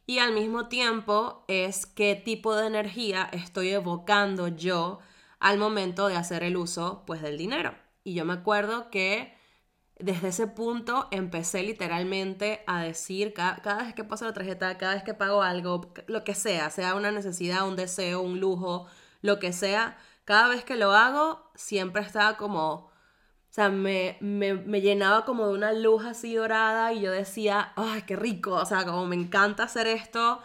y 0.07 0.21
al 0.21 0.33
mismo 0.33 0.69
tiempo 0.69 1.45
es 1.49 1.87
qué 1.87 2.15
tipo 2.15 2.55
de 2.55 2.69
energía 2.69 3.29
estoy 3.33 3.71
evocando 3.71 4.49
yo 4.49 5.01
al 5.41 5.59
momento 5.59 6.09
de 6.09 6.17
hacer 6.17 6.45
el 6.45 6.57
uso 6.57 7.03
pues 7.07 7.23
del 7.23 7.37
dinero. 7.37 7.75
Y 8.05 8.15
yo 8.15 8.25
me 8.25 8.35
acuerdo 8.35 8.91
que 8.91 9.37
desde 9.99 10.29
ese 10.29 10.47
punto 10.47 11.09
empecé 11.11 11.63
literalmente 11.63 12.63
a 12.67 12.83
decir 12.83 13.33
cada, 13.33 13.83
vez 13.83 13.95
que 13.95 14.05
paso 14.05 14.27
la 14.27 14.33
tarjeta, 14.33 14.79
cada 14.79 14.95
vez 14.95 15.03
que 15.03 15.15
pago 15.15 15.43
algo, 15.43 15.93
lo 16.07 16.23
que 16.23 16.35
sea, 16.35 16.71
sea 16.71 16.95
una 16.95 17.11
necesidad, 17.11 17.67
un 17.67 17.77
deseo, 17.77 18.21
un 18.21 18.39
lujo, 18.39 18.87
lo 19.23 19.39
que 19.39 19.53
sea, 19.53 19.99
cada 20.25 20.49
vez 20.49 20.65
que 20.65 20.77
lo 20.77 20.93
hago 20.93 21.51
siempre 21.55 22.03
estaba 22.03 22.37
como 22.37 22.91
sea, 23.57 23.71
me, 23.71 24.19
llenaba 24.83 25.25
como 25.25 25.49
de 25.49 25.55
una 25.55 25.73
luz 25.73 26.05
así 26.05 26.35
dorada 26.35 26.93
y 26.93 27.01
yo 27.01 27.11
decía, 27.11 27.73
¡ay, 27.77 28.03
qué 28.03 28.15
rico! 28.15 28.53
O 28.53 28.67
sea, 28.67 28.85
como 28.85 29.07
me 29.07 29.17
encanta 29.17 29.63
hacer 29.63 29.87
esto. 29.87 30.41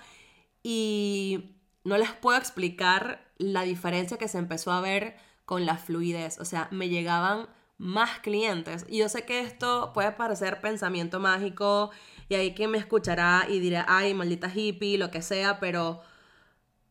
Y 0.64 1.58
no 1.84 1.98
les 1.98 2.14
puedo 2.14 2.38
explicar 2.38 3.30
la 3.38 3.64
diferencia 3.64 4.18
que 4.18 4.30
se 4.30 4.38
empezó 4.38 4.72
a 4.72 4.80
ver 4.80 5.18
con 5.46 5.66
la 5.66 5.78
fluidez. 5.78 6.40
O 6.40 6.46
sea, 6.46 6.70
me 6.72 6.88
llegaban 6.88 7.50
más 7.78 8.20
clientes. 8.20 8.86
Y 8.88 9.00
yo 9.00 9.10
sé 9.10 9.26
que 9.26 9.42
esto 9.42 9.92
puede 9.94 10.14
parecer 10.14 10.62
pensamiento 10.62 11.20
mágico 11.20 11.92
y 12.30 12.36
ahí 12.36 12.54
quien 12.54 12.72
me 12.72 12.78
escuchará 12.78 13.46
y 13.50 13.60
dirá, 13.60 13.86
ay, 13.90 14.14
maldita 14.14 14.50
hippie, 14.54 14.98
lo 14.98 15.12
que 15.12 15.22
sea, 15.22 15.60
pero 15.60 16.02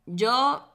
yo 0.05 0.71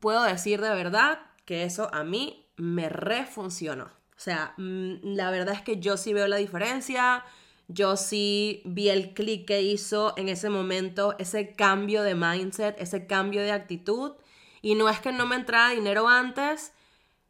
puedo 0.00 0.22
decir 0.22 0.62
de 0.62 0.70
verdad 0.70 1.20
que 1.44 1.64
eso 1.64 1.90
a 1.92 2.02
mí 2.02 2.48
me 2.56 2.88
refuncionó. 2.88 4.01
Sea, 4.22 4.54
mm, 4.56 5.14
la 5.16 5.32
verdad 5.32 5.52
es 5.52 5.62
que 5.62 5.80
yo 5.80 5.96
sí 5.96 6.12
veo 6.12 6.28
la 6.28 6.36
diferencia, 6.36 7.24
yo 7.66 7.96
sí 7.96 8.62
vi 8.64 8.88
el 8.88 9.14
clic 9.14 9.48
que 9.48 9.62
hizo 9.62 10.14
en 10.16 10.28
ese 10.28 10.48
momento, 10.48 11.16
ese 11.18 11.54
cambio 11.54 12.04
de 12.04 12.14
mindset, 12.14 12.80
ese 12.80 13.08
cambio 13.08 13.42
de 13.42 13.50
actitud. 13.50 14.12
Y 14.60 14.76
no 14.76 14.88
es 14.88 15.00
que 15.00 15.10
no 15.10 15.26
me 15.26 15.34
entrara 15.34 15.70
dinero 15.70 16.06
antes, 16.06 16.72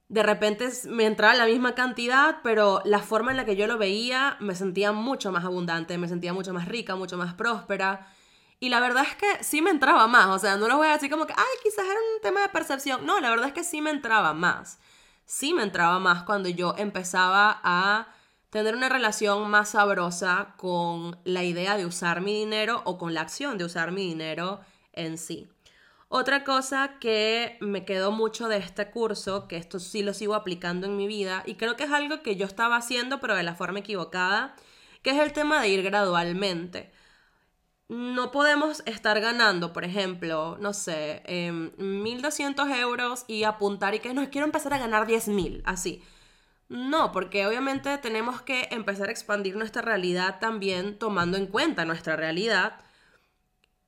de 0.09 0.23
repente 0.23 0.69
me 0.91 1.07
entraba 1.07 1.33
la 1.33 1.47
misma 1.47 1.75
cantidad, 1.75 2.41
pero 2.43 2.83
la 2.85 2.99
forma 2.99 3.31
en 3.31 3.39
la 3.39 3.47
que 3.47 3.57
yo 3.57 3.67
lo 3.67 3.79
veía 3.79 4.37
me 4.41 4.55
sentía 4.55 4.93
mucho 4.93 5.33
más 5.33 5.47
abundante, 5.47 5.97
me 5.97 6.09
sentía 6.09 6.35
mucho 6.35 6.53
más 6.53 6.69
rica, 6.69 6.95
mucho 6.95 7.17
más 7.17 7.33
próspera. 7.33 8.07
Y 8.61 8.69
la 8.69 8.81
verdad 8.81 9.07
es 9.09 9.17
que 9.17 9.43
sí 9.43 9.63
me 9.63 9.71
entraba 9.71 10.07
más, 10.09 10.27
o 10.29 10.39
sea, 10.39 10.57
no 10.59 10.69
lo 10.69 10.77
voy 10.77 10.89
a 10.89 10.93
decir 10.93 11.11
como 11.11 11.27
que, 11.27 11.33
ay, 11.35 11.55
quizás 11.63 11.87
era 11.87 11.99
un 12.15 12.21
tema 12.23 12.43
de 12.43 12.51
percepción. 12.51 13.07
No, 13.07 13.19
la 13.19 13.31
verdad 13.31 13.47
es 13.47 13.55
que 13.55 13.65
sí 13.65 13.81
me 13.81 13.91
entraba 13.91 14.35
más 14.35 14.79
sí 15.33 15.55
me 15.55 15.63
entraba 15.63 15.99
más 15.99 16.25
cuando 16.25 16.51
yo 16.51 16.75
empezaba 16.77 17.59
a 17.65 18.09
tener 18.51 18.77
una 18.77 18.91
relación 18.91 19.49
más 19.49 19.71
sabrosa 19.71 20.53
con 20.59 21.19
la 21.25 21.43
idea 21.43 21.79
de 21.79 21.87
usar 21.87 22.21
mi 22.21 22.35
dinero 22.35 22.83
o 22.85 22.99
con 22.99 23.15
la 23.15 23.23
acción 23.23 23.57
de 23.57 23.65
usar 23.65 23.93
mi 23.93 24.07
dinero 24.07 24.61
en 24.93 25.17
sí. 25.17 25.49
Otra 26.09 26.45
cosa 26.45 26.99
que 27.01 27.57
me 27.63 27.87
quedó 27.87 28.13
mucho 28.13 28.49
de 28.49 28.59
este 28.59 28.91
curso, 28.91 29.49
que 29.49 29.57
esto 29.57 29.79
sí 29.79 30.03
lo 30.03 30.13
sigo 30.13 30.35
aplicando 30.35 30.87
en 30.87 30.99
mi 30.99 31.07
vida, 31.07 31.45
y 31.47 31.55
creo 31.55 31.77
que 31.77 31.85
es 31.85 31.93
algo 31.93 32.23
que 32.23 32.37
yo 32.37 32.45
estaba 32.45 32.77
haciendo 32.77 33.19
pero 33.19 33.35
de 33.35 33.43
la 33.43 33.55
forma 33.55 33.79
equivocada, 33.79 34.55
que 35.01 35.13
es 35.13 35.19
el 35.19 35.33
tema 35.33 35.63
de 35.63 35.69
ir 35.69 35.83
gradualmente 35.83 36.92
no 37.89 38.31
podemos 38.31 38.83
estar 38.87 39.21
ganando, 39.21 39.73
por 39.73 39.85
ejemplo, 39.85 40.57
no 40.61 40.73
sé, 40.73 41.23
1.200 41.27 42.67
em, 42.67 42.73
euros 42.81 43.25
y 43.29 43.45
apuntar 43.45 43.95
y 43.95 44.01
que 44.01 44.15
no, 44.15 44.31
quiero 44.31 44.47
empezar 44.47 44.73
a 44.75 44.79
ganar 44.79 45.07
10.000, 45.07 45.63
así. 45.65 46.03
No, 46.69 47.13
porque 47.13 47.47
obviamente 47.47 47.99
tenemos 47.99 48.41
que 48.41 48.69
empezar 48.71 49.09
a 49.09 49.13
expandir 49.13 49.57
nuestra 49.57 49.83
realidad 49.83 50.39
también 50.41 50.99
tomando 50.99 51.37
en 51.37 51.47
cuenta 51.47 51.85
nuestra 51.85 52.17
realidad. 52.17 52.81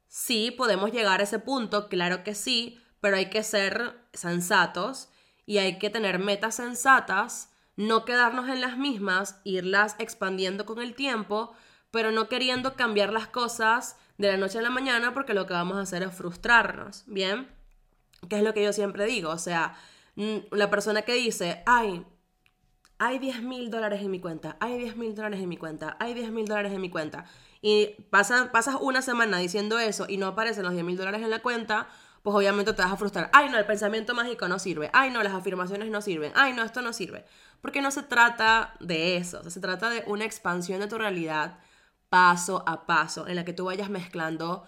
Sí, 0.07 0.51
podemos 0.51 0.93
llegar 0.93 1.21
a 1.21 1.25
ese 1.25 1.39
punto, 1.39 1.89
claro 1.89 2.23
que 2.25 2.35
sí, 2.35 2.79
pero 3.01 3.17
hay 3.17 3.31
que 3.31 3.43
ser 3.43 3.99
sensatos 4.13 5.09
y 5.47 5.59
hay 5.59 5.79
que 5.79 5.91
tener 5.91 6.19
metas 6.19 6.57
sensatas, 6.57 7.51
no 7.77 8.05
quedarnos 8.05 8.49
en 8.49 8.61
las 8.61 8.77
mismas, 8.77 9.41
irlas 9.45 9.97
expandiendo 9.99 10.67
con 10.67 10.81
el 10.81 10.95
tiempo, 10.95 11.55
pero 11.95 12.11
no 12.11 12.29
queriendo 12.29 12.75
cambiar 12.75 13.13
las 13.13 13.29
cosas 13.29 13.97
de 14.19 14.27
la 14.27 14.37
noche 14.37 14.59
a 14.59 14.63
la 14.63 14.69
mañana 14.69 15.15
porque 15.15 15.33
lo 15.33 15.47
que 15.47 15.53
vamos 15.53 15.77
a 15.77 15.83
hacer 15.83 16.03
es 16.03 16.13
frustrarnos, 16.13 17.05
¿bien? 17.07 17.47
Que 18.29 18.39
es 18.39 18.43
lo 18.43 18.53
que 18.53 18.65
yo 18.65 18.73
siempre 18.73 19.07
digo, 19.07 19.31
o 19.31 19.39
sea, 19.39 19.77
la 20.17 20.71
persona 20.71 21.03
que 21.03 21.15
dice, 21.15 21.63
ay, 21.67 22.05
hay 22.99 23.21
10 23.21 23.43
mil 23.43 23.71
dólares 23.71 24.03
en 24.03 24.11
mi 24.11 24.19
cuenta, 24.19 24.57
hay 24.59 24.77
10 24.77 24.97
mil 24.97 25.15
dólares 25.15 25.39
en 25.39 25.49
mi 25.49 25.57
cuenta, 25.57 25.97
hay 26.01 26.15
10 26.15 26.33
mil 26.33 26.47
dólares 26.47 26.73
en 26.73 26.81
mi 26.81 26.91
cuenta, 26.91 27.27
y 27.63 27.95
pasas, 28.11 28.49
pasas 28.49 28.75
una 28.81 29.01
semana 29.01 29.39
diciendo 29.39 29.79
eso 29.79 30.07
y 30.09 30.17
no 30.17 30.27
aparecen 30.27 30.65
los 30.65 30.73
10 30.73 30.85
mil 30.85 30.97
dólares 30.97 31.23
en 31.23 31.31
la 31.31 31.43
cuenta, 31.43 31.87
pues 32.25 32.35
obviamente 32.35 32.73
te 32.73 32.83
vas 32.83 32.91
a 32.91 32.97
frustrar. 32.97 33.31
Ay, 33.33 33.51
no, 33.51 33.59
el 33.59 33.67
pensamiento 33.67 34.15
mágico 34.15 34.49
no 34.49 34.59
sirve. 34.59 34.91
Ay, 34.95 35.11
no, 35.11 35.23
las 35.23 35.35
afirmaciones 35.35 35.91
no 35.91 36.01
sirven. 36.01 36.33
Ay, 36.35 36.55
no, 36.55 36.63
esto 36.63 36.81
no 36.81 36.93
sirve. 36.95 37.25
Porque 37.61 37.83
no 37.83 37.91
se 37.91 38.03
trata 38.03 38.75
de 38.81 39.19
eso. 39.19 39.49
se 39.49 39.61
trata 39.61 39.91
de 39.91 40.03
una 40.07 40.25
expansión 40.25 40.81
de 40.81 40.87
tu 40.87 40.97
realidad 40.97 41.59
paso 42.15 42.63
a 42.65 42.87
paso, 42.87 43.27
en 43.27 43.35
la 43.35 43.45
que 43.45 43.53
tú 43.53 43.65
vayas 43.65 43.91
mezclando 43.91 44.63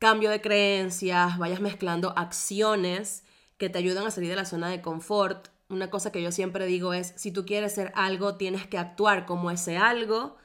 cambio 0.00 0.30
de 0.30 0.40
creencias, 0.40 1.38
vayas 1.38 1.60
mezclando 1.60 2.12
acciones 2.16 3.22
que 3.56 3.68
te 3.68 3.78
ayudan 3.78 4.04
a 4.04 4.10
salir 4.10 4.30
de 4.30 4.34
la 4.34 4.44
zona 4.44 4.68
de 4.68 4.82
confort. 4.82 5.46
Una 5.68 5.90
cosa 5.90 6.10
que 6.10 6.20
yo 6.20 6.32
siempre 6.32 6.66
digo 6.66 6.92
es, 6.92 7.12
si 7.14 7.30
tú 7.30 7.46
quieres 7.46 7.72
ser 7.72 7.92
algo, 7.94 8.34
tienes 8.34 8.66
que 8.66 8.78
actuar 8.78 9.26
como 9.26 9.52
ese 9.52 9.76
algo 9.76 10.36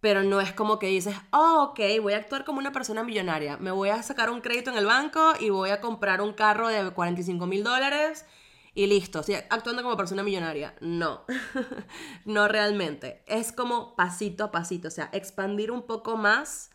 pero 0.00 0.22
no 0.22 0.40
es 0.40 0.52
como 0.52 0.78
que 0.78 0.86
dices, 0.86 1.14
oh, 1.32 1.70
ok, 1.70 1.80
voy 2.00 2.12
a 2.12 2.18
actuar 2.18 2.44
como 2.44 2.58
una 2.58 2.72
persona 2.72 3.02
millonaria, 3.02 3.56
me 3.56 3.72
voy 3.72 3.88
a 3.88 4.02
sacar 4.02 4.30
un 4.30 4.40
crédito 4.40 4.70
en 4.70 4.78
el 4.78 4.86
banco 4.86 5.32
y 5.40 5.50
voy 5.50 5.70
a 5.70 5.80
comprar 5.80 6.20
un 6.20 6.32
carro 6.32 6.68
de 6.68 6.88
45 6.90 7.46
mil 7.46 7.64
dólares 7.64 8.24
y 8.78 8.86
listo, 8.86 9.22
actuando 9.50 9.82
como 9.82 9.96
persona 9.96 10.22
millonaria. 10.22 10.72
No, 10.80 11.24
no 12.24 12.46
realmente. 12.46 13.24
Es 13.26 13.50
como 13.50 13.96
pasito 13.96 14.44
a 14.44 14.52
pasito, 14.52 14.86
o 14.86 14.92
sea, 14.92 15.10
expandir 15.12 15.72
un 15.72 15.82
poco 15.82 16.16
más 16.16 16.70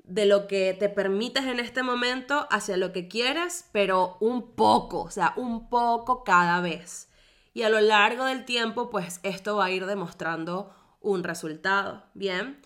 de 0.00 0.26
lo 0.26 0.46
que 0.46 0.76
te 0.78 0.90
permites 0.90 1.44
en 1.46 1.60
este 1.60 1.82
momento 1.82 2.46
hacia 2.50 2.76
lo 2.76 2.92
que 2.92 3.08
quieres, 3.08 3.70
pero 3.72 4.18
un 4.20 4.54
poco, 4.54 5.00
o 5.00 5.10
sea, 5.10 5.32
un 5.36 5.70
poco 5.70 6.24
cada 6.24 6.60
vez. 6.60 7.08
Y 7.54 7.62
a 7.62 7.70
lo 7.70 7.80
largo 7.80 8.26
del 8.26 8.44
tiempo, 8.44 8.90
pues 8.90 9.20
esto 9.22 9.56
va 9.56 9.64
a 9.64 9.70
ir 9.70 9.86
demostrando 9.86 10.74
un 11.00 11.24
resultado, 11.24 12.04
¿bien? 12.12 12.60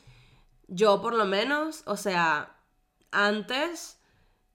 Yo 0.67 1.01
por 1.01 1.15
lo 1.15 1.27
menos, 1.27 1.85
o 1.87 1.97
sea, 1.97 2.57
antes 3.13 3.98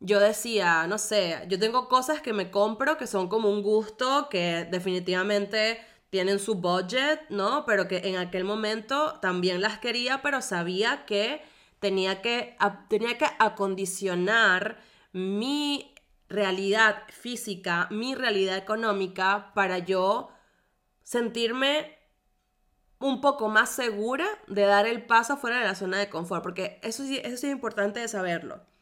yo 0.03 0.19
decía, 0.19 0.85
no 0.85 0.97
sé, 0.97 1.45
yo 1.47 1.57
tengo 1.57 1.87
cosas 1.87 2.21
que 2.21 2.33
me 2.33 2.51
compro 2.51 2.97
que 2.97 3.07
son 3.07 3.29
como 3.29 3.49
un 3.49 3.63
gusto, 3.63 4.27
que 4.29 4.67
definitivamente 4.69 5.79
tienen 6.09 6.39
su 6.39 6.55
budget, 6.55 7.21
¿no? 7.29 7.65
Pero 7.65 7.87
que 7.87 7.99
en 8.09 8.17
aquel 8.17 8.43
momento 8.43 9.17
también 9.21 9.61
las 9.61 9.79
quería, 9.79 10.21
pero 10.21 10.41
sabía 10.41 11.05
que 11.05 11.41
tenía 11.79 12.21
que, 12.21 12.57
tenía 12.89 13.17
que 13.17 13.27
acondicionar 13.39 14.77
mi 15.13 15.95
realidad 16.27 17.03
física, 17.09 17.87
mi 17.89 18.13
realidad 18.13 18.57
económica 18.57 19.53
para 19.55 19.79
yo 19.79 20.29
sentirme 21.03 21.97
un 22.99 23.21
poco 23.21 23.47
más 23.47 23.69
segura 23.69 24.27
de 24.47 24.63
dar 24.63 24.85
el 24.85 25.05
paso 25.05 25.37
fuera 25.37 25.59
de 25.59 25.65
la 25.65 25.75
zona 25.75 25.97
de 25.97 26.09
confort, 26.09 26.43
porque 26.43 26.79
eso 26.83 27.03
sí, 27.03 27.21
eso 27.23 27.37
sí 27.37 27.47
es 27.47 27.53
importante 27.53 28.01
de 28.01 28.07
saberlo. 28.09 28.72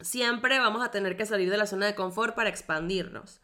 Siempre 0.00 0.58
vamos 0.58 0.84
a 0.84 0.90
tener 0.90 1.16
que 1.16 1.26
salir 1.26 1.50
de 1.50 1.56
la 1.56 1.66
zona 1.66 1.86
de 1.86 1.94
confort 1.94 2.34
para 2.34 2.48
expandirnos, 2.48 3.40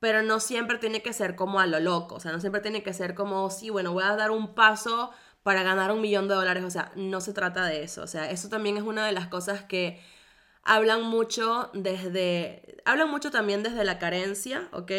pero 0.00 0.22
no 0.22 0.40
siempre 0.40 0.78
tiene 0.78 1.02
que 1.02 1.12
ser 1.12 1.36
como 1.36 1.60
a 1.60 1.66
lo 1.66 1.80
loco, 1.80 2.16
o 2.16 2.20
sea, 2.20 2.32
no 2.32 2.40
siempre 2.40 2.62
tiene 2.62 2.82
que 2.82 2.94
ser 2.94 3.14
como, 3.14 3.50
sí, 3.50 3.70
bueno, 3.70 3.92
voy 3.92 4.04
a 4.04 4.16
dar 4.16 4.30
un 4.30 4.54
paso 4.54 5.12
para 5.42 5.62
ganar 5.62 5.92
un 5.92 6.00
millón 6.00 6.28
de 6.28 6.34
dólares, 6.34 6.64
o 6.64 6.70
sea, 6.70 6.92
no 6.96 7.20
se 7.20 7.32
trata 7.32 7.66
de 7.66 7.82
eso, 7.82 8.02
o 8.02 8.06
sea, 8.06 8.30
eso 8.30 8.48
también 8.48 8.76
es 8.76 8.82
una 8.82 9.06
de 9.06 9.12
las 9.12 9.28
cosas 9.28 9.64
que 9.64 10.02
hablan 10.62 11.02
mucho 11.02 11.70
desde, 11.74 12.78
hablan 12.84 13.10
mucho 13.10 13.30
también 13.30 13.62
desde 13.62 13.84
la 13.84 13.98
carencia, 13.98 14.68
¿ok? 14.72 14.92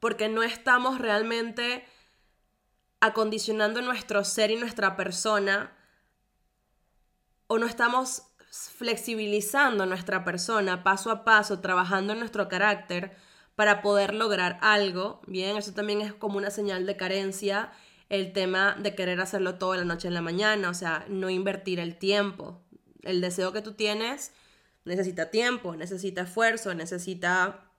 Porque 0.00 0.28
no 0.28 0.42
estamos 0.42 0.98
realmente 0.98 1.86
acondicionando 3.00 3.80
nuestro 3.80 4.24
ser 4.24 4.50
y 4.50 4.56
nuestra 4.56 4.96
persona 4.96 5.76
o 7.46 7.58
no 7.58 7.66
estamos 7.66 8.31
flexibilizando 8.52 9.86
nuestra 9.86 10.24
persona 10.24 10.82
paso 10.82 11.10
a 11.10 11.24
paso, 11.24 11.60
trabajando 11.60 12.12
en 12.12 12.18
nuestro 12.18 12.48
carácter 12.48 13.16
para 13.56 13.80
poder 13.80 14.12
lograr 14.14 14.58
algo, 14.60 15.20
bien, 15.26 15.56
eso 15.56 15.72
también 15.72 16.02
es 16.02 16.12
como 16.12 16.36
una 16.36 16.50
señal 16.50 16.84
de 16.84 16.96
carencia, 16.96 17.72
el 18.10 18.32
tema 18.34 18.76
de 18.78 18.94
querer 18.94 19.20
hacerlo 19.20 19.54
todo 19.54 19.74
la 19.74 19.84
noche 19.84 20.08
en 20.08 20.14
la 20.14 20.20
mañana, 20.20 20.68
o 20.68 20.74
sea, 20.74 21.06
no 21.08 21.30
invertir 21.30 21.80
el 21.80 21.96
tiempo. 21.96 22.60
El 23.02 23.22
deseo 23.22 23.52
que 23.52 23.62
tú 23.62 23.72
tienes 23.72 24.32
necesita 24.84 25.30
tiempo, 25.30 25.74
necesita 25.74 26.22
esfuerzo, 26.22 26.74
necesita 26.74 27.70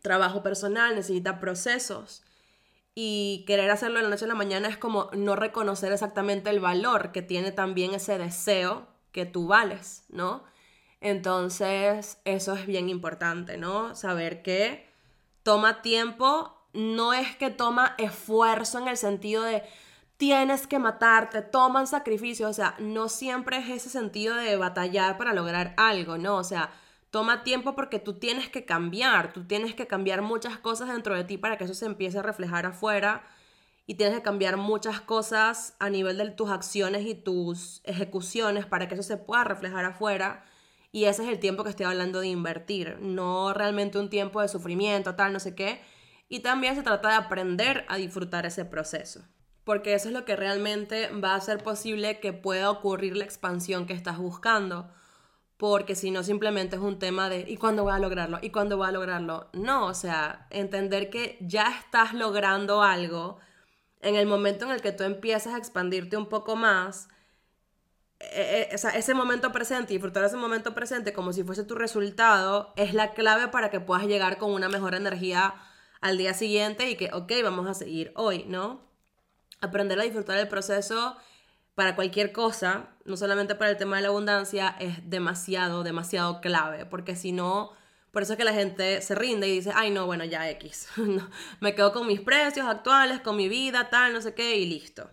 trabajo 0.00 0.42
personal, 0.42 0.94
necesita 0.94 1.40
procesos 1.40 2.22
y 2.94 3.44
querer 3.46 3.70
hacerlo 3.70 3.98
de 3.98 4.04
la 4.04 4.08
noche 4.08 4.24
a 4.24 4.28
la 4.28 4.34
mañana 4.34 4.68
es 4.68 4.78
como 4.78 5.10
no 5.12 5.36
reconocer 5.36 5.92
exactamente 5.92 6.48
el 6.48 6.60
valor 6.60 7.12
que 7.12 7.20
tiene 7.20 7.52
también 7.52 7.92
ese 7.92 8.16
deseo 8.16 8.89
que 9.12 9.26
tú 9.26 9.46
vales, 9.48 10.04
¿no? 10.08 10.44
Entonces, 11.00 12.20
eso 12.24 12.54
es 12.54 12.66
bien 12.66 12.88
importante, 12.88 13.56
¿no? 13.56 13.94
Saber 13.94 14.42
que 14.42 14.86
toma 15.42 15.82
tiempo, 15.82 16.54
no 16.72 17.12
es 17.12 17.36
que 17.36 17.50
toma 17.50 17.94
esfuerzo 17.98 18.78
en 18.78 18.88
el 18.88 18.96
sentido 18.96 19.42
de 19.42 19.62
tienes 20.18 20.66
que 20.66 20.78
matarte, 20.78 21.40
toman 21.40 21.86
sacrificio, 21.86 22.48
o 22.48 22.52
sea, 22.52 22.74
no 22.78 23.08
siempre 23.08 23.56
es 23.56 23.70
ese 23.70 23.88
sentido 23.88 24.36
de 24.36 24.56
batallar 24.56 25.16
para 25.16 25.32
lograr 25.32 25.72
algo, 25.78 26.18
¿no? 26.18 26.36
O 26.36 26.44
sea, 26.44 26.70
toma 27.10 27.42
tiempo 27.42 27.74
porque 27.74 27.98
tú 27.98 28.18
tienes 28.18 28.50
que 28.50 28.66
cambiar, 28.66 29.32
tú 29.32 29.44
tienes 29.46 29.74
que 29.74 29.86
cambiar 29.86 30.20
muchas 30.20 30.58
cosas 30.58 30.88
dentro 30.88 31.16
de 31.16 31.24
ti 31.24 31.38
para 31.38 31.56
que 31.56 31.64
eso 31.64 31.72
se 31.72 31.86
empiece 31.86 32.18
a 32.18 32.22
reflejar 32.22 32.66
afuera 32.66 33.24
y 33.90 33.94
tienes 33.94 34.18
que 34.18 34.22
cambiar 34.22 34.56
muchas 34.56 35.00
cosas 35.00 35.74
a 35.80 35.90
nivel 35.90 36.16
de 36.16 36.30
tus 36.30 36.48
acciones 36.48 37.04
y 37.04 37.16
tus 37.16 37.80
ejecuciones 37.82 38.64
para 38.64 38.86
que 38.86 38.94
eso 38.94 39.02
se 39.02 39.16
pueda 39.16 39.42
reflejar 39.42 39.84
afuera. 39.84 40.44
Y 40.92 41.06
ese 41.06 41.24
es 41.24 41.28
el 41.28 41.40
tiempo 41.40 41.64
que 41.64 41.70
estoy 41.70 41.86
hablando 41.86 42.20
de 42.20 42.28
invertir, 42.28 42.98
no 43.00 43.52
realmente 43.52 43.98
un 43.98 44.08
tiempo 44.08 44.40
de 44.40 44.46
sufrimiento, 44.46 45.16
tal, 45.16 45.32
no 45.32 45.40
sé 45.40 45.56
qué. 45.56 45.80
Y 46.28 46.38
también 46.38 46.76
se 46.76 46.84
trata 46.84 47.08
de 47.08 47.14
aprender 47.16 47.84
a 47.88 47.96
disfrutar 47.96 48.46
ese 48.46 48.64
proceso, 48.64 49.24
porque 49.64 49.94
eso 49.94 50.06
es 50.06 50.14
lo 50.14 50.24
que 50.24 50.36
realmente 50.36 51.08
va 51.08 51.32
a 51.32 51.38
hacer 51.38 51.60
posible 51.60 52.20
que 52.20 52.32
pueda 52.32 52.70
ocurrir 52.70 53.16
la 53.16 53.24
expansión 53.24 53.86
que 53.86 53.94
estás 53.94 54.18
buscando 54.18 54.88
porque 55.56 55.94
si 55.96 56.12
no 56.12 56.22
simplemente 56.22 56.76
es 56.76 56.82
un 56.82 56.98
tema 57.00 57.28
de 57.28 57.44
¿y 57.46 57.56
cuándo 57.56 57.82
voy 57.82 57.92
a 57.92 57.98
lograrlo? 57.98 58.38
¿y 58.40 58.50
cuándo 58.50 58.78
voy 58.78 58.88
a 58.88 58.92
lograrlo? 58.92 59.50
No, 59.52 59.86
o 59.86 59.94
sea, 59.94 60.46
entender 60.48 61.10
que 61.10 61.36
ya 61.40 61.66
estás 61.76 62.14
logrando 62.14 62.82
algo 62.82 63.40
en 64.00 64.16
el 64.16 64.26
momento 64.26 64.64
en 64.64 64.72
el 64.72 64.80
que 64.80 64.92
tú 64.92 65.04
empiezas 65.04 65.54
a 65.54 65.58
expandirte 65.58 66.16
un 66.16 66.28
poco 66.28 66.56
más, 66.56 67.08
e, 68.18 68.68
e, 68.70 68.74
o 68.74 68.78
sea, 68.78 68.90
ese 68.90 69.14
momento 69.14 69.52
presente, 69.52 69.92
disfrutar 69.92 70.24
ese 70.24 70.36
momento 70.36 70.74
presente 70.74 71.12
como 71.12 71.32
si 71.32 71.42
fuese 71.42 71.64
tu 71.64 71.74
resultado, 71.74 72.72
es 72.76 72.94
la 72.94 73.12
clave 73.12 73.48
para 73.48 73.70
que 73.70 73.80
puedas 73.80 74.06
llegar 74.06 74.38
con 74.38 74.52
una 74.52 74.68
mejor 74.68 74.94
energía 74.94 75.54
al 76.00 76.18
día 76.18 76.34
siguiente 76.34 76.90
y 76.90 76.96
que, 76.96 77.10
ok, 77.12 77.32
vamos 77.42 77.68
a 77.68 77.74
seguir 77.74 78.12
hoy, 78.16 78.44
¿no? 78.46 78.82
Aprender 79.60 79.98
a 80.00 80.04
disfrutar 80.04 80.38
el 80.38 80.48
proceso 80.48 81.16
para 81.74 81.96
cualquier 81.96 82.32
cosa, 82.32 82.88
no 83.04 83.16
solamente 83.16 83.54
para 83.54 83.70
el 83.70 83.76
tema 83.78 83.96
de 83.96 84.02
la 84.02 84.08
abundancia, 84.08 84.76
es 84.80 85.08
demasiado, 85.08 85.82
demasiado 85.82 86.40
clave, 86.40 86.84
porque 86.86 87.16
si 87.16 87.32
no, 87.32 87.72
por 88.10 88.22
eso 88.22 88.32
es 88.32 88.38
que 88.38 88.44
la 88.44 88.52
gente 88.52 89.00
se 89.02 89.14
rinde 89.14 89.48
y 89.48 89.52
dice, 89.52 89.72
ay 89.74 89.90
no, 89.90 90.06
bueno, 90.06 90.24
ya 90.24 90.48
X, 90.50 90.88
me 91.60 91.74
quedo 91.74 91.92
con 91.92 92.06
mis 92.06 92.20
precios 92.20 92.66
actuales, 92.66 93.20
con 93.20 93.36
mi 93.36 93.48
vida, 93.48 93.88
tal, 93.90 94.12
no 94.12 94.20
sé 94.20 94.34
qué, 94.34 94.56
y 94.56 94.66
listo. 94.66 95.08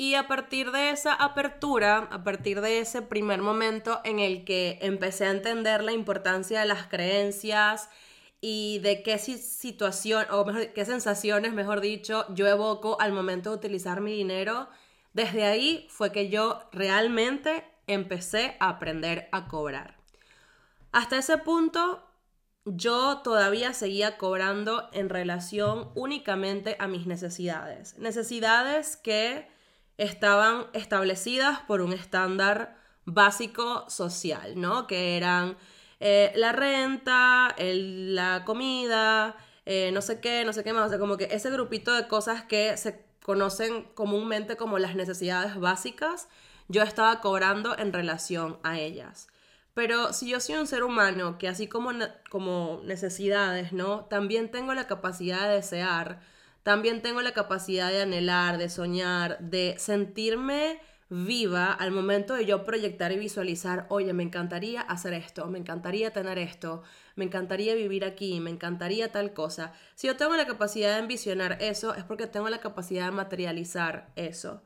Y 0.00 0.14
a 0.14 0.26
partir 0.26 0.72
de 0.72 0.92
esa 0.92 1.12
apertura, 1.12 2.08
a 2.10 2.24
partir 2.24 2.62
de 2.62 2.78
ese 2.78 3.02
primer 3.02 3.42
momento 3.42 4.00
en 4.04 4.18
el 4.18 4.46
que 4.46 4.78
empecé 4.80 5.26
a 5.26 5.30
entender 5.30 5.82
la 5.82 5.92
importancia 5.92 6.60
de 6.60 6.66
las 6.66 6.86
creencias 6.86 7.90
y 8.40 8.78
de 8.78 9.02
qué 9.02 9.18
situación, 9.18 10.24
o 10.30 10.46
qué 10.74 10.84
sensaciones, 10.86 11.52
mejor 11.52 11.82
dicho, 11.82 12.24
yo 12.32 12.46
evoco 12.46 12.98
al 12.98 13.12
momento 13.12 13.50
de 13.50 13.56
utilizar 13.56 14.00
mi 14.00 14.14
dinero, 14.14 14.70
desde 15.12 15.44
ahí 15.44 15.86
fue 15.90 16.12
que 16.12 16.30
yo 16.30 16.60
realmente 16.72 17.64
empecé 17.86 18.56
a 18.58 18.70
aprender 18.70 19.28
a 19.32 19.48
cobrar. 19.48 19.99
Hasta 20.92 21.18
ese 21.18 21.38
punto 21.38 22.04
yo 22.64 23.18
todavía 23.18 23.72
seguía 23.72 24.18
cobrando 24.18 24.88
en 24.92 25.08
relación 25.08 25.90
únicamente 25.94 26.76
a 26.78 26.88
mis 26.88 27.06
necesidades. 27.06 27.96
Necesidades 27.98 28.96
que 28.96 29.48
estaban 29.96 30.66
establecidas 30.72 31.60
por 31.60 31.80
un 31.80 31.92
estándar 31.92 32.76
básico 33.04 33.88
social, 33.88 34.60
¿no? 34.60 34.86
Que 34.86 35.16
eran 35.16 35.56
eh, 36.00 36.32
la 36.36 36.52
renta, 36.52 37.54
la 37.58 38.44
comida, 38.44 39.36
eh, 39.66 39.90
no 39.92 40.00
sé 40.02 40.20
qué, 40.20 40.44
no 40.44 40.52
sé 40.52 40.64
qué 40.64 40.72
más. 40.72 40.86
O 40.86 40.88
sea, 40.90 40.98
como 40.98 41.16
que 41.16 41.28
ese 41.30 41.50
grupito 41.50 41.92
de 41.94 42.08
cosas 42.08 42.44
que 42.44 42.76
se 42.76 43.04
conocen 43.22 43.84
comúnmente 43.94 44.56
como 44.56 44.78
las 44.78 44.94
necesidades 44.94 45.58
básicas, 45.58 46.28
yo 46.68 46.82
estaba 46.82 47.20
cobrando 47.20 47.76
en 47.78 47.92
relación 47.92 48.58
a 48.62 48.78
ellas. 48.78 49.28
Pero 49.74 50.12
si 50.12 50.28
yo 50.28 50.40
soy 50.40 50.56
un 50.56 50.66
ser 50.66 50.82
humano 50.82 51.38
que 51.38 51.48
así 51.48 51.68
como, 51.68 51.90
como 52.28 52.80
necesidades, 52.84 53.72
¿no? 53.72 54.04
También 54.06 54.50
tengo 54.50 54.74
la 54.74 54.86
capacidad 54.86 55.48
de 55.48 55.56
desear, 55.56 56.20
también 56.62 57.02
tengo 57.02 57.22
la 57.22 57.32
capacidad 57.32 57.90
de 57.90 58.02
anhelar, 58.02 58.58
de 58.58 58.68
soñar, 58.68 59.38
de 59.40 59.76
sentirme 59.78 60.80
viva 61.10 61.72
al 61.72 61.90
momento 61.90 62.34
de 62.34 62.46
yo 62.46 62.64
proyectar 62.64 63.10
y 63.10 63.18
visualizar, 63.18 63.86
oye, 63.88 64.12
me 64.12 64.22
encantaría 64.22 64.80
hacer 64.80 65.12
esto, 65.12 65.46
me 65.48 65.58
encantaría 65.58 66.12
tener 66.12 66.38
esto, 66.38 66.82
me 67.16 67.24
encantaría 67.24 67.74
vivir 67.74 68.04
aquí, 68.04 68.38
me 68.38 68.50
encantaría 68.50 69.10
tal 69.10 69.32
cosa. 69.32 69.72
Si 69.96 70.06
yo 70.06 70.16
tengo 70.16 70.36
la 70.36 70.46
capacidad 70.46 70.94
de 70.94 71.00
envisionar 71.00 71.58
eso, 71.60 71.94
es 71.94 72.04
porque 72.04 72.28
tengo 72.28 72.48
la 72.48 72.60
capacidad 72.60 73.06
de 73.06 73.10
materializar 73.10 74.12
eso. 74.14 74.62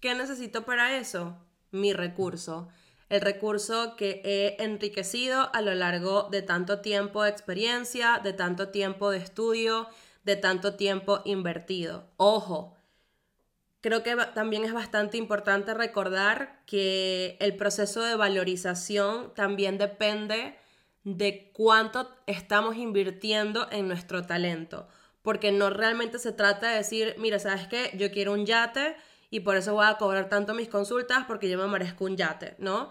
¿Qué 0.00 0.14
necesito 0.14 0.64
para 0.64 0.96
eso? 0.96 1.38
Mi 1.70 1.92
recurso. 1.92 2.68
El 3.08 3.20
recurso 3.20 3.94
que 3.96 4.20
he 4.24 4.62
enriquecido 4.62 5.48
a 5.54 5.60
lo 5.60 5.74
largo 5.74 6.28
de 6.30 6.42
tanto 6.42 6.80
tiempo 6.80 7.22
de 7.22 7.30
experiencia, 7.30 8.20
de 8.22 8.32
tanto 8.32 8.70
tiempo 8.70 9.10
de 9.10 9.18
estudio, 9.18 9.88
de 10.24 10.34
tanto 10.34 10.74
tiempo 10.74 11.22
invertido. 11.24 12.08
Ojo, 12.16 12.76
creo 13.80 14.02
que 14.02 14.16
también 14.34 14.64
es 14.64 14.72
bastante 14.72 15.16
importante 15.16 15.72
recordar 15.72 16.62
que 16.66 17.36
el 17.38 17.54
proceso 17.56 18.02
de 18.02 18.16
valorización 18.16 19.32
también 19.34 19.78
depende 19.78 20.56
de 21.04 21.52
cuánto 21.52 22.10
estamos 22.26 22.76
invirtiendo 22.76 23.68
en 23.70 23.86
nuestro 23.86 24.26
talento. 24.26 24.88
Porque 25.22 25.52
no 25.52 25.70
realmente 25.70 26.18
se 26.18 26.32
trata 26.32 26.70
de 26.70 26.78
decir, 26.78 27.14
mira, 27.18 27.38
¿sabes 27.38 27.68
qué? 27.68 27.92
Yo 27.96 28.10
quiero 28.10 28.32
un 28.32 28.44
yate 28.44 28.96
y 29.30 29.40
por 29.40 29.56
eso 29.56 29.74
voy 29.74 29.86
a 29.86 29.98
cobrar 29.98 30.28
tanto 30.28 30.54
mis 30.54 30.68
consultas 30.68 31.24
porque 31.26 31.48
yo 31.48 31.58
me 31.58 31.66
merezco 31.66 32.04
un 32.04 32.16
yate, 32.16 32.56
¿no? 32.58 32.90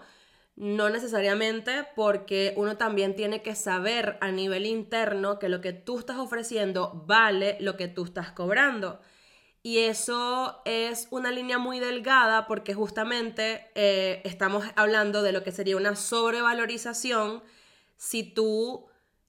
No 0.56 0.88
necesariamente 0.88 1.86
porque 1.94 2.54
uno 2.56 2.76
también 2.76 3.14
tiene 3.14 3.42
que 3.42 3.54
saber 3.54 4.16
a 4.20 4.30
nivel 4.30 4.64
interno 4.66 5.38
que 5.38 5.48
lo 5.48 5.60
que 5.60 5.72
tú 5.72 5.98
estás 5.98 6.16
ofreciendo 6.16 7.04
vale 7.06 7.58
lo 7.60 7.76
que 7.76 7.88
tú 7.88 8.04
estás 8.04 8.32
cobrando. 8.32 9.00
Y 9.62 9.80
eso 9.80 10.62
es 10.64 11.08
una 11.10 11.30
línea 11.30 11.58
muy 11.58 11.80
delgada 11.80 12.46
porque 12.46 12.72
justamente 12.72 13.70
eh, 13.74 14.22
estamos 14.24 14.64
hablando 14.76 15.22
de 15.22 15.32
lo 15.32 15.42
que 15.42 15.50
sería 15.52 15.76
una 15.76 15.96
sobrevalorización 15.96 17.42
si 17.96 18.22
tú 18.22 18.86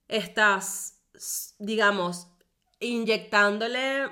estás, 0.07 1.01
digamos, 1.57 2.27
inyectándole 2.79 4.09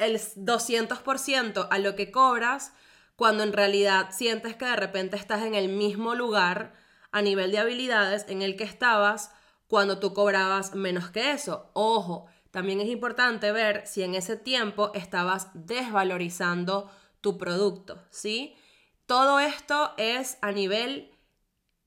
el 0.00 0.18
200% 0.18 1.68
a 1.70 1.78
lo 1.78 1.94
que 1.94 2.10
cobras 2.10 2.72
cuando 3.16 3.42
en 3.42 3.52
realidad 3.52 4.08
sientes 4.10 4.56
que 4.56 4.64
de 4.64 4.76
repente 4.76 5.16
estás 5.16 5.42
en 5.42 5.54
el 5.54 5.68
mismo 5.68 6.14
lugar 6.14 6.74
a 7.12 7.22
nivel 7.22 7.52
de 7.52 7.58
habilidades 7.58 8.24
en 8.28 8.42
el 8.42 8.56
que 8.56 8.64
estabas 8.64 9.32
cuando 9.66 9.98
tú 9.98 10.14
cobrabas 10.14 10.74
menos 10.74 11.10
que 11.10 11.32
eso. 11.32 11.70
Ojo, 11.74 12.26
también 12.50 12.80
es 12.80 12.88
importante 12.88 13.52
ver 13.52 13.86
si 13.86 14.02
en 14.02 14.14
ese 14.14 14.36
tiempo 14.36 14.90
estabas 14.94 15.48
desvalorizando 15.54 16.90
tu 17.20 17.38
producto, 17.38 18.02
¿sí? 18.10 18.56
Todo 19.06 19.38
esto 19.38 19.92
es 19.96 20.38
a 20.40 20.52
nivel 20.52 21.10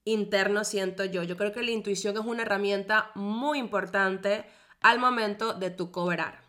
interno, 0.05 0.63
siento 0.63 1.05
yo. 1.05 1.23
Yo 1.23 1.37
creo 1.37 1.51
que 1.51 1.63
la 1.63 1.71
intuición 1.71 2.15
es 2.17 2.25
una 2.25 2.43
herramienta 2.43 3.11
muy 3.15 3.59
importante 3.59 4.45
al 4.81 4.99
momento 4.99 5.53
de 5.53 5.69
tu 5.69 5.91
cobrar. 5.91 6.42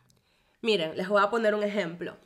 Miren, 0.64 0.96
les 0.96 1.10
voy 1.10 1.22
a 1.22 1.28
poner 1.28 1.54
un 1.54 1.62
ejemplo. 1.62 2.16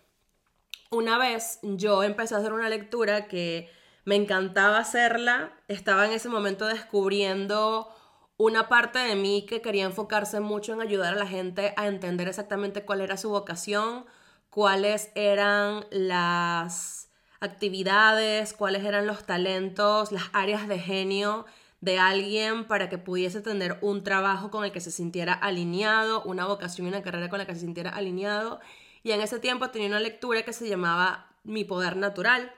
Una 0.92 1.18
vez 1.18 1.58
yo 1.64 2.04
empecé 2.04 2.36
a 2.36 2.38
hacer 2.38 2.52
una 2.52 2.68
lectura 2.68 3.26
que 3.26 3.68
me 4.04 4.14
encantaba 4.14 4.78
hacerla, 4.78 5.52
estaba 5.66 6.06
en 6.06 6.12
ese 6.12 6.28
momento 6.28 6.66
descubriendo 6.66 7.92
una 8.36 8.68
parte 8.68 9.00
de 9.00 9.16
mí 9.16 9.44
que 9.44 9.60
quería 9.60 9.86
enfocarse 9.86 10.38
mucho 10.38 10.72
en 10.72 10.80
ayudar 10.80 11.14
a 11.14 11.16
la 11.16 11.26
gente 11.26 11.74
a 11.76 11.88
entender 11.88 12.28
exactamente 12.28 12.84
cuál 12.84 13.00
era 13.00 13.16
su 13.16 13.28
vocación, 13.28 14.06
cuáles 14.50 15.10
eran 15.16 15.86
las 15.90 17.10
actividades, 17.40 18.52
cuáles 18.52 18.84
eran 18.84 19.08
los 19.08 19.26
talentos, 19.26 20.12
las 20.12 20.30
áreas 20.32 20.68
de 20.68 20.78
genio 20.78 21.44
de 21.80 21.98
alguien 21.98 22.66
para 22.66 22.88
que 22.88 22.98
pudiese 22.98 23.40
tener 23.40 23.78
un 23.82 24.02
trabajo 24.02 24.50
con 24.50 24.64
el 24.64 24.72
que 24.72 24.80
se 24.80 24.90
sintiera 24.90 25.32
alineado, 25.32 26.22
una 26.24 26.46
vocación 26.46 26.86
y 26.86 26.90
una 26.90 27.02
carrera 27.02 27.28
con 27.28 27.38
la 27.38 27.46
que 27.46 27.54
se 27.54 27.60
sintiera 27.60 27.90
alineado 27.90 28.60
y 29.02 29.12
en 29.12 29.20
ese 29.20 29.38
tiempo 29.38 29.70
tenía 29.70 29.88
una 29.88 30.00
lectura 30.00 30.42
que 30.42 30.52
se 30.52 30.68
llamaba 30.68 31.28
Mi 31.44 31.64
Poder 31.64 31.96
Natural. 31.96 32.52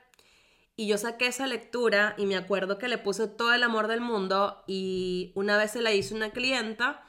Y 0.77 0.87
yo 0.87 0.97
saqué 0.97 1.27
esa 1.27 1.47
lectura 1.47 2.15
y 2.17 2.27
me 2.27 2.37
acuerdo 2.37 2.79
que 2.79 2.89
le 2.89 2.99
puse 2.99 3.29
todo 3.29 3.53
el 3.53 3.63
amor 3.63 3.87
del 3.87 4.01
mundo 4.01 4.65
y 4.67 5.33
una 5.35 5.59
vez 5.59 5.73
se 5.73 5.83
la 5.83 5.93
hice 5.93 6.15
una 6.15 6.31
clienta 6.31 7.03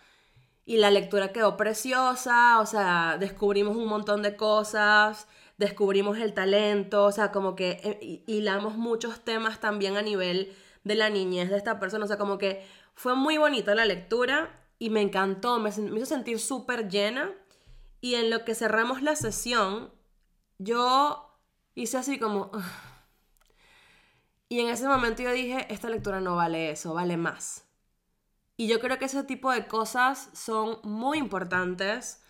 y 0.66 0.78
la 0.78 0.91
lectura 0.91 1.32
quedó 1.32 1.55
preciosa, 1.57 2.59
o 2.59 2.66
sea, 2.66 3.18
descubrimos 3.20 3.78
un 3.78 3.88
montón 3.88 4.22
de 4.22 4.36
cosas, 4.36 5.28
descubrimos 5.57 6.18
el 6.18 6.34
talento, 6.34 7.05
o 7.05 7.12
sea, 7.12 7.32
como 7.32 7.55
que 7.55 7.80
eh, 7.84 8.24
hilamos 8.28 8.76
muchos 8.76 9.22
temas 9.22 9.59
también 9.59 9.95
a 9.95 10.01
nivel 10.01 10.53
de 10.84 10.96
la 10.96 11.10
niñez 11.10 11.50
de 11.50 11.58
esta 11.58 11.80
persona, 11.80 12.06
o 12.06 12.08
sea, 12.08 12.18
como 12.18 12.38
que 12.38 12.66
fue 12.96 13.16
muy 13.16 13.38
bonita 13.38 13.76
la 13.76 13.86
lectura 13.86 14.62
y 14.80 14.90
me 14.90 15.02
encantó, 15.02 15.60
me, 15.60 15.70
hizo 15.70 16.06
sentir 16.06 16.40
súper 16.40 16.90
llena. 16.90 17.32
Y 18.00 18.16
en 18.16 18.32
lo 18.32 18.46
que 18.46 18.56
cerramos 18.56 19.04
la 19.04 19.16
sesión, 19.16 19.94
yo 20.58 21.40
hice 21.76 21.98
así 21.98 22.18
como... 22.18 22.52
Y 24.50 24.60
en 24.60 24.68
ese 24.68 24.86
momento 24.86 25.22
yo 25.22 25.32
dije, 25.32 25.66
esta 25.74 25.90
lectura 25.90 26.20
no 26.20 26.36
vale 26.36 26.72
eso, 26.72 26.94
vale 26.94 27.16
más. 27.16 27.64
Y 28.58 28.68
yo 28.68 28.80
creo 28.82 29.00
que 29.00 29.06
ese 29.06 29.24
tipo 29.24 29.50
de 29.50 29.66
cosas 29.66 30.30
son 30.34 30.80
muy 30.84 31.20
importantes 31.20 32.22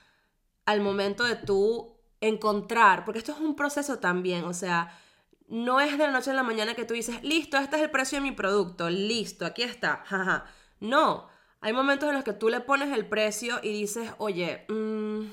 al 0.66 0.82
momento 0.82 1.24
de 1.24 1.36
tú 1.36 1.97
encontrar, 2.20 3.06
porque 3.06 3.20
esto 3.20 3.32
es 3.32 3.39
un 3.39 3.56
proceso 3.56 3.99
también, 3.99 4.43
o 4.43 4.54
sea, 4.54 4.95
no 5.52 5.82
es 5.82 5.97
de 5.97 6.06
la 6.06 6.12
noche 6.12 6.32
a 6.32 6.34
la 6.34 6.43
mañana 6.43 6.76
que 6.76 6.86
tú 6.86 6.93
dices, 6.93 7.22
listo, 7.24 7.58
este 7.58 7.76
es 7.76 7.82
el 7.82 7.91
precio 7.91 8.18
de 8.18 8.22
mi 8.22 8.32
producto, 8.32 8.89
listo, 8.89 9.45
aquí 9.45 9.64
está, 9.64 10.02
jaja. 10.06 10.45
No, 10.80 11.28
hay 11.60 11.74
momentos 11.74 12.08
en 12.08 12.16
los 12.16 12.24
que 12.24 12.32
tú 12.32 12.47
le 12.47 12.62
pones 12.62 12.97
el 12.97 13.06
precio 13.06 13.60
y 13.62 13.74
dices, 13.74 14.12
oye, 14.18 14.66
mmm, 14.70 15.26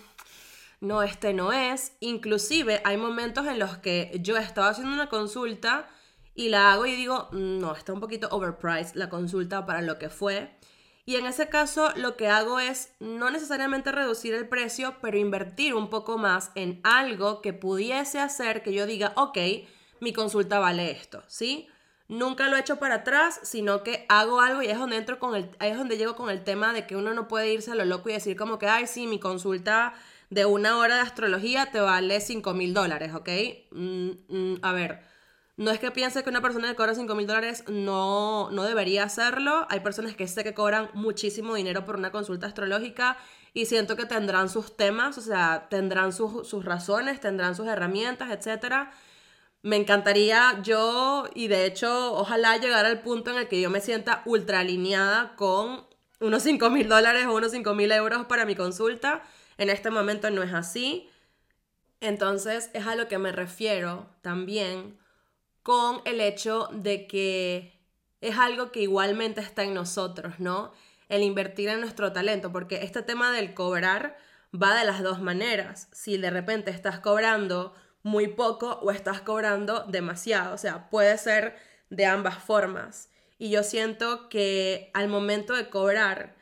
no, 0.81 1.05
este 1.05 1.33
no 1.33 1.53
es. 1.53 1.93
Inclusive 2.01 2.83
hay 2.85 2.97
momentos 2.97 3.47
en 3.47 3.61
los 3.61 3.79
que 3.79 4.11
yo 4.21 4.37
estaba 4.37 4.71
haciendo 4.71 4.93
una 4.93 5.09
consulta 5.09 5.89
y 6.35 6.49
la 6.49 6.73
hago 6.73 6.85
y 6.87 6.97
digo, 6.97 7.29
no, 7.31 7.73
está 7.73 7.93
un 7.93 8.01
poquito 8.01 8.27
overpriced 8.33 8.97
la 8.97 9.09
consulta 9.09 9.66
para 9.66 9.83
lo 9.83 10.01
que 10.01 10.11
fue. 10.11 10.59
Y 11.07 11.14
en 11.14 11.27
ese 11.27 11.49
caso 11.49 11.93
lo 11.95 12.16
que 12.16 12.27
hago 12.27 12.59
es 12.59 12.93
no 12.99 13.31
necesariamente 13.31 13.93
reducir 13.93 14.35
el 14.35 14.49
precio, 14.49 14.97
pero 15.01 15.16
invertir 15.16 15.75
un 15.75 15.91
poco 15.91 16.19
más 16.19 16.51
en 16.57 16.81
algo 16.83 17.41
que 17.41 17.53
pudiese 17.53 18.19
hacer 18.19 18.64
que 18.64 18.73
yo 18.73 18.85
diga, 18.85 19.12
ok, 19.14 19.39
mi 20.01 20.12
consulta 20.12 20.59
vale 20.59 20.90
esto, 20.90 21.22
¿sí? 21.26 21.68
Nunca 22.09 22.49
lo 22.49 22.57
he 22.57 22.61
hecho 22.61 22.78
para 22.78 22.96
atrás, 22.96 23.38
sino 23.42 23.82
que 23.82 24.07
hago 24.09 24.40
algo 24.40 24.62
y 24.62 24.68
es 24.68 24.78
donde 24.78 24.96
entro 24.96 25.18
con 25.18 25.34
el, 25.36 25.51
es 25.61 25.76
donde 25.76 25.99
llego 25.99 26.16
con 26.16 26.30
el 26.30 26.42
tema 26.42 26.72
de 26.72 26.86
que 26.86 26.96
uno 26.96 27.12
no 27.12 27.28
puede 27.28 27.53
irse 27.53 27.70
a 27.70 27.74
lo 27.74 27.84
loco 27.84 28.09
y 28.09 28.14
decir 28.14 28.36
como 28.36 28.59
que, 28.59 28.66
ay, 28.66 28.86
sí, 28.86 29.07
mi 29.07 29.18
consulta 29.18 29.94
de 30.30 30.46
una 30.46 30.78
hora 30.78 30.96
de 30.96 31.01
astrología 31.03 31.70
te 31.70 31.80
vale 31.80 32.20
5 32.20 32.55
mil 32.55 32.72
dólares, 32.74 33.14
¿ok? 33.14 33.28
Mm, 33.72 34.11
mm, 34.28 34.59
a 34.62 34.72
ver, 34.72 35.01
no 35.59 35.72
es 35.72 35.80
que 35.80 35.90
piense 35.90 36.22
que 36.22 36.30
una 36.30 36.40
persona 36.40 36.68
que 36.68 36.76
cobra 36.76 36.94
5 36.94 37.14
mil 37.16 37.26
dólares 37.26 37.64
no, 37.68 38.49
no 38.53 38.62
debería 38.62 39.03
hacerlo. 39.03 39.66
Hay 39.68 39.80
personas 39.80 40.14
que 40.14 40.28
sé 40.28 40.44
que 40.44 40.55
cobran 40.55 40.88
muchísimo 40.94 41.55
dinero 41.57 41.84
por 41.84 41.96
una 41.96 42.12
consulta 42.12 42.46
astrológica 42.46 43.16
y 43.55 43.66
siento 43.66 43.96
que 43.96 44.07
tendrán 44.07 44.49
sus 44.49 44.76
temas, 44.76 45.18
o 45.18 45.20
sea, 45.20 45.66
tendrán 45.68 46.12
sus, 46.12 46.46
sus 46.46 46.64
razones, 46.64 47.18
tendrán 47.18 47.57
sus 47.57 47.66
herramientas, 47.66 48.30
etc. 48.30 48.88
Me 49.62 49.76
encantaría 49.76 50.61
yo, 50.62 51.28
y 51.34 51.48
de 51.48 51.66
hecho, 51.66 52.14
ojalá 52.14 52.56
llegar 52.59 52.86
al 52.86 53.00
punto 53.02 53.30
en 53.30 53.38
el 53.38 53.48
que 53.48 53.61
yo 53.61 53.70
me 53.70 53.80
sienta 53.80 54.22
ultra 54.24 54.61
alineada 54.61 55.34
con 55.36 55.86
unos 56.20 56.42
5 56.42 56.70
mil 56.70 56.88
dólares 56.88 57.26
o 57.26 57.34
unos 57.34 57.52
5 57.52 57.74
mil 57.74 57.90
euros 57.92 58.26
para 58.26 58.44
mi 58.44 58.54
consulta 58.54 59.22
en 59.59 59.70
este 59.70 59.90
momento 59.90 60.30
no 60.30 60.42
es 60.42 60.54
así. 60.54 61.11
Entonces 62.00 62.70
es 62.72 62.86
a 62.86 62.94
lo 62.94 63.09
que 63.09 63.18
me 63.18 63.32
refiero 63.32 64.09
también 64.22 64.96
con 65.62 66.00
el 66.04 66.20
hecho 66.20 66.68
de 66.72 67.06
que 67.06 67.78
es 68.20 68.38
algo 68.38 68.72
que 68.72 68.80
igualmente 68.80 69.40
está 69.40 69.64
en 69.64 69.74
nosotros, 69.74 70.34
¿no? 70.38 70.72
El 71.09 71.22
invertir 71.22 71.68
en 71.68 71.80
nuestro 71.80 72.12
talento, 72.12 72.52
porque 72.52 72.84
este 72.84 73.02
tema 73.02 73.32
del 73.32 73.52
cobrar 73.52 74.16
va 74.54 74.78
de 74.78 74.84
las 74.84 75.02
dos 75.02 75.20
maneras. 75.20 75.88
Si 75.92 76.16
de 76.16 76.30
repente 76.30 76.70
estás 76.70 77.00
cobrando 77.00 77.74
muy 78.03 78.28
poco 78.28 78.78
o 78.82 78.90
estás 78.90 79.20
cobrando 79.20 79.84
demasiado, 79.84 80.55
o 80.55 80.59
sea, 80.59 80.88
puede 80.90 81.16
ser 81.18 81.57
de 81.90 82.07
ambas 82.07 82.38
formas. 82.38 83.11
Y 83.38 83.51
yo 83.51 83.62
siento 83.62 84.28
que 84.28 84.90
al 84.94 85.09
momento 85.09 85.55
de 85.55 85.68
cobrar 85.68 86.34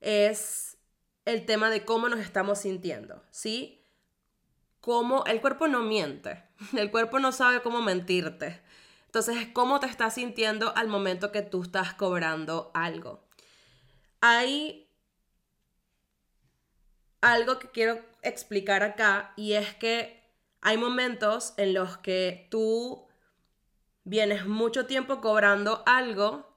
es 0.00 0.76
el 1.24 1.46
tema 1.46 1.70
de 1.70 1.84
cómo 1.84 2.08
nos 2.08 2.20
estamos 2.20 2.60
sintiendo, 2.60 3.22
¿sí? 3.30 3.82
Cómo 4.80 5.24
el 5.26 5.40
cuerpo 5.40 5.68
no 5.68 5.80
miente, 5.80 6.44
el 6.76 6.90
cuerpo 6.90 7.18
no 7.18 7.32
sabe 7.32 7.62
cómo 7.62 7.82
mentirte. 7.82 8.60
Entonces, 9.06 9.48
¿cómo 9.52 9.80
te 9.80 9.86
estás 9.86 10.14
sintiendo 10.14 10.76
al 10.76 10.88
momento 10.88 11.30
que 11.30 11.42
tú 11.42 11.62
estás 11.62 11.94
cobrando 11.94 12.70
algo? 12.74 13.24
Hay 14.20 14.88
algo 17.20 17.58
que 17.58 17.70
quiero 17.70 18.00
explicar 18.22 18.82
acá 18.82 19.32
y 19.36 19.52
es 19.52 19.74
que 19.74 20.23
hay 20.64 20.76
momentos 20.76 21.54
en 21.56 21.74
los 21.74 21.98
que 21.98 22.48
tú 22.50 23.06
vienes 24.02 24.46
mucho 24.46 24.86
tiempo 24.86 25.20
cobrando 25.20 25.84
algo 25.86 26.52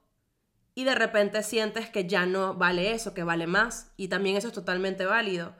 y 0.74 0.82
de 0.82 0.96
repente 0.96 1.44
sientes 1.44 1.88
que 1.88 2.08
ya 2.08 2.26
no 2.26 2.54
vale 2.54 2.92
eso, 2.92 3.14
que 3.14 3.22
vale 3.22 3.46
más. 3.46 3.92
Y 3.96 4.08
también 4.08 4.36
eso 4.36 4.48
es 4.48 4.54
totalmente 4.54 5.06
válido 5.06 5.54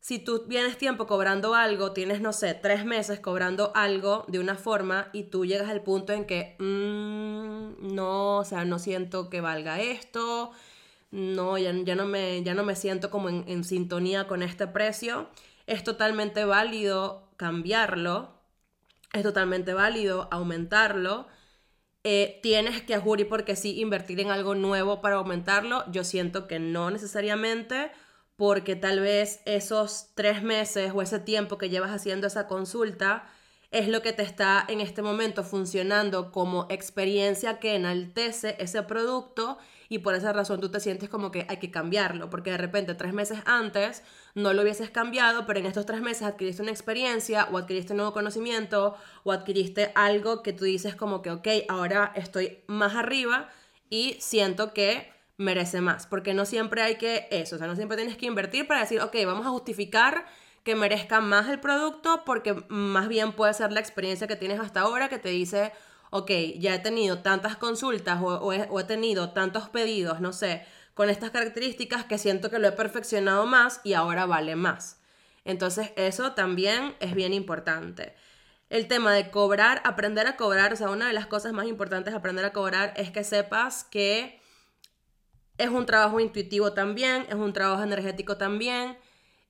si 0.00 0.18
tú 0.18 0.44
vienes 0.46 0.78
tiempo 0.78 1.06
cobrando 1.06 1.54
algo, 1.54 1.92
tienes, 1.92 2.20
no 2.22 2.32
sé, 2.32 2.54
tres 2.54 2.84
meses 2.86 3.20
cobrando 3.20 3.70
algo 3.74 4.24
de 4.28 4.38
una 4.38 4.56
forma 4.56 5.10
y 5.12 5.24
tú 5.24 5.44
llegas 5.44 5.68
al 5.68 5.82
punto 5.82 6.14
en 6.14 6.24
que, 6.24 6.56
mm, 6.58 7.94
no, 7.94 8.38
o 8.38 8.44
sea, 8.44 8.64
no 8.64 8.78
siento 8.78 9.28
que 9.28 9.42
valga 9.42 9.80
esto, 9.80 10.52
no, 11.10 11.58
ya, 11.58 11.72
no, 11.72 12.06
me, 12.06 12.42
ya 12.42 12.54
no 12.54 12.64
me 12.64 12.76
siento 12.76 13.10
como 13.10 13.28
en, 13.28 13.64
sintonía 13.64 14.26
con 14.26 14.42
este 14.42 14.66
precio, 14.66 15.28
es 15.66 15.84
totalmente 15.84 16.44
válido 16.46 17.28
cambiarlo, 17.40 18.34
es 19.14 19.22
totalmente 19.22 19.72
válido 19.72 20.28
aumentarlo. 20.30 21.26
Eh, 22.04 22.38
tienes 22.42 22.82
que, 22.82 22.94
a 22.94 23.02
porque 23.30 23.56
sí, 23.56 23.80
invertir 23.80 24.20
en 24.20 24.30
algo 24.30 24.54
nuevo 24.54 25.00
para 25.00 25.16
aumentarlo. 25.16 25.90
Yo 25.90 26.04
siento 26.04 26.46
que 26.46 26.58
no 26.58 26.90
necesariamente 26.90 27.90
porque 28.36 28.76
tal 28.76 29.00
vez 29.00 29.40
esos 29.46 30.10
tres 30.14 30.42
meses 30.42 30.92
o 30.94 31.00
ese 31.00 31.18
tiempo 31.18 31.56
que 31.56 31.70
llevas 31.70 31.92
haciendo 31.92 32.26
esa 32.26 32.46
consulta 32.46 33.24
es 33.70 33.88
lo 33.88 34.02
que 34.02 34.12
te 34.12 34.22
está 34.22 34.62
en 34.68 34.82
este 34.82 35.00
momento 35.00 35.42
funcionando 35.42 36.32
como 36.32 36.66
experiencia 36.68 37.58
que 37.58 37.74
enaltece 37.74 38.56
ese 38.58 38.82
producto 38.82 39.56
y 39.90 39.98
por 39.98 40.14
esa 40.14 40.32
razón 40.32 40.60
tú 40.60 40.70
te 40.70 40.78
sientes 40.78 41.08
como 41.08 41.32
que 41.32 41.46
hay 41.48 41.56
que 41.56 41.72
cambiarlo, 41.72 42.30
porque 42.30 42.52
de 42.52 42.56
repente 42.56 42.94
tres 42.94 43.12
meses 43.12 43.40
antes 43.44 44.04
no 44.36 44.52
lo 44.52 44.62
hubieses 44.62 44.88
cambiado, 44.88 45.46
pero 45.46 45.58
en 45.58 45.66
estos 45.66 45.84
tres 45.84 46.00
meses 46.00 46.22
adquiriste 46.22 46.62
una 46.62 46.70
experiencia 46.70 47.48
o 47.50 47.58
adquiriste 47.58 47.92
un 47.92 47.96
nuevo 47.96 48.12
conocimiento 48.12 48.96
o 49.24 49.32
adquiriste 49.32 49.90
algo 49.96 50.44
que 50.44 50.52
tú 50.52 50.64
dices 50.64 50.94
como 50.94 51.22
que, 51.22 51.32
ok, 51.32 51.48
ahora 51.68 52.12
estoy 52.14 52.62
más 52.68 52.94
arriba 52.94 53.50
y 53.90 54.16
siento 54.20 54.72
que 54.72 55.12
merece 55.38 55.80
más, 55.80 56.06
porque 56.06 56.34
no 56.34 56.46
siempre 56.46 56.82
hay 56.82 56.94
que 56.94 57.26
eso, 57.32 57.56
o 57.56 57.58
sea, 57.58 57.66
no 57.66 57.74
siempre 57.74 57.96
tienes 57.96 58.16
que 58.16 58.26
invertir 58.26 58.68
para 58.68 58.82
decir, 58.82 59.00
ok, 59.00 59.16
vamos 59.26 59.44
a 59.44 59.50
justificar 59.50 60.24
que 60.62 60.76
merezca 60.76 61.20
más 61.20 61.48
el 61.48 61.58
producto, 61.58 62.22
porque 62.24 62.54
más 62.68 63.08
bien 63.08 63.32
puede 63.32 63.54
ser 63.54 63.72
la 63.72 63.80
experiencia 63.80 64.28
que 64.28 64.36
tienes 64.36 64.60
hasta 64.60 64.82
ahora 64.82 65.08
que 65.08 65.18
te 65.18 65.30
dice, 65.30 65.72
ok, 66.10 66.30
ya 66.58 66.74
he 66.74 66.78
tenido 66.80 67.20
tantas 67.20 67.56
consultas 67.56 68.20
o, 68.22 68.52
he, 68.52 68.68
he 68.68 68.84
tenido 68.84 69.30
tantos 69.30 69.68
pedidos, 69.68 70.20
no 70.20 70.32
sé, 70.32 70.64
con 70.94 71.08
estas 71.08 71.30
características 71.30 72.04
que 72.04 72.18
siento 72.18 72.50
que 72.50 72.58
lo 72.58 72.68
he 72.68 72.72
perfeccionado 72.72 73.46
más 73.46 73.80
y 73.84 73.94
ahora 73.94 74.26
vale 74.26 74.56
más. 74.56 75.00
Entonces 75.44 75.92
eso 75.96 76.32
también 76.32 76.94
es 77.00 77.14
bien 77.14 77.32
importante. 77.32 78.14
El 78.68 78.86
tema 78.86 79.12
de 79.14 79.30
cobrar, 79.30 79.80
aprender 79.84 80.26
a 80.26 80.36
cobrar, 80.36 80.72
o 80.72 80.76
sea, 80.76 80.90
una 80.90 81.06
de 81.08 81.12
las 81.12 81.26
cosas 81.26 81.52
más 81.52 81.66
importantes 81.66 82.12
de 82.12 82.18
aprender 82.18 82.44
a 82.44 82.52
cobrar 82.52 82.92
es 82.96 83.10
que 83.10 83.24
sepas 83.24 83.84
que 83.84 84.40
es 85.58 85.68
un 85.68 85.86
trabajo 85.86 86.20
intuitivo 86.20 86.72
también, 86.72 87.26
es 87.28 87.34
un 87.34 87.52
trabajo 87.52 87.82
energético 87.82 88.36
también 88.36 88.96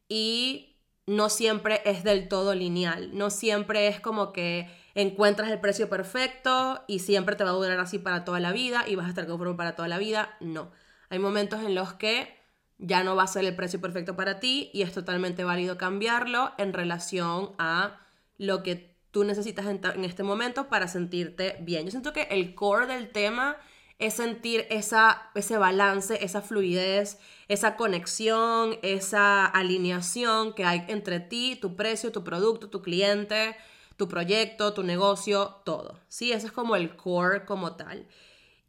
y 0.09 0.77
no 1.07 1.29
siempre 1.29 1.83
es 1.85 2.03
del 2.05 2.29
todo 2.29 2.55
lineal, 2.55 3.17
no 3.17 3.31
siempre 3.31 3.89
es 3.89 4.01
como 4.01 4.33
que 4.33 4.71
encuentras 4.95 5.51
el 5.51 5.61
precio 5.61 5.89
perfecto 5.89 6.83
y 6.87 7.01
siempre 7.01 7.37
te 7.37 7.45
va 7.45 7.51
a 7.51 7.55
durar 7.55 7.79
así 7.79 7.99
para 7.99 8.25
toda 8.25 8.41
la 8.41 8.53
vida 8.53 8.85
y 8.87 8.97
vas 8.97 9.07
a 9.07 9.11
estar 9.11 9.27
conforme 9.27 9.55
para 9.55 9.77
toda 9.77 9.89
la 9.89 9.99
vida, 9.99 10.37
no. 10.41 10.71
Hay 11.09 11.19
momentos 11.19 11.61
en 11.63 11.75
los 11.75 11.95
que 11.95 12.41
ya 12.79 13.03
no 13.05 13.15
va 13.15 13.25
a 13.25 13.27
ser 13.27 13.45
el 13.45 13.55
precio 13.55 13.81
perfecto 13.81 14.17
para 14.17 14.41
ti 14.41 14.71
y 14.73 14.83
es 14.83 14.93
totalmente 14.93 15.45
válido 15.45 15.77
cambiarlo 15.77 16.53
en 16.59 16.73
relación 16.73 17.53
a 17.59 18.01
lo 18.39 18.63
que 18.63 18.97
tú 19.11 19.25
necesitas 19.25 19.67
en, 19.67 20.05
este 20.05 20.23
momento 20.23 20.69
para 20.69 20.89
sentirte 20.89 21.57
bien. 21.61 21.85
Yo 21.85 21.91
siento 21.91 22.13
que 22.13 22.23
el 22.31 22.55
core 22.55 22.87
del 22.87 23.11
tema 23.11 23.57
es 23.99 24.15
sentir 24.15 24.67
esa, 24.71 25.31
ese 25.35 25.59
balance, 25.59 26.25
esa 26.25 26.41
fluidez, 26.41 27.19
esa 27.49 27.77
conexión, 27.77 28.79
esa 28.83 29.45
alineación 29.45 30.55
que 30.55 30.65
hay 30.65 30.85
entre 30.89 31.21
ti, 31.21 31.59
tu 31.61 31.77
precio, 31.77 32.13
tu 32.13 32.25
producto, 32.25 32.71
tu 32.71 32.81
cliente, 32.81 33.57
tu 34.01 34.09
proyecto, 34.09 34.73
tu 34.73 34.83
negocio, 34.83 35.61
todo. 35.67 36.01
Sí, 36.09 36.33
es 36.33 36.51
como 36.53 36.75
el 36.75 36.97
core 36.97 37.45
como 37.45 37.77
tal. 37.77 38.07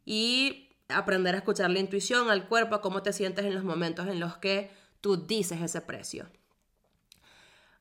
Y 0.04 0.68
aprender 0.90 1.34
a 1.34 1.38
escuchar 1.38 1.70
la 1.70 1.78
intuición, 1.78 2.28
al 2.28 2.48
cuerpo, 2.48 2.82
cómo 2.82 3.02
te 3.02 3.14
sientes 3.14 3.46
en 3.46 3.54
los 3.54 3.64
momentos 3.64 4.08
en 4.08 4.20
los 4.20 4.36
que 4.36 4.70
tú 5.00 5.16
dices 5.16 5.62
ese 5.62 5.80
precio. 5.80 6.26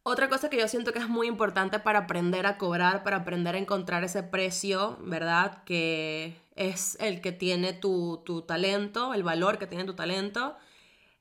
Otra 0.04 0.30
cosa 0.30 0.50
que 0.50 0.58
yo 0.58 0.70
siento 0.70 0.94
que 0.94 1.00
es 1.00 1.10
muy 1.10 1.28
importante 1.28 1.78
para 1.78 2.00
aprender 2.00 2.46
a 2.46 2.58
cobrar, 2.58 3.04
para 3.04 3.18
aprender 3.18 3.56
a 3.56 3.58
encontrar 3.58 4.06
ese 4.06 4.24
precio, 4.24 4.98
¿verdad? 5.02 5.66
Que 5.66 6.38
es 6.56 6.96
el 7.02 7.20
que 7.20 7.34
tiene 7.34 7.74
tu, 7.74 8.22
tu 8.26 8.44
talento, 8.44 9.14
el 9.14 9.24
valor 9.24 9.58
que 9.58 9.68
tiene 9.68 9.84
tu 9.84 9.94
talento, 9.94 10.56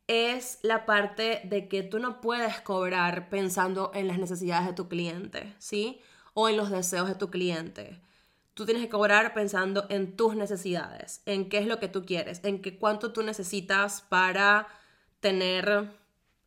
es 0.07 0.61
la 0.62 0.87
parte 0.87 1.41
de 1.43 1.66
que 1.66 1.83
tú 1.83 1.99
no 1.99 2.20
puedes 2.20 2.61
cobrar 2.61 3.31
pensando 3.31 3.91
en 3.95 4.07
las 4.07 4.18
necesidades 4.18 4.68
de 4.68 4.74
tu 4.74 4.89
cliente, 4.89 5.57
¿sí? 5.59 6.01
O 6.35 6.49
en 6.49 6.57
los 6.57 6.70
deseos 6.70 7.09
de 7.09 7.14
tu 7.14 7.31
cliente. 7.31 8.01
Tú 8.55 8.64
tienes 8.64 8.83
que 8.83 8.91
cobrar 8.91 9.33
pensando 9.35 9.87
en 9.89 10.16
tus 10.16 10.37
necesidades, 10.37 11.22
en 11.26 11.49
qué 11.49 11.59
es 11.59 11.66
lo 11.66 11.81
que 11.81 11.89
tú 11.89 12.05
quieres, 12.05 12.41
en 12.45 12.61
qué 12.61 12.78
cuánto 12.78 13.12
tú 13.12 13.22
necesitas 13.22 14.03
para 14.03 14.68
tener 15.20 15.91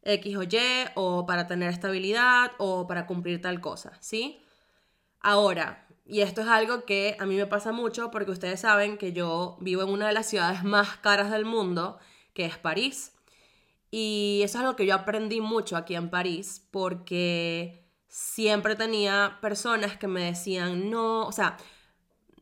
X 0.04 0.36
o 0.38 0.44
Y, 0.44 0.58
o 0.96 1.26
para 1.26 1.48
tener 1.48 1.70
estabilidad, 1.70 2.52
o 2.58 2.88
para 2.88 3.08
cumplir 3.08 3.42
tal 3.42 3.62
cosa, 3.62 3.94
¿sí? 4.00 4.44
Ahora, 5.20 5.88
y 6.06 6.22
esto 6.22 6.42
es 6.42 6.48
algo 6.48 6.86
que 6.86 7.16
a 7.20 7.26
mí 7.26 7.36
me 7.36 7.46
pasa 7.46 7.72
mucho 7.72 8.12
porque 8.12 8.32
ustedes 8.32 8.60
saben 8.60 8.98
que 8.98 9.14
yo 9.14 9.58
vivo 9.62 9.84
en 9.84 9.90
una 9.90 10.08
de 10.08 10.14
las 10.14 10.28
ciudades 10.28 10.64
más 10.64 10.98
caras 10.98 11.32
del 11.32 11.46
mundo, 11.46 11.98
que 12.34 12.46
es 12.46 12.58
París. 12.58 13.14
Y 13.90 14.42
eso 14.44 14.58
es 14.58 14.62
algo 14.64 14.76
que 14.76 14.86
yo 14.86 14.96
aprendí 14.96 15.40
mucho 15.40 15.78
aquí 15.78 15.96
en 15.96 16.10
París 16.10 16.68
porque 16.72 17.83
siempre 18.14 18.76
tenía 18.76 19.40
personas 19.42 19.98
que 19.98 20.06
me 20.06 20.24
decían, 20.24 20.92
no, 20.92 21.26
o 21.26 21.32
sea, 21.32 21.58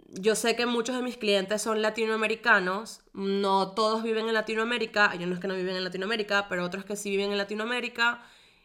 yo 0.09 0.36
sé 0.36 0.57
que 0.57 0.65
muchos 0.65 0.97
de 0.97 1.01
mis 1.01 1.15
clientes 1.15 1.61
son 1.61 1.82
latinoamericanos, 1.82 2.99
no 3.13 3.72
todos 3.72 4.03
viven 4.03 4.28
en 4.28 4.34
Latinoamérica, 4.34 5.11
hay 5.11 5.24
unos 5.24 5.39
que 5.39 5.47
no 5.47 5.55
viven 5.55 5.78
en 5.78 5.86
Latinoamérica, 5.86 6.49
pero 6.49 6.65
otros 6.65 6.84
que 6.84 6.97
sí 6.97 7.09
viven 7.09 7.32
en 7.32 7.38
Latinoamérica 7.38 8.22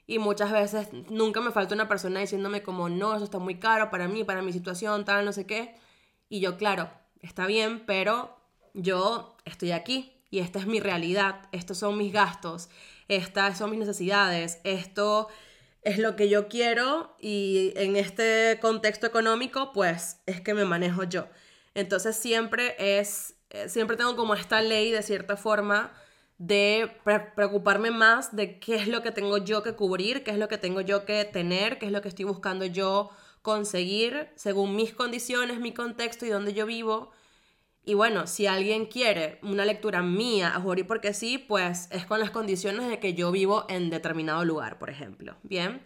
y 0.08 0.18
muchas 0.18 0.50
veces 0.50 0.88
nunca 1.08 1.40
me 1.40 1.52
falta 1.52 1.76
una 1.76 1.86
persona 1.86 2.18
diciéndome 2.18 2.64
como, 2.64 2.88
no, 2.88 3.14
eso 3.14 3.24
está 3.24 3.38
muy 3.38 3.60
caro 3.60 3.88
para 3.88 4.08
mí, 4.08 4.24
para 4.24 4.42
mi 4.42 4.52
situación, 4.52 5.04
tal, 5.04 5.24
no 5.24 5.32
sé 5.32 5.46
qué. 5.46 5.76
Y 6.28 6.40
yo, 6.40 6.56
claro, 6.56 6.90
está 7.22 7.46
bien, 7.46 7.86
pero 7.86 8.36
yo 8.74 9.36
estoy 9.44 9.70
aquí 9.70 10.12
y 10.28 10.40
esta 10.40 10.58
es 10.58 10.66
mi 10.66 10.80
realidad, 10.80 11.48
estos 11.52 11.78
son 11.78 11.96
mis 11.98 12.12
gastos, 12.12 12.68
estas 13.06 13.58
son 13.58 13.70
mis 13.70 13.78
necesidades, 13.78 14.58
esto 14.64 15.28
es 15.86 15.98
lo 15.98 16.16
que 16.16 16.28
yo 16.28 16.48
quiero 16.48 17.14
y 17.20 17.72
en 17.76 17.94
este 17.94 18.58
contexto 18.60 19.06
económico, 19.06 19.72
pues 19.72 20.18
es 20.26 20.40
que 20.40 20.52
me 20.52 20.64
manejo 20.64 21.04
yo. 21.04 21.28
Entonces 21.74 22.16
siempre 22.16 22.74
es, 22.98 23.36
eh, 23.50 23.68
siempre 23.68 23.96
tengo 23.96 24.16
como 24.16 24.34
esta 24.34 24.60
ley 24.62 24.90
de 24.90 25.02
cierta 25.02 25.36
forma 25.36 25.92
de 26.38 26.90
preocuparme 27.36 27.92
más 27.92 28.34
de 28.34 28.58
qué 28.58 28.74
es 28.74 28.88
lo 28.88 29.00
que 29.00 29.12
tengo 29.12 29.38
yo 29.38 29.62
que 29.62 29.74
cubrir, 29.74 30.24
qué 30.24 30.32
es 30.32 30.38
lo 30.38 30.48
que 30.48 30.58
tengo 30.58 30.80
yo 30.80 31.04
que 31.04 31.24
tener, 31.24 31.78
qué 31.78 31.86
es 31.86 31.92
lo 31.92 32.02
que 32.02 32.08
estoy 32.08 32.24
buscando 32.24 32.64
yo 32.64 33.10
conseguir 33.42 34.30
según 34.34 34.74
mis 34.74 34.92
condiciones, 34.92 35.60
mi 35.60 35.72
contexto 35.72 36.26
y 36.26 36.30
donde 36.30 36.52
yo 36.52 36.66
vivo. 36.66 37.12
Y 37.88 37.94
bueno, 37.94 38.26
si 38.26 38.48
alguien 38.48 38.86
quiere 38.86 39.38
una 39.42 39.64
lectura 39.64 40.02
mía, 40.02 40.52
a 40.56 40.86
porque 40.88 41.14
sí, 41.14 41.38
pues 41.38 41.88
es 41.92 42.04
con 42.04 42.18
las 42.18 42.32
condiciones 42.32 42.88
de 42.88 42.98
que 42.98 43.14
yo 43.14 43.30
vivo 43.30 43.64
en 43.68 43.90
determinado 43.90 44.44
lugar, 44.44 44.76
por 44.78 44.90
ejemplo. 44.90 45.36
Bien. 45.44 45.80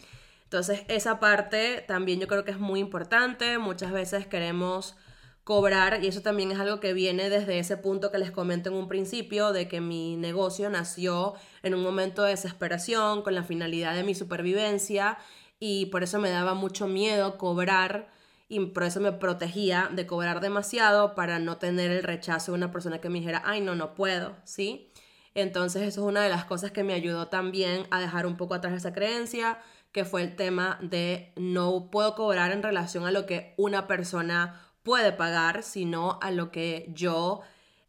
Entonces, 0.45 0.81
esa 0.87 1.19
parte 1.19 1.85
también 1.87 2.19
yo 2.19 2.27
creo 2.27 2.43
que 2.43 2.49
es 2.49 2.59
muy 2.59 2.79
importante. 2.79 3.59
Muchas 3.59 3.91
veces 3.91 4.25
queremos 4.25 4.95
cobrar 5.43 6.03
y 6.03 6.07
eso 6.07 6.23
también 6.23 6.51
es 6.51 6.59
algo 6.59 6.79
que 6.79 6.93
viene 6.93 7.29
desde 7.29 7.59
ese 7.59 7.77
punto 7.77 8.11
que 8.11 8.17
les 8.17 8.31
comento 8.31 8.69
en 8.69 8.75
un 8.75 8.87
principio 8.87 9.51
de 9.51 9.67
que 9.67 9.79
mi 9.79 10.17
negocio 10.17 10.71
nació 10.71 11.35
en 11.61 11.75
un 11.75 11.83
momento 11.83 12.23
de 12.23 12.31
desesperación 12.31 13.21
con 13.21 13.35
la 13.35 13.43
finalidad 13.43 13.93
de 13.93 14.03
mi 14.03 14.15
supervivencia 14.15 15.19
y 15.59 15.85
por 15.87 16.01
eso 16.01 16.19
me 16.19 16.31
daba 16.31 16.55
mucho 16.55 16.87
miedo 16.87 17.37
cobrar 17.37 18.09
y 18.51 18.59
por 18.65 18.83
eso 18.83 18.99
me 18.99 19.13
protegía 19.13 19.89
de 19.93 20.05
cobrar 20.05 20.41
demasiado 20.41 21.15
para 21.15 21.39
no 21.39 21.57
tener 21.57 21.89
el 21.89 22.03
rechazo 22.03 22.51
de 22.51 22.57
una 22.57 22.69
persona 22.69 22.99
que 22.99 23.07
me 23.07 23.19
dijera, 23.19 23.41
ay, 23.45 23.61
no, 23.61 23.75
no 23.75 23.95
puedo, 23.95 24.35
¿sí? 24.43 24.91
Entonces 25.35 25.83
eso 25.83 26.01
es 26.01 26.07
una 26.07 26.21
de 26.21 26.27
las 26.27 26.43
cosas 26.43 26.71
que 26.71 26.83
me 26.83 26.93
ayudó 26.93 27.29
también 27.29 27.87
a 27.91 28.01
dejar 28.01 28.25
un 28.25 28.35
poco 28.35 28.53
atrás 28.53 28.73
esa 28.73 28.91
creencia, 28.91 29.59
que 29.93 30.03
fue 30.03 30.21
el 30.21 30.35
tema 30.35 30.77
de 30.81 31.31
no 31.37 31.89
puedo 31.89 32.13
cobrar 32.13 32.51
en 32.51 32.61
relación 32.61 33.05
a 33.05 33.11
lo 33.11 33.25
que 33.25 33.53
una 33.55 33.87
persona 33.87 34.61
puede 34.83 35.13
pagar, 35.13 35.63
sino 35.63 36.19
a 36.21 36.29
lo 36.29 36.51
que 36.51 36.87
yo 36.89 37.43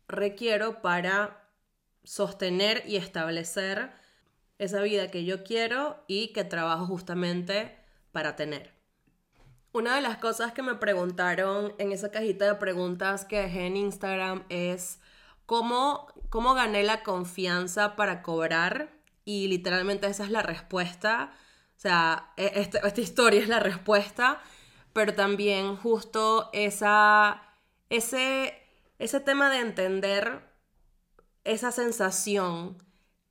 requiero 0.06 0.80
para 0.80 1.42
sostener 2.04 2.84
y 2.86 2.98
establecer 2.98 3.90
esa 4.58 4.80
vida 4.80 5.10
que 5.10 5.24
yo 5.24 5.42
quiero 5.42 6.04
y 6.06 6.28
que 6.28 6.44
trabajo 6.44 6.86
justamente 6.86 7.76
para 8.12 8.36
tener. 8.36 8.71
Una 9.72 9.96
de 9.96 10.02
las 10.02 10.18
cosas 10.18 10.52
que 10.52 10.62
me 10.62 10.74
preguntaron 10.74 11.74
en 11.78 11.92
esa 11.92 12.10
cajita 12.10 12.44
de 12.44 12.54
preguntas 12.56 13.24
que 13.24 13.40
dejé 13.40 13.66
en 13.66 13.78
Instagram 13.78 14.44
es 14.50 15.00
cómo, 15.46 16.08
cómo 16.28 16.52
gané 16.52 16.82
la 16.82 17.02
confianza 17.02 17.96
para 17.96 18.22
cobrar 18.22 18.90
y 19.24 19.48
literalmente 19.48 20.06
esa 20.08 20.24
es 20.24 20.30
la 20.30 20.42
respuesta. 20.42 21.32
O 21.76 21.80
sea, 21.80 22.32
e, 22.36 22.52
este, 22.56 22.86
esta, 22.86 23.00
historia 23.00 23.40
es 23.40 23.48
la 23.48 23.60
respuesta, 23.60 24.42
pero 24.92 25.14
también 25.14 25.76
justo 25.76 26.50
esa, 26.52 27.42
ese, 27.88 28.62
ese 28.98 29.20
tema 29.20 29.48
de 29.48 29.60
entender 29.60 30.42
esa 31.44 31.72
sensación 31.72 32.76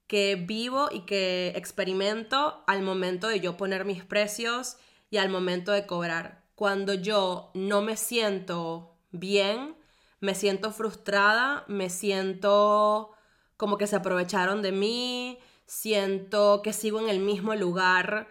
que 0.07 0.35
vivo 0.35 0.89
y 0.91 1.01
que 1.01 1.53
experimento 1.55 2.63
al 2.65 2.81
momento 2.81 3.27
de 3.27 3.39
yo 3.41 3.57
poner 3.57 3.85
mis 3.85 4.03
precios 4.03 4.77
y 5.11 5.17
al 5.17 5.29
momento 5.29 5.71
de 5.71 5.85
cobrar. 5.85 6.41
Cuando 6.55 6.95
yo 6.95 7.51
no 7.53 7.83
me 7.83 7.97
siento 7.97 8.95
bien, 9.11 9.75
me 10.19 10.33
siento 10.33 10.71
frustrada, 10.71 11.65
me 11.67 11.89
siento 11.89 13.11
como 13.57 13.77
que 13.77 13.87
se 13.87 13.97
aprovecharon 13.97 14.61
de 14.63 14.71
mí, 14.71 15.37
siento 15.65 16.61
que 16.63 16.73
sigo 16.73 16.99
en 16.99 17.09
el 17.09 17.19
mismo 17.19 17.53
lugar 17.53 18.27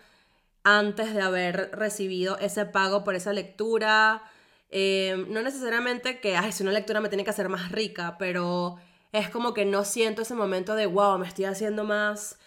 antes 0.65 1.15
de 1.15 1.23
haber 1.23 1.71
recibido 1.73 2.39
ese 2.39 2.65
pago 2.65 3.05
por 3.05 3.15
esa 3.15 3.33
lectura. 3.33 4.23
Eh, 4.71 5.27
no 5.29 5.43
necesariamente 5.43 6.21
que, 6.21 6.37
ay, 6.37 6.53
si 6.53 6.63
una 6.63 6.73
lectura 6.73 7.01
me 7.01 7.09
tiene 7.09 7.25
que 7.25 7.31
hacer 7.31 7.49
más 7.49 7.73
rica, 7.73 8.17
pero 8.19 8.77
es 9.13 9.29
como 9.29 9.53
que 9.53 9.65
no 9.65 9.85
siento 9.85 10.23
ese 10.23 10.35
momento 10.35 10.75
de, 10.75 10.87
wow, 10.87 11.19
me 11.19 11.27
estoy 11.27 11.45
haciendo 11.45 11.85
más 11.85 12.39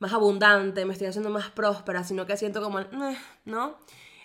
más 0.00 0.12
abundante, 0.12 0.84
me 0.84 0.92
estoy 0.92 1.06
haciendo 1.06 1.30
más 1.30 1.50
próspera, 1.50 2.02
sino 2.02 2.26
que 2.26 2.36
siento 2.36 2.60
como, 2.60 2.80
¿no? 3.44 3.78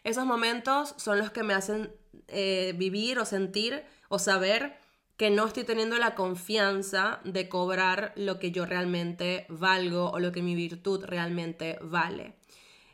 Esos 0.04 0.26
momentos 0.26 0.96
son 0.98 1.20
los 1.20 1.32
que 1.32 1.44
me 1.44 1.54
hacen 1.54 1.94
eh, 2.28 2.74
vivir 2.78 3.20
o 3.20 3.26
sentir 3.26 3.84
o 4.10 4.18
saber 4.18 4.78
que 5.18 5.30
no 5.30 5.46
estoy 5.46 5.64
teniendo 5.64 5.98
la 5.98 6.16
confianza 6.16 7.20
de 7.24 7.48
cobrar 7.50 8.14
lo 8.16 8.40
que 8.40 8.52
yo 8.52 8.66
realmente 8.66 9.46
valgo 9.50 10.12
o 10.12 10.20
lo 10.20 10.32
que 10.32 10.42
mi 10.42 10.56
virtud 10.56 11.04
realmente 11.06 11.78
vale. 11.82 12.36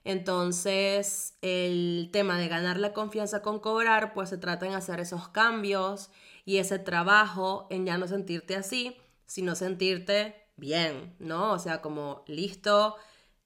Entonces, 0.03 1.37
el 1.41 2.09
tema 2.11 2.39
de 2.39 2.47
ganar 2.47 2.79
la 2.79 2.93
confianza 2.93 3.41
con 3.41 3.59
cobrar, 3.59 4.13
pues 4.13 4.29
se 4.29 4.37
trata 4.37 4.65
en 4.65 4.73
hacer 4.73 4.99
esos 4.99 5.27
cambios 5.29 6.09
y 6.45 6.57
ese 6.57 6.79
trabajo 6.79 7.67
en 7.69 7.85
ya 7.85 7.97
no 7.97 8.07
sentirte 8.07 8.55
así, 8.55 8.97
sino 9.25 9.55
sentirte 9.55 10.40
bien, 10.61 11.13
¿no? 11.19 11.51
O 11.51 11.59
sea, 11.59 11.81
como 11.81 12.23
listo, 12.27 12.95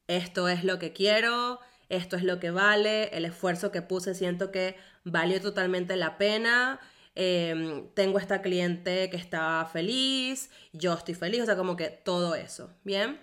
esto 0.07 0.47
es 0.49 0.63
lo 0.63 0.77
que 0.77 0.93
quiero, 0.93 1.59
esto 1.89 2.17
es 2.17 2.23
lo 2.23 2.39
que 2.39 2.51
vale, 2.51 3.07
el 3.17 3.25
esfuerzo 3.25 3.71
que 3.71 3.81
puse 3.81 4.13
siento 4.13 4.51
que 4.51 4.75
valió 5.03 5.41
totalmente 5.41 5.95
la 5.95 6.17
pena, 6.19 6.79
em, 7.15 7.87
tengo 7.93 8.19
esta 8.19 8.41
cliente 8.41 9.09
que 9.09 9.17
está 9.17 9.67
feliz, 9.71 10.51
yo 10.73 10.93
estoy 10.93 11.15
feliz, 11.15 11.41
o 11.41 11.45
sea, 11.45 11.55
como 11.55 11.75
que 11.75 11.89
todo 11.89 12.35
eso, 12.35 12.69
¿bien? 12.83 13.19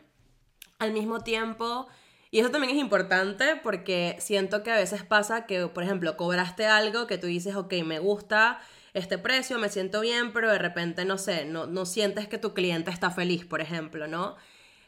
Al 0.78 0.92
mismo 0.92 1.20
tiempo, 1.20 1.86
y 2.30 2.40
eso 2.40 2.50
también 2.50 2.74
es 2.74 2.80
importante 2.80 3.56
porque 3.62 4.16
siento 4.18 4.62
que 4.62 4.70
a 4.72 4.76
veces 4.76 5.04
pasa 5.04 5.44
que, 5.46 5.68
por 5.68 5.82
ejemplo, 5.84 6.16
cobraste 6.16 6.66
algo 6.66 7.06
que 7.06 7.18
tú 7.18 7.26
dices, 7.26 7.54
ok, 7.56 7.74
me 7.84 7.98
gusta, 7.98 8.58
este 8.94 9.18
precio, 9.18 9.58
me 9.58 9.68
siento 9.68 10.00
bien, 10.00 10.32
pero 10.32 10.50
de 10.50 10.58
repente, 10.58 11.04
no 11.04 11.18
sé, 11.18 11.44
no, 11.44 11.66
no 11.66 11.86
sientes 11.86 12.28
que 12.28 12.38
tu 12.38 12.54
cliente 12.54 12.90
está 12.90 13.10
feliz, 13.10 13.44
por 13.44 13.60
ejemplo, 13.60 14.06
¿no? 14.06 14.36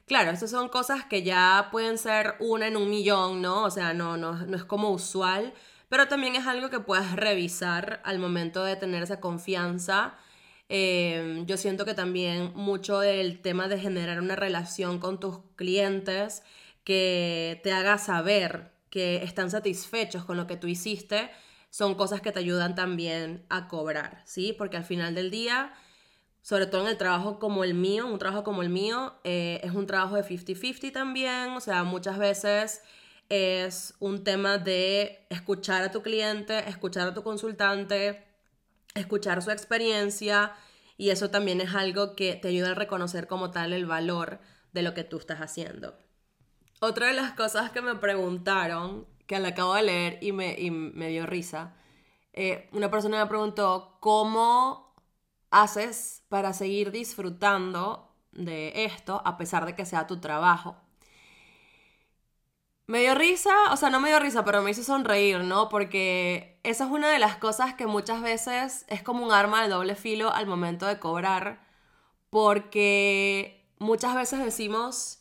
Claro, 0.07 0.30
estas 0.30 0.50
son 0.50 0.68
cosas 0.68 1.05
que 1.07 1.22
ya 1.22 1.68
pueden 1.72 1.96
ser 1.96 2.34
una 2.38 2.66
en 2.66 2.76
un 2.76 2.90
millón, 2.90 3.40
¿no? 3.40 3.64
O 3.64 3.70
sea, 3.70 3.94
no, 3.94 4.16
no, 4.18 4.34
no 4.34 4.57
es 4.57 4.64
como 4.64 4.90
usual, 4.90 5.55
pero 5.88 6.09
también 6.09 6.36
es 6.36 6.46
algo 6.46 6.68
que 6.70 6.80
puedes 6.80 7.12
revisar 7.12 8.02
al 8.05 8.18
momento 8.18 8.64
de 8.64 8.76
tener 8.76 9.02
esa 9.02 9.20
confianza. 9.20 10.14
Em, 10.68 11.46
yo 11.46 11.57
siento 11.57 11.84
que 11.84 11.94
también 11.94 12.52
mucho 12.55 12.98
del 13.00 13.40
tema 13.40 13.68
de 13.68 13.78
generar 13.78 14.20
una 14.20 14.36
relación 14.36 14.98
con 14.98 15.20
tus 15.20 15.38
clientes 15.57 16.42
que 16.84 17.61
te 17.62 17.72
haga 17.72 17.98
saber 17.98 18.72
que 18.90 19.24
están 19.24 19.50
satisfechos 19.50 20.24
con 20.24 20.36
lo 20.36 20.46
que 20.46 20.57
tú 20.57 20.66
hiciste, 20.68 21.30
son 21.75 21.97
cosas 21.97 22.20
que 22.20 22.31
te 22.31 22.39
ayudan 22.39 22.77
también 22.77 23.45
a 23.49 23.66
cobrar, 23.66 24.22
¿sí? 24.27 24.53
Porque 24.57 24.77
al 24.77 24.85
final 24.85 25.16
del 25.16 25.33
día, 25.33 25.75
sobre 26.41 26.66
todo 26.66 26.83
en 26.83 26.87
el 26.87 26.97
trabajo 26.97 27.41
como 27.41 27.64
el 27.64 27.75
mío, 27.75 28.07
un 28.07 28.20
trabajo 28.20 28.45
como 28.45 28.62
el 28.62 28.68
mío, 28.68 29.16
eh, 29.25 29.61
es 29.64 29.72
un 29.72 29.85
trabajo 29.85 30.14
de 30.14 30.22
50-50 30.22 30.93
también, 30.93 31.51
o 31.51 31.59
sea, 31.59 31.83
muchas 31.83 32.16
veces 32.16 32.83
es 33.29 33.95
un 33.99 34.22
tema 34.22 34.59
de 34.59 35.27
escuchar 35.31 35.83
a 35.83 35.91
tu 35.91 36.01
cliente, 36.01 36.61
escuchar 36.68 37.09
a 37.09 37.14
tu 37.14 37.25
consultante, 37.25 38.25
escuchar 38.95 39.43
su 39.43 39.51
experiencia 39.51 40.53
y 40.97 41.11
eso 41.11 41.31
también 41.31 41.61
es 41.61 41.75
algo 41.75 42.14
que 42.14 42.37
te 42.37 42.47
ayuda 42.47 42.70
a 42.70 42.75
reconocer 42.75 43.27
como 43.27 43.51
tal 43.51 43.72
el 43.72 43.85
valor 43.85 44.39
de 44.72 44.83
lo 44.83 44.95
que 44.95 45.03
tú 45.03 45.18
estás 45.18 45.41
haciendo. 45.41 45.99
Otra 46.79 47.09
de 47.09 47.14
las 47.14 47.33
cosas 47.33 47.72
que 47.72 47.83
me 47.83 47.97
preguntaron 47.97 49.12
que 49.27 49.39
la 49.39 49.49
acabo 49.49 49.75
de 49.75 49.83
leer 49.83 50.18
y 50.20 50.33
me, 50.33 50.57
me 50.70 51.09
dio 51.09 51.27
risa. 51.27 51.75
Eh, 52.33 52.68
una 52.72 52.91
persona 52.91 53.22
me 53.22 53.29
preguntó, 53.29 53.97
¿cómo 54.01 54.95
haces 55.51 56.25
para 56.29 56.53
seguir 56.53 56.91
disfrutando 56.91 58.12
de 58.33 58.85
esto 58.85 59.22
a 59.25 59.37
pesar 59.37 59.66
de 59.66 59.75
que 59.75 59.87
sea 59.87 60.07
tu 60.07 60.20
trabajo? 60.20 60.77
Me 62.87 63.01
dio 63.01 63.14
risa, 63.14 63.51
o 63.72 63.77
sea, 63.77 63.89
no 63.89 63.99
me 64.01 64.09
dio 64.11 64.18
risa, 64.20 64.45
pero 64.45 64.61
me 64.62 64.70
hizo 64.70 64.83
sonreír, 64.83 65.39
¿no? 65.41 65.70
Porque 65.70 66.61
esa 66.64 66.85
es 66.85 66.91
una 66.91 67.11
de 67.11 67.18
las 67.18 67.37
cosas 67.37 67.75
que 67.75 67.87
muchas 67.87 68.20
veces 68.20 68.85
es 68.89 69.03
como 69.03 69.25
un 69.25 69.33
arma 69.33 69.62
de 69.62 69.68
doble 69.70 69.95
filo 69.95 70.31
al 70.33 70.47
momento 70.47 70.87
de 70.87 70.99
cobrar, 70.99 71.64
porque 72.31 73.66
muchas 73.79 74.14
veces 74.14 74.45
decimos, 74.45 75.18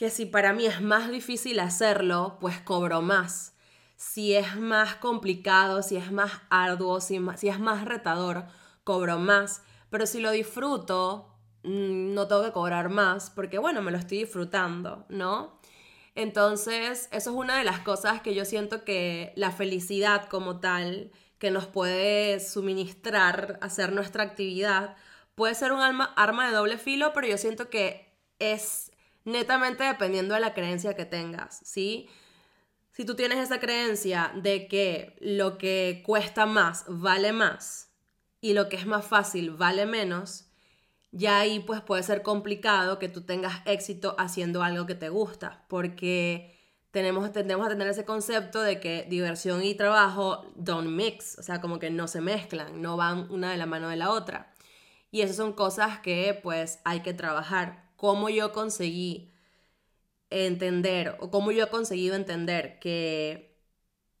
que 0.00 0.08
si 0.08 0.24
para 0.24 0.54
mí 0.54 0.64
es 0.64 0.80
más 0.80 1.10
difícil 1.10 1.60
hacerlo, 1.60 2.38
pues 2.40 2.58
cobro 2.58 3.02
más. 3.02 3.54
Si 3.96 4.34
es 4.34 4.56
más 4.56 4.94
complicado, 4.94 5.82
si 5.82 5.98
es 5.98 6.10
más 6.10 6.32
arduo, 6.48 7.02
si, 7.02 7.16
es 7.16 7.60
más 7.60 7.84
retador, 7.84 8.46
cobro 8.82 9.18
más. 9.18 9.62
Pero 9.90 10.06
si 10.06 10.20
lo 10.22 10.30
disfruto, 10.30 11.36
mm, 11.64 12.14
no 12.14 12.26
tengo 12.28 12.42
que 12.44 12.52
cobrar 12.52 12.88
más, 12.88 13.28
porque 13.28 13.58
bueno, 13.58 13.82
me 13.82 13.90
lo 13.90 13.98
estoy 13.98 14.20
disfrutando, 14.20 15.04
¿no? 15.10 15.60
Entonces, 16.14 17.10
eso 17.12 17.30
es 17.30 17.36
una 17.36 17.58
de 17.58 17.64
las 17.64 17.80
cosas 17.80 18.22
que 18.22 18.34
yo 18.34 18.46
siento 18.46 18.86
que 18.86 19.34
la 19.36 19.50
felicidad 19.52 20.30
como 20.30 20.60
tal, 20.60 21.12
que 21.38 21.50
nos 21.50 21.66
puede 21.66 22.40
suministrar 22.40 23.58
hacer 23.60 23.92
nuestra 23.92 24.24
actividad, 24.24 24.96
puede 25.34 25.54
ser 25.54 25.72
un 25.72 25.82
arma 25.82 26.46
de 26.48 26.56
doble 26.56 26.78
filo, 26.78 27.12
pero 27.12 27.26
yo 27.26 27.36
siento 27.36 27.68
que 27.68 28.16
es 28.38 28.89
netamente 29.24 29.84
dependiendo 29.84 30.34
de 30.34 30.40
la 30.40 30.54
creencia 30.54 30.94
que 30.94 31.04
tengas, 31.04 31.60
¿sí? 31.64 32.08
Si 32.92 33.04
tú 33.04 33.14
tienes 33.14 33.38
esa 33.38 33.60
creencia 33.60 34.32
de 34.34 34.66
que 34.66 35.16
lo 35.20 35.58
que 35.58 36.02
cuesta 36.04 36.46
más 36.46 36.84
vale 36.88 37.32
más 37.32 37.90
y 38.40 38.52
lo 38.52 38.68
que 38.68 38.76
es 38.76 38.86
más 38.86 39.06
fácil 39.06 39.52
vale 39.52 39.86
menos, 39.86 40.46
ya 41.12 41.38
ahí 41.38 41.60
pues 41.60 41.80
puede 41.80 42.02
ser 42.02 42.22
complicado 42.22 42.98
que 42.98 43.08
tú 43.08 43.22
tengas 43.22 43.62
éxito 43.64 44.16
haciendo 44.18 44.62
algo 44.62 44.86
que 44.86 44.94
te 44.94 45.08
gusta, 45.08 45.64
porque 45.68 46.58
tenemos, 46.90 47.30
tendemos 47.32 47.66
a 47.66 47.70
tener 47.70 47.88
ese 47.88 48.04
concepto 48.04 48.62
de 48.62 48.80
que 48.80 49.06
diversión 49.08 49.62
y 49.62 49.74
trabajo 49.74 50.50
don't 50.56 50.88
mix, 50.88 51.38
o 51.38 51.42
sea, 51.42 51.60
como 51.60 51.78
que 51.78 51.90
no 51.90 52.08
se 52.08 52.20
mezclan, 52.20 52.82
no 52.82 52.96
van 52.96 53.30
una 53.30 53.52
de 53.52 53.56
la 53.56 53.66
mano 53.66 53.88
de 53.88 53.96
la 53.96 54.10
otra. 54.10 54.52
Y 55.12 55.22
esas 55.22 55.36
son 55.36 55.52
cosas 55.52 56.00
que 56.00 56.38
pues 56.42 56.80
hay 56.84 57.00
que 57.00 57.14
trabajar 57.14 57.79
cómo 58.00 58.30
yo 58.30 58.50
conseguí 58.52 59.30
entender 60.30 61.18
o 61.20 61.30
cómo 61.30 61.52
yo 61.52 61.64
he 61.64 61.68
conseguido 61.68 62.16
entender 62.16 62.78
que 62.78 63.60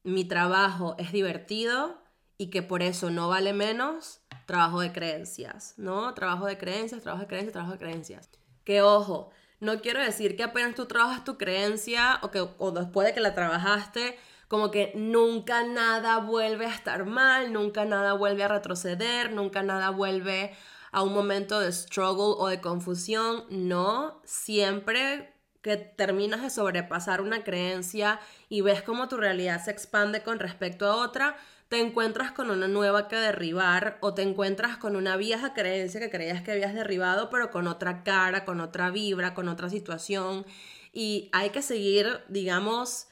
mi 0.02 0.26
trabajo 0.26 0.96
es 0.98 1.12
divertido 1.12 1.98
y 2.36 2.50
que 2.50 2.62
por 2.62 2.82
eso 2.82 3.08
no 3.08 3.30
vale 3.30 3.54
menos 3.54 4.20
trabajo 4.44 4.80
de 4.80 4.92
creencias, 4.92 5.72
¿no? 5.78 6.12
Trabajo 6.12 6.44
de 6.44 6.58
creencias, 6.58 7.00
trabajo 7.00 7.22
de 7.22 7.28
creencias, 7.28 7.54
trabajo 7.54 7.72
de 7.72 7.78
creencias. 7.78 8.28
Que 8.64 8.82
ojo, 8.82 9.30
no 9.60 9.80
quiero 9.80 10.02
decir 10.02 10.36
que 10.36 10.42
apenas 10.42 10.74
tú 10.74 10.84
trabajas 10.84 11.24
tu 11.24 11.38
creencia 11.38 12.18
o 12.20 12.30
que 12.30 12.46
o 12.58 12.72
después 12.72 13.06
de 13.06 13.14
que 13.14 13.20
la 13.20 13.34
trabajaste, 13.34 14.18
como 14.48 14.70
que 14.70 14.92
nunca 14.94 15.64
nada 15.64 16.18
vuelve 16.18 16.66
a 16.66 16.74
estar 16.74 17.06
mal, 17.06 17.50
nunca 17.54 17.86
nada 17.86 18.12
vuelve 18.12 18.44
a 18.44 18.48
retroceder, 18.48 19.32
nunca 19.32 19.62
nada 19.62 19.88
vuelve 19.88 20.54
a 20.92 21.02
un 21.02 21.12
momento 21.12 21.60
de 21.60 21.72
struggle 21.72 22.34
o 22.38 22.48
de 22.48 22.60
confusión, 22.60 23.44
no, 23.50 24.20
siempre 24.24 25.32
que 25.62 25.76
terminas 25.76 26.42
de 26.42 26.50
sobrepasar 26.50 27.20
una 27.20 27.44
creencia 27.44 28.18
y 28.48 28.62
ves 28.62 28.82
cómo 28.82 29.08
tu 29.08 29.16
realidad 29.16 29.62
se 29.62 29.70
expande 29.70 30.22
con 30.22 30.38
respecto 30.38 30.86
a 30.86 30.96
otra, 30.96 31.36
te 31.68 31.78
encuentras 31.78 32.32
con 32.32 32.50
una 32.50 32.66
nueva 32.66 33.06
que 33.06 33.16
derribar 33.16 33.98
o 34.00 34.14
te 34.14 34.22
encuentras 34.22 34.76
con 34.76 34.96
una 34.96 35.16
vieja 35.16 35.54
creencia 35.54 36.00
que 36.00 36.10
creías 36.10 36.42
que 36.42 36.52
habías 36.52 36.74
derribado, 36.74 37.30
pero 37.30 37.50
con 37.50 37.68
otra 37.68 38.02
cara, 38.02 38.44
con 38.44 38.60
otra 38.60 38.90
vibra, 38.90 39.34
con 39.34 39.48
otra 39.48 39.70
situación. 39.70 40.44
Y 40.92 41.28
hay 41.32 41.50
que 41.50 41.62
seguir, 41.62 42.22
digamos, 42.28 43.06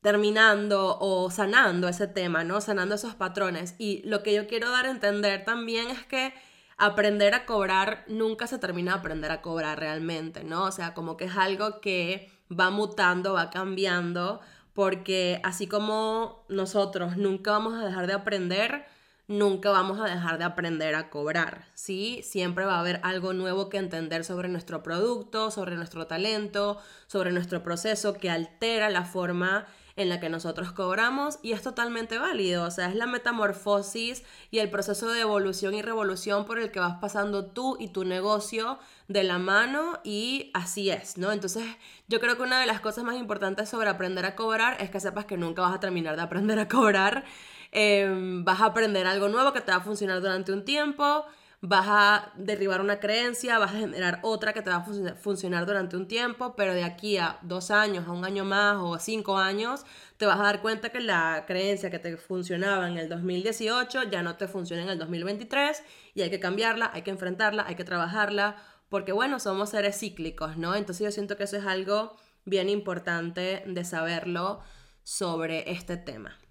terminando 0.00 0.98
o 1.00 1.30
sanando 1.30 1.86
ese 1.88 2.06
tema, 2.06 2.44
¿no? 2.44 2.62
Sanando 2.62 2.94
esos 2.94 3.14
patrones. 3.14 3.74
Y 3.76 4.02
lo 4.04 4.22
que 4.22 4.32
yo 4.32 4.46
quiero 4.46 4.70
dar 4.70 4.86
a 4.86 4.90
entender 4.90 5.44
también 5.44 5.88
es 5.88 6.04
que 6.06 6.32
aprender 6.76 7.34
a 7.34 7.46
cobrar 7.46 8.04
nunca 8.08 8.46
se 8.46 8.58
termina 8.58 8.92
de 8.92 8.98
aprender 8.98 9.30
a 9.30 9.42
cobrar 9.42 9.78
realmente, 9.78 10.44
¿no? 10.44 10.64
O 10.64 10.72
sea, 10.72 10.94
como 10.94 11.16
que 11.16 11.26
es 11.26 11.36
algo 11.36 11.80
que 11.80 12.30
va 12.50 12.70
mutando, 12.70 13.34
va 13.34 13.50
cambiando 13.50 14.40
porque 14.74 15.40
así 15.44 15.66
como 15.66 16.44
nosotros 16.48 17.16
nunca 17.16 17.50
vamos 17.52 17.74
a 17.74 17.84
dejar 17.84 18.06
de 18.06 18.14
aprender, 18.14 18.86
nunca 19.28 19.70
vamos 19.70 20.00
a 20.00 20.04
dejar 20.04 20.38
de 20.38 20.44
aprender 20.44 20.94
a 20.94 21.10
cobrar, 21.10 21.66
¿sí? 21.74 22.20
Siempre 22.22 22.64
va 22.64 22.76
a 22.76 22.80
haber 22.80 23.00
algo 23.02 23.32
nuevo 23.32 23.68
que 23.68 23.78
entender 23.78 24.24
sobre 24.24 24.48
nuestro 24.48 24.82
producto, 24.82 25.50
sobre 25.50 25.76
nuestro 25.76 26.06
talento, 26.06 26.78
sobre 27.06 27.32
nuestro 27.32 27.62
proceso 27.62 28.14
que 28.14 28.30
altera 28.30 28.90
la 28.90 29.04
forma 29.04 29.66
en 29.96 30.08
la 30.08 30.20
que 30.20 30.28
nosotros 30.28 30.72
cobramos 30.72 31.38
y 31.42 31.52
es 31.52 31.62
totalmente 31.62 32.18
válido, 32.18 32.64
o 32.64 32.70
sea, 32.70 32.88
es 32.88 32.94
la 32.94 33.06
metamorfosis 33.06 34.22
y 34.50 34.58
el 34.58 34.70
proceso 34.70 35.08
de 35.10 35.20
evolución 35.20 35.74
y 35.74 35.82
revolución 35.82 36.44
por 36.44 36.58
el 36.58 36.70
que 36.70 36.80
vas 36.80 36.98
pasando 37.00 37.46
tú 37.46 37.76
y 37.78 37.88
tu 37.88 38.04
negocio 38.04 38.78
de 39.08 39.24
la 39.24 39.38
mano 39.38 39.98
y 40.04 40.50
así 40.54 40.90
es, 40.90 41.18
¿no? 41.18 41.32
Entonces 41.32 41.64
yo 42.08 42.20
creo 42.20 42.36
que 42.36 42.42
una 42.42 42.60
de 42.60 42.66
las 42.66 42.80
cosas 42.80 43.04
más 43.04 43.16
importantes 43.16 43.68
sobre 43.68 43.88
aprender 43.88 44.24
a 44.24 44.36
cobrar 44.36 44.76
es 44.80 44.90
que 44.90 45.00
sepas 45.00 45.26
que 45.26 45.36
nunca 45.36 45.62
vas 45.62 45.74
a 45.74 45.80
terminar 45.80 46.16
de 46.16 46.22
aprender 46.22 46.58
a 46.58 46.68
cobrar, 46.68 47.24
em, 47.72 48.44
vas 48.44 48.60
a 48.60 48.66
aprender 48.66 49.06
algo 49.06 49.28
nuevo 49.28 49.52
que 49.52 49.60
te 49.60 49.72
va 49.72 49.78
a 49.78 49.80
funcionar 49.80 50.20
durante 50.20 50.52
un 50.52 50.64
tiempo 50.64 51.26
vas 51.64 51.86
a 51.88 52.32
derribar 52.34 52.80
una 52.80 52.98
creencia, 52.98 53.56
vas 53.58 53.70
a 53.70 53.78
generar 53.78 54.18
otra 54.22 54.52
que 54.52 54.62
te 54.62 54.70
va 54.70 54.78
a 54.78 55.14
funcionar 55.14 55.64
durante 55.64 55.96
un 55.96 56.08
tiempo, 56.08 56.56
pero 56.56 56.74
de 56.74 56.82
aquí 56.82 57.18
a 57.18 57.38
dos 57.42 57.70
años, 57.70 58.08
a 58.08 58.10
un 58.10 58.24
año 58.24 58.44
más 58.44 58.78
o 58.78 58.96
a 58.96 58.98
cinco 58.98 59.38
años, 59.38 59.86
te 60.16 60.26
vas 60.26 60.40
a 60.40 60.42
dar 60.42 60.60
cuenta 60.60 60.90
que 60.90 60.98
la 60.98 61.44
creencia 61.46 61.88
que 61.88 62.00
te 62.00 62.16
funcionaba 62.16 62.88
en 62.88 62.98
el 62.98 63.08
2018 63.08 64.10
ya 64.10 64.24
no 64.24 64.36
te 64.36 64.48
funciona 64.48 64.82
en 64.82 64.88
el 64.88 64.98
2023 64.98 65.84
y 66.14 66.22
hay 66.22 66.30
que 66.30 66.40
cambiarla, 66.40 66.90
hay 66.92 67.02
que 67.02 67.12
enfrentarla, 67.12 67.64
hay 67.64 67.76
que 67.76 67.84
trabajarla, 67.84 68.56
porque 68.88 69.12
bueno, 69.12 69.38
somos 69.38 69.70
seres 69.70 69.96
cíclicos, 70.00 70.56
¿no? 70.56 70.74
Entonces 70.74 71.04
yo 71.04 71.12
siento 71.12 71.36
que 71.36 71.44
eso 71.44 71.56
es 71.56 71.64
algo 71.64 72.16
bien 72.44 72.68
importante 72.68 73.62
de 73.66 73.84
saberlo 73.84 74.60
sobre 75.04 75.70
este 75.70 75.96
tema. 75.96 76.41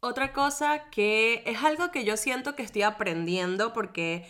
Otra 0.00 0.32
cosa 0.32 0.90
que 0.90 1.42
es 1.44 1.64
algo 1.64 1.90
que 1.90 2.04
yo 2.04 2.16
siento 2.16 2.54
que 2.54 2.62
estoy 2.62 2.82
aprendiendo 2.82 3.72
porque 3.72 4.28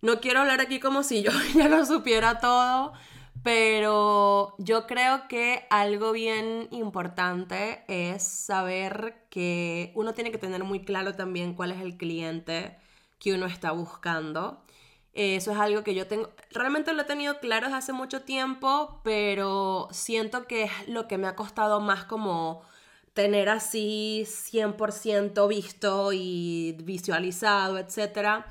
no 0.00 0.20
quiero 0.20 0.40
hablar 0.40 0.60
aquí 0.62 0.80
como 0.80 1.02
si 1.02 1.22
yo 1.22 1.30
ya 1.54 1.68
lo 1.68 1.84
supiera 1.84 2.40
todo, 2.40 2.94
pero 3.42 4.54
yo 4.58 4.86
creo 4.86 5.28
que 5.28 5.66
algo 5.68 6.12
bien 6.12 6.68
importante 6.70 7.84
es 7.88 8.22
saber 8.22 9.26
que 9.28 9.92
uno 9.94 10.14
tiene 10.14 10.30
que 10.32 10.38
tener 10.38 10.64
muy 10.64 10.80
claro 10.80 11.14
también 11.14 11.54
cuál 11.54 11.72
es 11.72 11.82
el 11.82 11.98
cliente 11.98 12.78
que 13.18 13.34
uno 13.34 13.44
está 13.46 13.72
buscando. 13.72 14.64
Eso 15.12 15.52
es 15.52 15.58
algo 15.58 15.84
que 15.84 15.94
yo 15.94 16.06
tengo, 16.08 16.30
realmente 16.50 16.92
lo 16.94 17.02
he 17.02 17.04
tenido 17.04 17.40
claro 17.40 17.66
desde 17.66 17.78
hace 17.78 17.92
mucho 17.92 18.22
tiempo, 18.22 19.00
pero 19.04 19.88
siento 19.92 20.46
que 20.46 20.64
es 20.64 20.88
lo 20.88 21.08
que 21.08 21.18
me 21.18 21.26
ha 21.28 21.36
costado 21.36 21.80
más 21.80 22.04
como 22.04 22.62
tener 23.14 23.48
así 23.48 24.24
100% 24.26 25.48
visto 25.48 26.12
y 26.12 26.76
visualizado, 26.82 27.78
etc. 27.78 28.44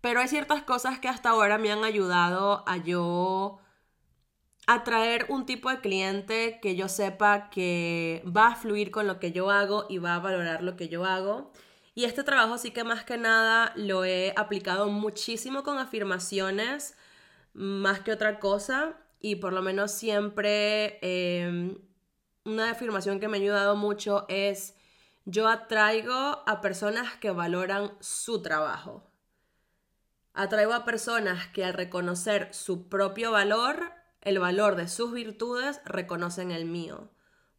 Pero 0.00 0.20
hay 0.20 0.28
ciertas 0.28 0.62
cosas 0.64 0.98
que 0.98 1.08
hasta 1.08 1.30
ahora 1.30 1.56
me 1.58 1.72
han 1.72 1.84
ayudado 1.84 2.64
a 2.66 2.76
yo 2.76 3.60
atraer 4.66 5.26
un 5.30 5.46
tipo 5.46 5.70
de 5.70 5.80
cliente 5.80 6.58
que 6.60 6.76
yo 6.76 6.88
sepa 6.88 7.48
que 7.48 8.22
va 8.26 8.48
a 8.48 8.56
fluir 8.56 8.90
con 8.90 9.06
lo 9.06 9.18
que 9.18 9.32
yo 9.32 9.50
hago 9.50 9.86
y 9.88 9.96
va 9.98 10.16
a 10.16 10.18
valorar 10.18 10.62
lo 10.62 10.76
que 10.76 10.88
yo 10.88 11.06
hago. 11.06 11.52
Y 11.94 12.04
este 12.04 12.22
trabajo 12.22 12.58
sí 12.58 12.70
que 12.70 12.84
más 12.84 13.04
que 13.04 13.16
nada 13.16 13.72
lo 13.76 14.04
he 14.04 14.34
aplicado 14.36 14.88
muchísimo 14.88 15.62
con 15.62 15.78
afirmaciones, 15.78 16.96
más 17.54 18.00
que 18.00 18.12
otra 18.12 18.38
cosa. 18.38 18.94
Y 19.20 19.36
por 19.36 19.52
lo 19.52 19.62
menos 19.62 19.90
siempre 19.92 20.98
em, 21.02 21.76
una 22.44 22.70
afirmación 22.70 23.20
que 23.20 23.28
me 23.28 23.38
ha 23.38 23.40
ayudado 23.40 23.76
mucho 23.76 24.24
es 24.28 24.74
yo 25.24 25.48
atraigo 25.48 26.42
a 26.46 26.60
personas 26.62 27.14
que 27.16 27.30
valoran 27.30 27.92
su 28.00 28.40
trabajo. 28.40 29.10
Atraigo 30.32 30.72
a 30.72 30.84
personas 30.84 31.48
que 31.48 31.64
al 31.64 31.74
reconocer 31.74 32.54
su 32.54 32.88
propio 32.88 33.32
valor, 33.32 33.92
el 34.22 34.38
valor 34.38 34.76
de 34.76 34.88
sus 34.88 35.12
virtudes, 35.12 35.80
reconocen 35.84 36.50
el 36.50 36.64
mío. 36.64 37.10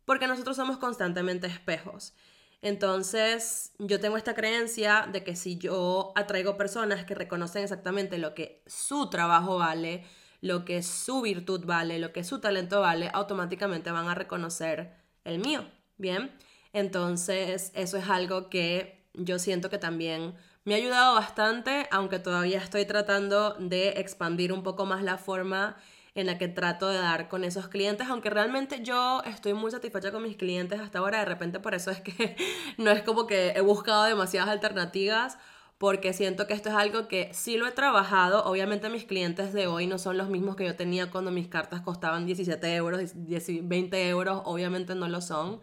Porque 0.06 0.28
nosotros 0.28 0.56
somos 0.56 0.78
constantemente 0.78 1.46
espejos. 1.46 2.14
Entonces, 2.62 3.74
yo 3.80 4.00
tengo 4.00 4.18
esta 4.18 4.34
creencia 4.34 5.08
de 5.12 5.24
que 5.24 5.36
si 5.36 5.58
yo 5.58 6.12
atraigo 6.16 6.58
personas 6.58 7.06
que 7.06 7.16
reconocen 7.16 7.64
exactamente 7.64 8.18
lo 8.18 8.34
que 8.34 8.64
su 8.66 9.10
trabajo 9.10 9.58
vale, 9.58 10.06
lo 10.42 10.66
que 10.66 10.84
su 10.84 11.22
virtud 11.22 11.66
vale, 11.66 12.00
lo 12.00 12.14
que 12.14 12.24
su 12.24 12.40
talento 12.40 12.82
vale, 12.82 13.10
automáticamente 13.14 13.92
van 13.92 14.08
a 14.08 14.16
reconocer 14.16 14.94
el 15.24 15.40
mío. 15.40 15.66
Bien, 15.98 16.32
entonces 16.74 17.72
eso 17.76 17.98
es 17.98 18.10
algo 18.10 18.50
que 18.50 19.10
yo 19.14 19.40
siento 19.40 19.70
que 19.70 19.78
también 19.78 20.34
me 20.64 20.76
ha 20.76 20.78
ayudado 20.78 21.16
bastante, 21.16 21.88
aunque 21.92 22.20
todavía 22.20 22.60
estoy 22.60 22.86
tratando 22.86 23.56
de 23.56 23.90
expandir 23.98 24.54
un 24.54 24.64
poco 24.64 24.86
más 24.86 25.04
la 25.04 25.18
forma 25.18 25.78
en 26.16 26.26
la 26.26 26.38
que 26.38 26.48
trato 26.48 26.90
de 26.90 26.98
dar 26.98 27.30
con 27.30 27.44
esos 27.44 27.68
clientes, 27.68 28.08
aunque 28.08 28.30
realmente 28.30 28.82
yo 28.84 29.22
estoy 29.26 29.54
muy 29.54 29.72
satisfecha 29.72 30.12
con 30.12 30.24
mis 30.24 30.38
clientes 30.38 30.80
hasta 30.80 31.00
ahora, 31.00 31.20
de 31.20 31.26
repente 31.26 31.60
por 31.60 31.76
eso 31.76 31.92
es 31.92 32.02
que 32.02 32.36
no 32.78 32.92
es 32.92 33.04
como 33.04 33.28
que 33.28 33.50
he 33.50 33.62
buscado 33.62 34.04
demasiadas 34.04 34.50
alternativas 34.50 35.38
porque 35.80 36.12
siento 36.12 36.46
que 36.46 36.54
esto 36.54 36.68
es 36.70 36.76
algo 36.76 37.08
que 37.08 37.34
sí 37.34 37.58
lo 37.58 37.66
he 37.66 37.72
trabajado. 37.72 38.44
Obviamente 38.44 38.90
mis 38.90 39.06
clientes 39.06 39.54
de 39.54 39.66
hoy 39.68 39.88
no 39.88 39.98
son 39.98 40.18
los 40.18 40.30
mismos 40.30 40.58
que 40.58 40.66
yo 40.66 40.76
tenía 40.76 41.10
cuando 41.10 41.32
mis 41.32 41.48
cartas 41.48 41.82
costaban 41.82 42.26
17 42.26 42.76
euros, 42.76 43.14
20 43.16 44.10
euros, 44.10 44.42
obviamente 44.44 44.94
no 44.94 45.08
lo 45.08 45.22
son. 45.22 45.62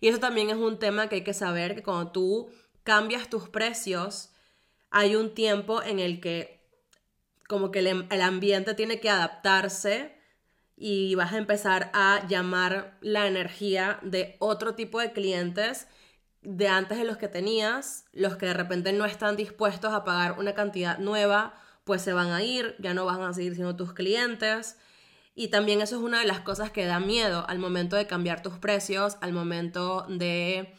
Y 0.00 0.08
eso 0.08 0.18
también 0.18 0.48
es 0.48 0.56
un 0.56 0.78
tema 0.78 1.08
que 1.08 1.16
hay 1.16 1.24
que 1.24 1.34
saber, 1.34 1.74
que 1.74 1.82
cuando 1.82 2.10
tú 2.10 2.50
cambias 2.84 3.28
tus 3.28 3.50
precios, 3.50 4.30
hay 4.90 5.14
un 5.14 5.34
tiempo 5.34 5.82
en 5.82 6.00
el 6.00 6.20
que 6.20 6.66
como 7.46 7.70
que 7.70 7.80
el, 7.80 8.06
el 8.10 8.22
ambiente 8.22 8.72
tiene 8.72 8.98
que 8.98 9.10
adaptarse 9.10 10.16
y 10.74 11.14
vas 11.16 11.34
a 11.34 11.38
empezar 11.38 11.90
a 11.92 12.26
llamar 12.28 12.96
la 13.02 13.26
energía 13.26 13.98
de 14.00 14.36
otro 14.38 14.74
tipo 14.74 15.00
de 15.00 15.12
clientes 15.12 15.86
de 16.42 16.68
antes 16.68 16.98
de 16.98 17.04
los 17.04 17.16
que 17.16 17.28
tenías, 17.28 18.04
los 18.12 18.36
que 18.36 18.46
de 18.46 18.54
repente 18.54 18.92
no 18.92 19.04
están 19.04 19.36
dispuestos 19.36 19.92
a 19.92 20.04
pagar 20.04 20.38
una 20.38 20.54
cantidad 20.54 20.98
nueva, 20.98 21.54
pues 21.84 22.02
se 22.02 22.12
van 22.12 22.30
a 22.30 22.42
ir, 22.42 22.76
ya 22.78 22.94
no 22.94 23.04
van 23.04 23.22
a 23.22 23.32
seguir 23.32 23.54
siendo 23.54 23.76
tus 23.76 23.92
clientes. 23.92 24.78
Y 25.34 25.48
también 25.48 25.80
eso 25.80 25.96
es 25.96 26.02
una 26.02 26.20
de 26.20 26.26
las 26.26 26.40
cosas 26.40 26.70
que 26.70 26.86
da 26.86 27.00
miedo 27.00 27.44
al 27.48 27.58
momento 27.58 27.96
de 27.96 28.06
cambiar 28.06 28.42
tus 28.42 28.58
precios, 28.58 29.16
al 29.20 29.32
momento 29.32 30.06
de 30.08 30.74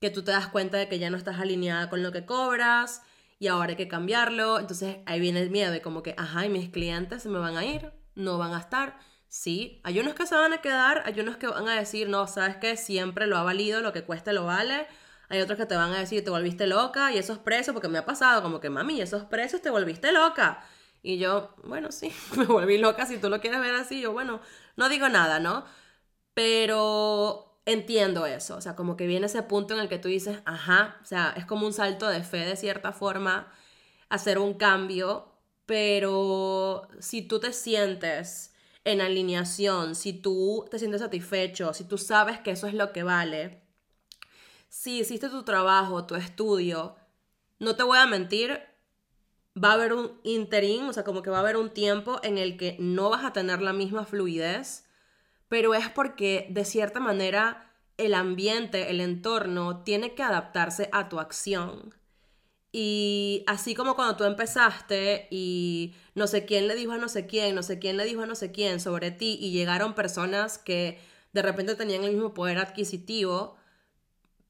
que 0.00 0.10
tú 0.10 0.22
te 0.22 0.32
das 0.32 0.48
cuenta 0.48 0.76
de 0.78 0.88
que 0.88 0.98
ya 0.98 1.10
no 1.10 1.16
estás 1.16 1.40
alineada 1.40 1.88
con 1.88 2.02
lo 2.02 2.12
que 2.12 2.26
cobras 2.26 3.02
y 3.38 3.46
ahora 3.48 3.70
hay 3.70 3.76
que 3.76 3.88
cambiarlo. 3.88 4.58
Entonces 4.58 4.98
ahí 5.06 5.20
viene 5.20 5.40
el 5.40 5.50
miedo 5.50 5.72
de 5.72 5.80
como 5.80 6.02
que, 6.02 6.14
ajá, 6.18 6.46
y 6.46 6.48
mis 6.48 6.70
clientes 6.70 7.22
se 7.22 7.28
me 7.28 7.38
van 7.38 7.56
a 7.56 7.64
ir, 7.64 7.92
no 8.14 8.38
van 8.38 8.52
a 8.54 8.60
estar. 8.60 8.98
Sí, 9.34 9.80
hay 9.82 9.98
unos 9.98 10.14
que 10.14 10.26
se 10.26 10.36
van 10.36 10.52
a 10.52 10.60
quedar, 10.62 11.02
hay 11.06 11.18
unos 11.18 11.36
que 11.38 11.48
van 11.48 11.68
a 11.68 11.74
decir, 11.74 12.08
no, 12.08 12.28
sabes 12.28 12.56
que 12.56 12.76
siempre 12.76 13.26
lo 13.26 13.36
ha 13.36 13.42
valido, 13.42 13.80
lo 13.80 13.92
que 13.92 14.04
cueste 14.04 14.32
lo 14.32 14.44
vale. 14.46 14.86
Hay 15.28 15.40
otros 15.40 15.58
que 15.58 15.66
te 15.66 15.74
van 15.74 15.92
a 15.92 15.98
decir, 15.98 16.22
te 16.22 16.30
volviste 16.30 16.68
loca 16.68 17.10
y 17.12 17.18
esos 17.18 17.38
precios, 17.40 17.74
porque 17.74 17.88
me 17.88 17.98
ha 17.98 18.06
pasado 18.06 18.42
como 18.42 18.60
que, 18.60 18.70
mami, 18.70 19.00
esos 19.00 19.24
precios 19.24 19.60
te 19.60 19.70
volviste 19.70 20.12
loca. 20.12 20.64
Y 21.02 21.18
yo, 21.18 21.56
bueno, 21.64 21.90
sí, 21.90 22.12
me 22.36 22.44
volví 22.44 22.78
loca, 22.78 23.06
si 23.06 23.18
tú 23.18 23.28
lo 23.28 23.40
quieres 23.40 23.60
ver 23.60 23.74
así, 23.74 24.00
yo, 24.00 24.12
bueno, 24.12 24.40
no 24.76 24.88
digo 24.88 25.08
nada, 25.08 25.40
¿no? 25.40 25.64
Pero 26.34 27.60
entiendo 27.66 28.26
eso, 28.26 28.56
o 28.56 28.60
sea, 28.60 28.76
como 28.76 28.96
que 28.96 29.06
viene 29.08 29.26
ese 29.26 29.42
punto 29.42 29.74
en 29.74 29.80
el 29.80 29.88
que 29.88 29.98
tú 29.98 30.08
dices, 30.08 30.40
ajá, 30.46 30.98
o 31.02 31.06
sea, 31.06 31.34
es 31.36 31.44
como 31.46 31.66
un 31.66 31.72
salto 31.72 32.08
de 32.08 32.22
fe 32.22 32.38
de 32.38 32.56
cierta 32.56 32.92
forma, 32.92 33.52
hacer 34.08 34.38
un 34.38 34.54
cambio, 34.54 35.32
pero 35.66 36.88
si 37.00 37.22
tú 37.22 37.40
te 37.40 37.52
sientes 37.52 38.53
en 38.84 39.00
alineación, 39.00 39.94
si 39.94 40.12
tú 40.12 40.66
te 40.70 40.78
sientes 40.78 41.00
satisfecho, 41.00 41.72
si 41.72 41.84
tú 41.84 41.98
sabes 41.98 42.38
que 42.40 42.50
eso 42.50 42.66
es 42.66 42.74
lo 42.74 42.92
que 42.92 43.02
vale, 43.02 43.62
si 44.68 45.00
hiciste 45.00 45.28
tu 45.28 45.42
trabajo, 45.44 46.06
tu 46.06 46.16
estudio, 46.16 46.96
no 47.58 47.76
te 47.76 47.82
voy 47.82 47.98
a 47.98 48.06
mentir, 48.06 48.60
va 49.62 49.70
a 49.70 49.74
haber 49.74 49.92
un 49.92 50.20
interín, 50.24 50.84
o 50.84 50.92
sea, 50.92 51.04
como 51.04 51.22
que 51.22 51.30
va 51.30 51.38
a 51.38 51.40
haber 51.40 51.56
un 51.56 51.70
tiempo 51.70 52.20
en 52.22 52.38
el 52.38 52.56
que 52.56 52.76
no 52.80 53.10
vas 53.10 53.24
a 53.24 53.32
tener 53.32 53.62
la 53.62 53.72
misma 53.72 54.04
fluidez, 54.04 54.84
pero 55.48 55.74
es 55.74 55.88
porque 55.88 56.48
de 56.50 56.64
cierta 56.64 57.00
manera 57.00 57.72
el 57.96 58.14
ambiente, 58.14 58.90
el 58.90 59.00
entorno, 59.00 59.82
tiene 59.84 60.14
que 60.14 60.22
adaptarse 60.22 60.88
a 60.92 61.08
tu 61.08 61.20
acción. 61.20 61.94
Y 62.76 63.44
así 63.46 63.76
como 63.76 63.94
cuando 63.94 64.16
tú 64.16 64.24
empezaste 64.24 65.28
y 65.30 65.94
no 66.16 66.26
sé 66.26 66.44
quién 66.44 66.66
le 66.66 66.74
dijo 66.74 66.90
a 66.90 66.98
no 66.98 67.08
sé 67.08 67.24
quién, 67.24 67.54
no 67.54 67.62
sé 67.62 67.78
quién 67.78 67.96
le 67.96 68.04
dijo 68.04 68.22
a 68.22 68.26
no 68.26 68.34
sé 68.34 68.50
quién 68.50 68.80
sobre 68.80 69.12
ti 69.12 69.38
y 69.40 69.52
llegaron 69.52 69.94
personas 69.94 70.58
que 70.58 70.98
de 71.32 71.42
repente 71.42 71.76
tenían 71.76 72.02
el 72.02 72.14
mismo 72.14 72.34
poder 72.34 72.58
adquisitivo, 72.58 73.54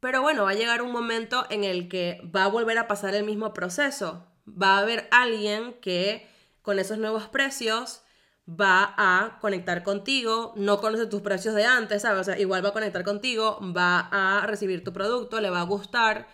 pero 0.01 0.23
bueno, 0.23 0.45
va 0.45 0.53
a 0.53 0.55
llegar 0.55 0.81
un 0.81 0.91
momento 0.91 1.45
en 1.51 1.65
el 1.65 1.91
que 1.91 2.23
va 2.35 2.45
a 2.45 2.49
volver 2.49 2.79
a 2.79 2.89
pasar 2.89 3.15
el 3.15 3.25
mismo 3.25 3.53
proceso. 3.53 4.27
Va 4.49 4.79
a 4.79 4.79
haber 4.79 5.07
alguien 5.11 5.75
que 5.83 6.27
con 6.63 6.79
esos 6.79 6.97
nuevos 6.97 7.29
precios 7.29 8.05
va 8.49 8.95
a 8.97 9.39
conectar 9.39 9.83
contigo, 9.83 10.55
no 10.57 10.81
conoce 10.81 11.05
tus 11.05 11.21
precios 11.21 11.55
de 11.55 11.67
antes, 11.67 12.01
¿sabes? 12.01 12.23
O 12.23 12.25
sea, 12.25 12.39
igual 12.39 12.65
va 12.65 12.71
a 12.71 12.73
conectar 12.73 13.05
contigo, 13.05 13.59
va 13.77 14.09
a 14.11 14.47
recibir 14.47 14.83
tu 14.83 14.95
producto, 14.95 15.43
le 15.43 15.51
va 15.51 15.61
a 15.61 15.65
gustar 15.65 16.27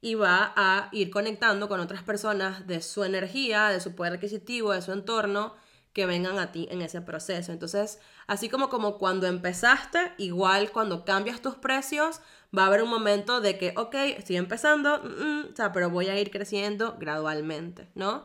y 0.00 0.14
va 0.14 0.52
a 0.56 0.88
ir 0.92 1.10
conectando 1.10 1.68
con 1.68 1.80
otras 1.80 2.02
personas 2.02 2.66
de 2.66 2.82
su 2.82 3.04
energía, 3.04 3.68
de 3.68 3.80
su 3.80 3.94
poder 3.94 4.14
adquisitivo, 4.14 4.72
de 4.72 4.82
su 4.82 4.92
entorno, 4.92 5.54
que 5.92 6.06
vengan 6.06 6.38
a 6.38 6.52
ti 6.52 6.68
en 6.70 6.82
ese 6.82 7.00
proceso. 7.00 7.50
Entonces, 7.50 7.98
así 8.26 8.48
como, 8.48 8.68
como 8.68 8.98
cuando 8.98 9.26
empezaste, 9.26 10.12
igual 10.18 10.70
cuando 10.70 11.04
cambias 11.04 11.42
tus 11.42 11.56
precios, 11.56 12.20
va 12.56 12.64
a 12.64 12.66
haber 12.66 12.82
un 12.82 12.90
momento 12.90 13.40
de 13.40 13.58
que, 13.58 13.74
ok, 13.76 13.94
estoy 14.16 14.36
empezando, 14.36 15.00
mm, 15.02 15.24
mm, 15.24 15.46
o 15.52 15.56
sea, 15.56 15.72
pero 15.72 15.90
voy 15.90 16.06
a 16.08 16.18
ir 16.18 16.30
creciendo 16.30 16.96
gradualmente, 16.98 17.88
¿no? 17.94 18.24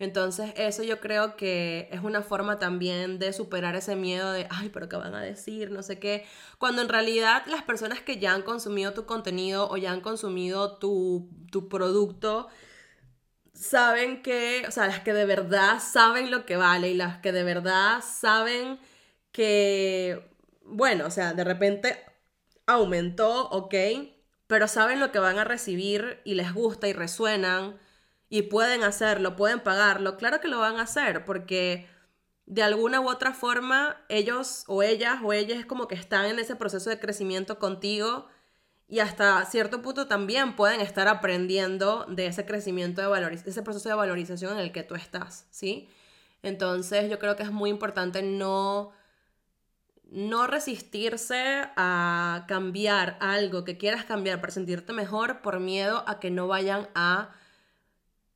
Entonces 0.00 0.52
eso 0.56 0.84
yo 0.84 1.00
creo 1.00 1.36
que 1.36 1.88
es 1.90 2.02
una 2.02 2.22
forma 2.22 2.58
también 2.60 3.18
de 3.18 3.32
superar 3.32 3.74
ese 3.74 3.96
miedo 3.96 4.30
de, 4.32 4.46
ay, 4.50 4.68
pero 4.68 4.88
¿qué 4.88 4.96
van 4.96 5.14
a 5.14 5.20
decir? 5.22 5.72
No 5.72 5.82
sé 5.82 5.98
qué. 5.98 6.24
Cuando 6.58 6.82
en 6.82 6.88
realidad 6.88 7.42
las 7.46 7.62
personas 7.64 8.00
que 8.00 8.18
ya 8.18 8.32
han 8.32 8.42
consumido 8.42 8.94
tu 8.94 9.06
contenido 9.06 9.68
o 9.68 9.76
ya 9.76 9.90
han 9.90 10.00
consumido 10.00 10.78
tu, 10.78 11.28
tu 11.50 11.68
producto, 11.68 12.48
saben 13.52 14.22
que, 14.22 14.64
o 14.68 14.70
sea, 14.70 14.86
las 14.86 15.00
que 15.00 15.12
de 15.12 15.24
verdad 15.24 15.80
saben 15.80 16.30
lo 16.30 16.46
que 16.46 16.56
vale 16.56 16.90
y 16.90 16.94
las 16.94 17.18
que 17.18 17.32
de 17.32 17.42
verdad 17.42 18.00
saben 18.02 18.78
que, 19.32 20.30
bueno, 20.62 21.06
o 21.06 21.10
sea, 21.10 21.32
de 21.34 21.44
repente 21.44 22.04
aumentó, 22.66 23.48
ok, 23.50 23.74
pero 24.46 24.68
saben 24.68 25.00
lo 25.00 25.10
que 25.10 25.18
van 25.18 25.38
a 25.38 25.44
recibir 25.44 26.20
y 26.24 26.34
les 26.34 26.54
gusta 26.54 26.86
y 26.88 26.92
resuenan 26.92 27.78
y 28.28 28.42
pueden 28.42 28.82
hacerlo, 28.82 29.36
pueden 29.36 29.60
pagarlo, 29.60 30.16
claro 30.16 30.40
que 30.40 30.48
lo 30.48 30.58
van 30.58 30.76
a 30.78 30.82
hacer 30.82 31.24
porque 31.24 31.86
de 32.46 32.62
alguna 32.62 33.00
u 33.00 33.08
otra 33.08 33.32
forma 33.34 33.96
ellos 34.08 34.64
o 34.66 34.82
ellas 34.82 35.20
o 35.22 35.32
ellas 35.32 35.64
como 35.66 35.88
que 35.88 35.94
están 35.94 36.26
en 36.26 36.38
ese 36.38 36.56
proceso 36.56 36.90
de 36.90 36.98
crecimiento 36.98 37.58
contigo 37.58 38.26
y 38.88 39.00
hasta 39.00 39.44
cierto 39.44 39.82
punto 39.82 40.08
también 40.08 40.56
pueden 40.56 40.80
estar 40.80 41.08
aprendiendo 41.08 42.06
de 42.08 42.26
ese 42.26 42.46
crecimiento 42.46 43.02
de 43.02 43.06
valorización, 43.06 43.50
ese 43.50 43.62
proceso 43.62 43.88
de 43.90 43.94
valorización 43.94 44.54
en 44.54 44.60
el 44.60 44.72
que 44.72 44.82
tú 44.82 44.94
estás, 44.94 45.46
¿sí? 45.50 45.90
Entonces 46.42 47.10
yo 47.10 47.18
creo 47.18 47.36
que 47.36 47.42
es 47.42 47.52
muy 47.52 47.70
importante 47.70 48.22
no 48.22 48.92
no 50.10 50.46
resistirse 50.46 51.68
a 51.76 52.46
cambiar 52.48 53.18
algo 53.20 53.64
que 53.64 53.76
quieras 53.76 54.06
cambiar 54.06 54.40
para 54.40 54.52
sentirte 54.52 54.94
mejor 54.94 55.42
por 55.42 55.60
miedo 55.60 56.02
a 56.06 56.18
que 56.18 56.30
no 56.30 56.48
vayan 56.48 56.88
a 56.94 57.30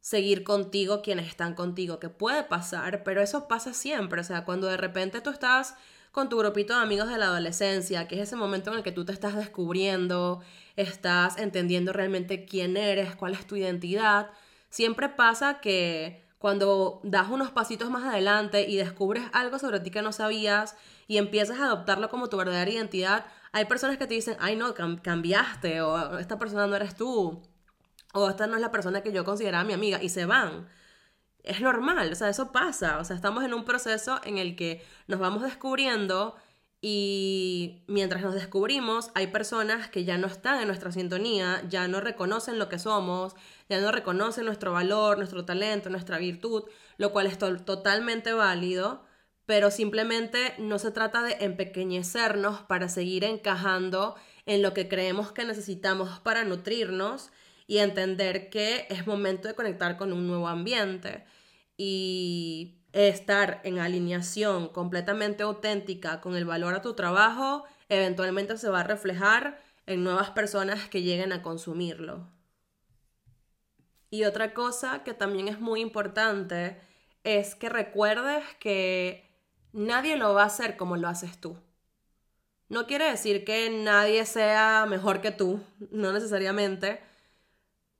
seguir 0.02 0.42
contigo 0.42 1.00
quienes 1.00 1.28
están 1.28 1.54
contigo, 1.54 2.00
que 2.00 2.10
puede 2.10 2.42
pasar, 2.42 3.04
pero 3.04 3.22
eso 3.22 3.46
pasa 3.48 3.72
siempre, 3.72 4.20
o 4.20 4.24
sea, 4.24 4.44
cuando 4.44 4.66
de 4.66 4.76
repente 4.76 5.20
tú 5.20 5.30
estás 5.30 5.76
con 6.10 6.28
tu 6.28 6.36
grupito 6.38 6.74
de 6.74 6.82
amigos 6.82 7.08
de 7.08 7.18
la 7.18 7.26
adolescencia, 7.26 8.08
que 8.08 8.16
es 8.16 8.22
ese 8.22 8.36
momento 8.36 8.70
en 8.72 8.78
el 8.78 8.82
que 8.82 8.90
tú 8.92 9.04
te 9.04 9.12
estás 9.12 9.36
descubriendo, 9.36 10.42
estás 10.76 11.38
entendiendo 11.38 11.92
realmente 11.92 12.44
quién 12.44 12.76
eres, 12.76 13.14
cuál 13.14 13.32
es 13.32 13.46
tu 13.46 13.54
identidad, 13.54 14.30
siempre 14.70 15.08
pasa 15.08 15.60
que 15.60 16.24
cuando 16.38 17.00
das 17.04 17.30
unos 17.30 17.52
pasitos 17.52 17.88
más 17.88 18.02
adelante 18.02 18.68
y 18.68 18.76
descubres 18.76 19.22
algo 19.32 19.60
sobre 19.60 19.78
ti 19.78 19.92
que 19.92 20.02
no 20.02 20.10
sabías 20.10 20.76
y 21.06 21.18
empiezas 21.18 21.60
a 21.60 21.66
adoptarlo 21.66 22.10
como 22.10 22.28
tu 22.28 22.36
verdadera 22.36 22.72
identidad, 22.72 23.24
hay 23.52 23.66
personas 23.66 23.98
que 23.98 24.08
te 24.08 24.14
dicen, 24.14 24.36
ay 24.40 24.56
no, 24.56 24.74
cambiaste 24.74 25.80
o 25.80 26.18
esta 26.18 26.40
persona 26.40 26.66
no 26.66 26.74
eres 26.74 26.96
tú 26.96 27.40
o 28.12 28.28
esta 28.28 28.46
no 28.46 28.56
es 28.56 28.62
la 28.62 28.70
persona 28.70 29.02
que 29.02 29.12
yo 29.12 29.24
consideraba 29.24 29.64
mi 29.64 29.72
amiga 29.72 30.02
y 30.02 30.08
se 30.08 30.26
van. 30.26 30.68
Es 31.42 31.60
normal, 31.60 32.12
o 32.12 32.14
sea, 32.14 32.28
eso 32.28 32.52
pasa, 32.52 32.98
o 32.98 33.04
sea, 33.04 33.16
estamos 33.16 33.44
en 33.44 33.54
un 33.54 33.64
proceso 33.64 34.20
en 34.24 34.38
el 34.38 34.54
que 34.56 34.84
nos 35.08 35.18
vamos 35.18 35.42
descubriendo 35.42 36.36
y 36.84 37.84
mientras 37.86 38.22
nos 38.22 38.34
descubrimos 38.34 39.12
hay 39.14 39.28
personas 39.28 39.88
que 39.88 40.04
ya 40.04 40.18
no 40.18 40.26
están 40.26 40.60
en 40.60 40.66
nuestra 40.66 40.90
sintonía, 40.90 41.62
ya 41.68 41.86
no 41.86 42.00
reconocen 42.00 42.58
lo 42.58 42.68
que 42.68 42.80
somos, 42.80 43.34
ya 43.68 43.80
no 43.80 43.92
reconocen 43.92 44.46
nuestro 44.46 44.72
valor, 44.72 45.16
nuestro 45.16 45.44
talento, 45.44 45.90
nuestra 45.90 46.18
virtud, 46.18 46.64
lo 46.96 47.12
cual 47.12 47.26
es 47.26 47.38
totalmente 47.38 48.32
válido, 48.32 49.04
pero 49.46 49.70
simplemente 49.70 50.54
no 50.58 50.80
se 50.80 50.90
trata 50.90 51.22
de 51.22 51.36
empequeñecernos 51.40 52.62
para 52.62 52.88
seguir 52.88 53.22
encajando 53.24 54.16
en 54.46 54.60
lo 54.60 54.74
que 54.74 54.88
creemos 54.88 55.30
que 55.30 55.44
necesitamos 55.44 56.18
para 56.20 56.44
nutrirnos, 56.44 57.30
y 57.72 57.78
entender 57.78 58.50
que 58.50 58.86
es 58.90 59.06
momento 59.06 59.48
de 59.48 59.54
conectar 59.54 59.96
con 59.96 60.12
un 60.12 60.26
nuevo 60.26 60.46
ambiente 60.46 61.24
y 61.78 62.82
estar 62.92 63.62
en 63.64 63.78
alineación 63.78 64.68
completamente 64.68 65.42
auténtica 65.42 66.20
con 66.20 66.36
el 66.36 66.44
valor 66.44 66.74
a 66.74 66.82
tu 66.82 66.92
trabajo, 66.92 67.64
eventualmente 67.88 68.58
se 68.58 68.68
va 68.68 68.80
a 68.80 68.84
reflejar 68.84 69.58
en 69.86 70.04
nuevas 70.04 70.28
personas 70.32 70.86
que 70.90 71.00
lleguen 71.00 71.32
a 71.32 71.40
consumirlo. 71.40 72.28
Y 74.10 74.24
otra 74.24 74.52
cosa 74.52 75.02
que 75.02 75.14
también 75.14 75.48
es 75.48 75.58
muy 75.58 75.80
importante 75.80 76.78
es 77.24 77.54
que 77.54 77.70
recuerdes 77.70 78.44
que 78.60 79.34
nadie 79.72 80.16
lo 80.16 80.34
va 80.34 80.42
a 80.42 80.48
hacer 80.48 80.76
como 80.76 80.98
lo 80.98 81.08
haces 81.08 81.40
tú. 81.40 81.56
No 82.68 82.86
quiere 82.86 83.10
decir 83.10 83.46
que 83.46 83.70
nadie 83.70 84.26
sea 84.26 84.84
mejor 84.86 85.22
que 85.22 85.30
tú, 85.30 85.64
no 85.90 86.12
necesariamente, 86.12 87.00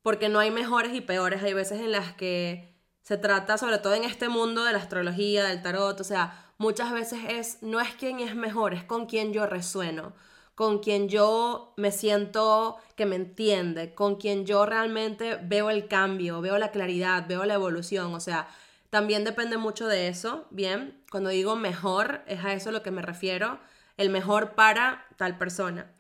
porque 0.03 0.29
no 0.29 0.39
hay 0.41 0.51
mejores 0.51 0.95
y 0.95 1.01
peores, 1.01 1.43
hay 1.43 1.55
veces 1.55 1.81
en 1.81 1.93
las 1.93 2.13
que 2.15 2.73
se 3.03 3.17
trata, 3.17 3.59
sobre 3.59 3.79
todo 3.79 3.95
en 3.95 4.05
este 4.05 4.29
mundo 4.29 4.65
de 4.65 4.73
la 4.73 4.79
astrología, 4.79 5.45
del 5.45 5.63
tarot, 5.63 6.01
o 6.01 6.05
sea, 6.05 6.53
muchas 6.59 6.93
veces 6.93 7.21
es, 7.29 7.63
no 7.63 7.81
es 7.81 7.93
quién 7.95 8.21
es 8.21 8.35
mejor, 8.35 8.75
es 8.75 8.85
con 8.85 9.07
quien 9.07 9.33
yo 9.33 9.47
resueno, 9.47 10.13
con 10.55 10.79
quien 10.79 11.09
yo 11.09 11.75
me 11.77 11.91
siento 11.91 12.77
que 12.97 13.07
me 13.07 13.17
entiende, 13.17 13.95
con 13.95 14.17
quien 14.17 14.47
yo 14.47 14.67
realmente 14.67 15.37
veo 15.43 15.71
el 15.71 15.89
cambio, 15.89 16.41
veo 16.41 16.59
la 16.59 16.71
claridad, 16.71 17.27
veo 17.27 17.45
la 17.45 17.55
evolución, 17.55 18.15
o 18.15 18.21
sea, 18.21 18.49
también 18.91 19.25
depende 19.25 19.57
mucho 19.57 19.89
de 19.89 20.09
eso, 20.09 20.47
¿bien? 20.51 21.03
Cuando 21.11 21.31
digo 21.31 21.57
mejor, 21.57 22.23
es 22.27 22.45
a 22.45 22.53
eso 22.53 22.71
lo 22.71 22.83
que 22.83 22.91
me 22.91 23.03
refiero, 23.03 23.59
el 23.97 24.11
mejor 24.11 24.53
para 24.55 25.07
tal 25.17 25.39
persona. 25.39 25.91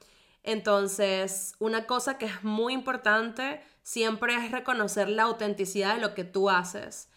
Entonces, 0.42 1.54
una 1.58 1.86
cosa 1.86 2.18
que 2.18 2.26
es 2.26 2.44
muy 2.44 2.74
importante 2.74 3.62
siempre 3.82 4.34
es 4.34 4.50
reconocer 4.50 5.08
la 5.08 5.24
autenticidad 5.24 5.94
de 5.94 6.00
lo 6.00 6.14
que 6.14 6.24
tú 6.24 6.50
haces. 6.50 7.08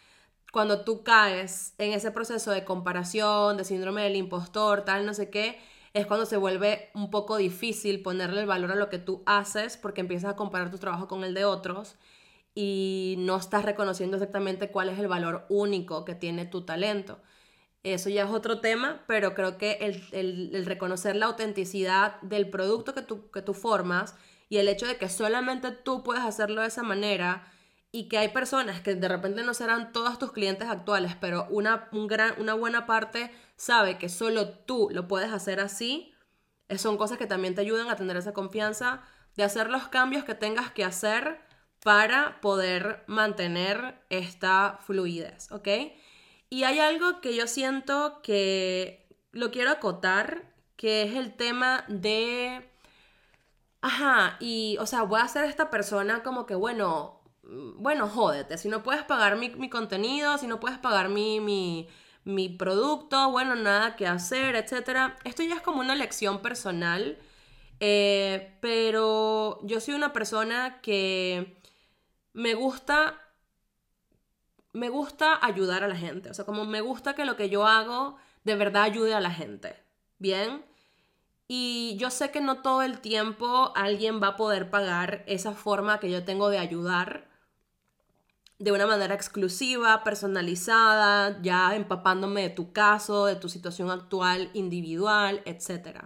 Cuando 0.52 0.84
tú 0.84 1.04
caes 1.04 1.74
en 1.78 1.94
ese 1.94 2.12
proceso 2.12 2.52
de 2.52 2.66
comparación, 2.66 3.58
de 3.58 3.66
síndrome 3.66 4.04
del 4.04 4.16
impostor, 4.16 4.86
tal, 4.86 5.06
no 5.06 5.14
sé 5.14 5.30
qué, 5.30 5.60
es 5.94 6.06
cuando 6.08 6.26
se 6.26 6.38
vuelve 6.38 6.90
un 6.94 7.10
poco 7.10 7.38
difícil 7.38 8.02
ponerle 8.02 8.42
el 8.42 8.48
valor 8.48 8.72
a 8.72 8.76
lo 8.76 8.90
que 8.90 9.00
tú 9.00 9.24
haces 9.26 9.78
porque 9.78 10.02
empiezas 10.02 10.32
a 10.32 10.36
comparar 10.36 10.72
tu 10.72 10.78
trabajo 10.78 11.08
con 11.08 11.24
el 11.24 11.34
de 11.34 11.46
otros 11.46 11.96
y 12.54 13.16
no 13.20 13.36
estás 13.38 13.66
reconociendo 13.66 14.18
exactamente 14.18 14.72
cuál 14.72 14.90
es 14.90 15.00
el 15.00 15.08
valor 15.08 15.46
único 15.50 16.06
que 16.06 16.16
tiene 16.16 16.46
tu 16.46 16.66
talento. 16.66 17.20
Eso 17.84 18.10
ya 18.10 18.24
es 18.24 18.32
otro 18.32 18.62
tema, 18.62 19.04
pero 19.08 19.36
creo 19.36 19.58
que 19.58 19.78
el, 20.12 20.66
reconocer 20.66 21.16
la 21.16 21.28
autenticidad 21.28 22.20
del 22.22 22.50
producto 22.50 22.94
que 22.94 23.02
tú, 23.02 23.30
que 23.30 23.42
tú 23.42 23.54
formas 23.54 24.16
y 24.50 24.58
el 24.58 24.68
hecho 24.68 24.86
de 24.86 24.98
que 24.98 25.10
solamente 25.10 25.72
tú 25.72 26.04
puedes 26.04 26.24
hacerlo 26.24 26.62
de 26.62 26.68
esa 26.68 26.84
manera 26.84 27.52
y 27.92 28.10
que 28.10 28.18
hay 28.18 28.28
personas 28.30 28.82
que 28.82 28.96
de 28.96 29.08
repente 29.08 29.44
no 29.44 29.54
serán 29.54 29.94
todos 29.94 30.20
tus 30.20 30.32
clientes 30.32 30.68
actuales, 30.68 31.16
pero 31.20 31.48
una, 31.50 31.90
gran, 31.92 32.40
una 32.40 32.54
buena 32.54 32.86
parte 32.86 33.32
sabe 33.56 33.98
que 33.98 34.10
solo 34.10 34.50
tú 34.50 34.90
lo 34.92 35.08
puedes 35.08 35.32
hacer 35.32 35.60
así, 35.60 36.14
son 36.78 36.98
cosas 36.98 37.18
que 37.18 37.28
también 37.28 37.56
te 37.56 37.62
ayudan 37.62 37.90
a 37.90 37.96
tener 37.96 38.18
esa 38.18 38.34
confianza 38.34 39.04
de 39.36 39.44
hacer 39.44 39.70
los 39.70 39.88
cambios 39.88 40.26
que 40.26 40.36
tengas 40.36 40.72
que 40.72 40.84
hacer 40.84 41.40
para 41.84 42.42
poder 42.42 43.04
mantener 43.08 44.02
esta 44.10 44.80
fluidez, 44.86 45.52
¿ok? 45.52 45.68
Y 46.50 46.64
hay 46.64 46.80
algo 46.80 47.22
que 47.22 47.36
yo 47.36 47.48
siento 47.48 48.22
que 48.22 49.08
lo 49.32 49.52
quiero 49.52 49.72
acotar, 49.72 50.54
que 50.76 51.04
es 51.04 51.16
el 51.16 51.36
tema 51.36 51.86
de 51.88 52.70
ajá, 53.86 54.38
y, 54.40 54.78
o 54.80 54.88
sea, 54.88 55.04
voy 55.04 55.22
a 55.22 55.28
ser 55.28 55.46
esta 55.46 55.70
persona 55.70 56.24
como 56.24 56.48
que, 56.48 56.56
bueno, 56.56 57.22
mm, 57.44 57.82
bueno, 57.84 58.08
jódete, 58.10 58.58
si 58.58 58.68
no 58.68 58.82
puedes 58.84 59.04
pagar 59.04 59.38
mi, 59.38 59.50
mi 59.52 59.70
contenido, 59.70 60.38
si 60.40 60.48
no 60.48 60.60
puedes 60.60 60.80
pagar 60.80 61.10
mi, 61.10 61.40
mi, 61.40 61.88
mi 62.24 62.50
producto, 62.50 63.30
bueno, 63.32 63.56
nada 63.56 63.96
que 63.96 64.08
hacer, 64.08 64.56
etc. 64.56 65.14
Esto 65.24 65.44
ya 65.44 65.56
es 65.56 65.62
como 65.62 65.82
una 65.82 65.96
lección 65.96 66.42
personal, 66.42 67.20
eh, 67.80 68.58
pero 68.62 69.60
yo 69.64 69.80
soy 69.80 69.94
una 69.96 70.14
persona 70.14 70.82
que 70.82 71.62
me 72.34 72.54
gusta 72.56 73.22
me 74.74 74.90
gusta 74.90 75.40
ayudar 75.46 75.84
a 75.84 75.88
la 75.88 75.96
gente, 75.96 76.30
o 76.30 76.34
sea, 76.34 76.46
como 76.46 76.66
me 76.66 76.82
gusta 76.82 77.16
que 77.16 77.26
lo 77.26 77.38
que 77.38 77.50
yo 77.50 77.66
hago 77.68 78.18
de 78.44 78.56
verdad 78.56 78.84
ayude 78.84 79.14
a 79.14 79.22
la 79.22 79.32
gente, 79.32 79.76
¿bien? 80.20 80.66
Y 81.48 81.96
yo 81.98 82.10
sé 82.10 82.32
que 82.32 82.42
no 82.42 82.62
todo 82.62 82.82
el 82.82 83.00
tiempo 83.00 83.72
alguien 83.76 84.22
va 84.22 84.30
a 84.30 84.36
poder 84.36 84.70
pagar 84.70 85.24
esa 85.28 85.54
forma 85.54 86.00
que 86.00 86.10
yo 86.10 86.24
tengo 86.24 86.50
de 86.50 86.58
ayudar 86.58 87.28
de 88.58 88.72
una 88.72 88.88
manera 88.88 89.14
exclusiva, 89.14 90.04
personalizada, 90.04 91.42
ya 91.42 91.76
empapándome 91.76 92.42
de 92.44 92.50
tu 92.50 92.72
caso, 92.72 93.26
de 93.26 93.36
tu 93.36 93.50
situación 93.50 93.92
actual, 93.92 94.50
individual, 94.54 95.42
etc. 95.46 96.06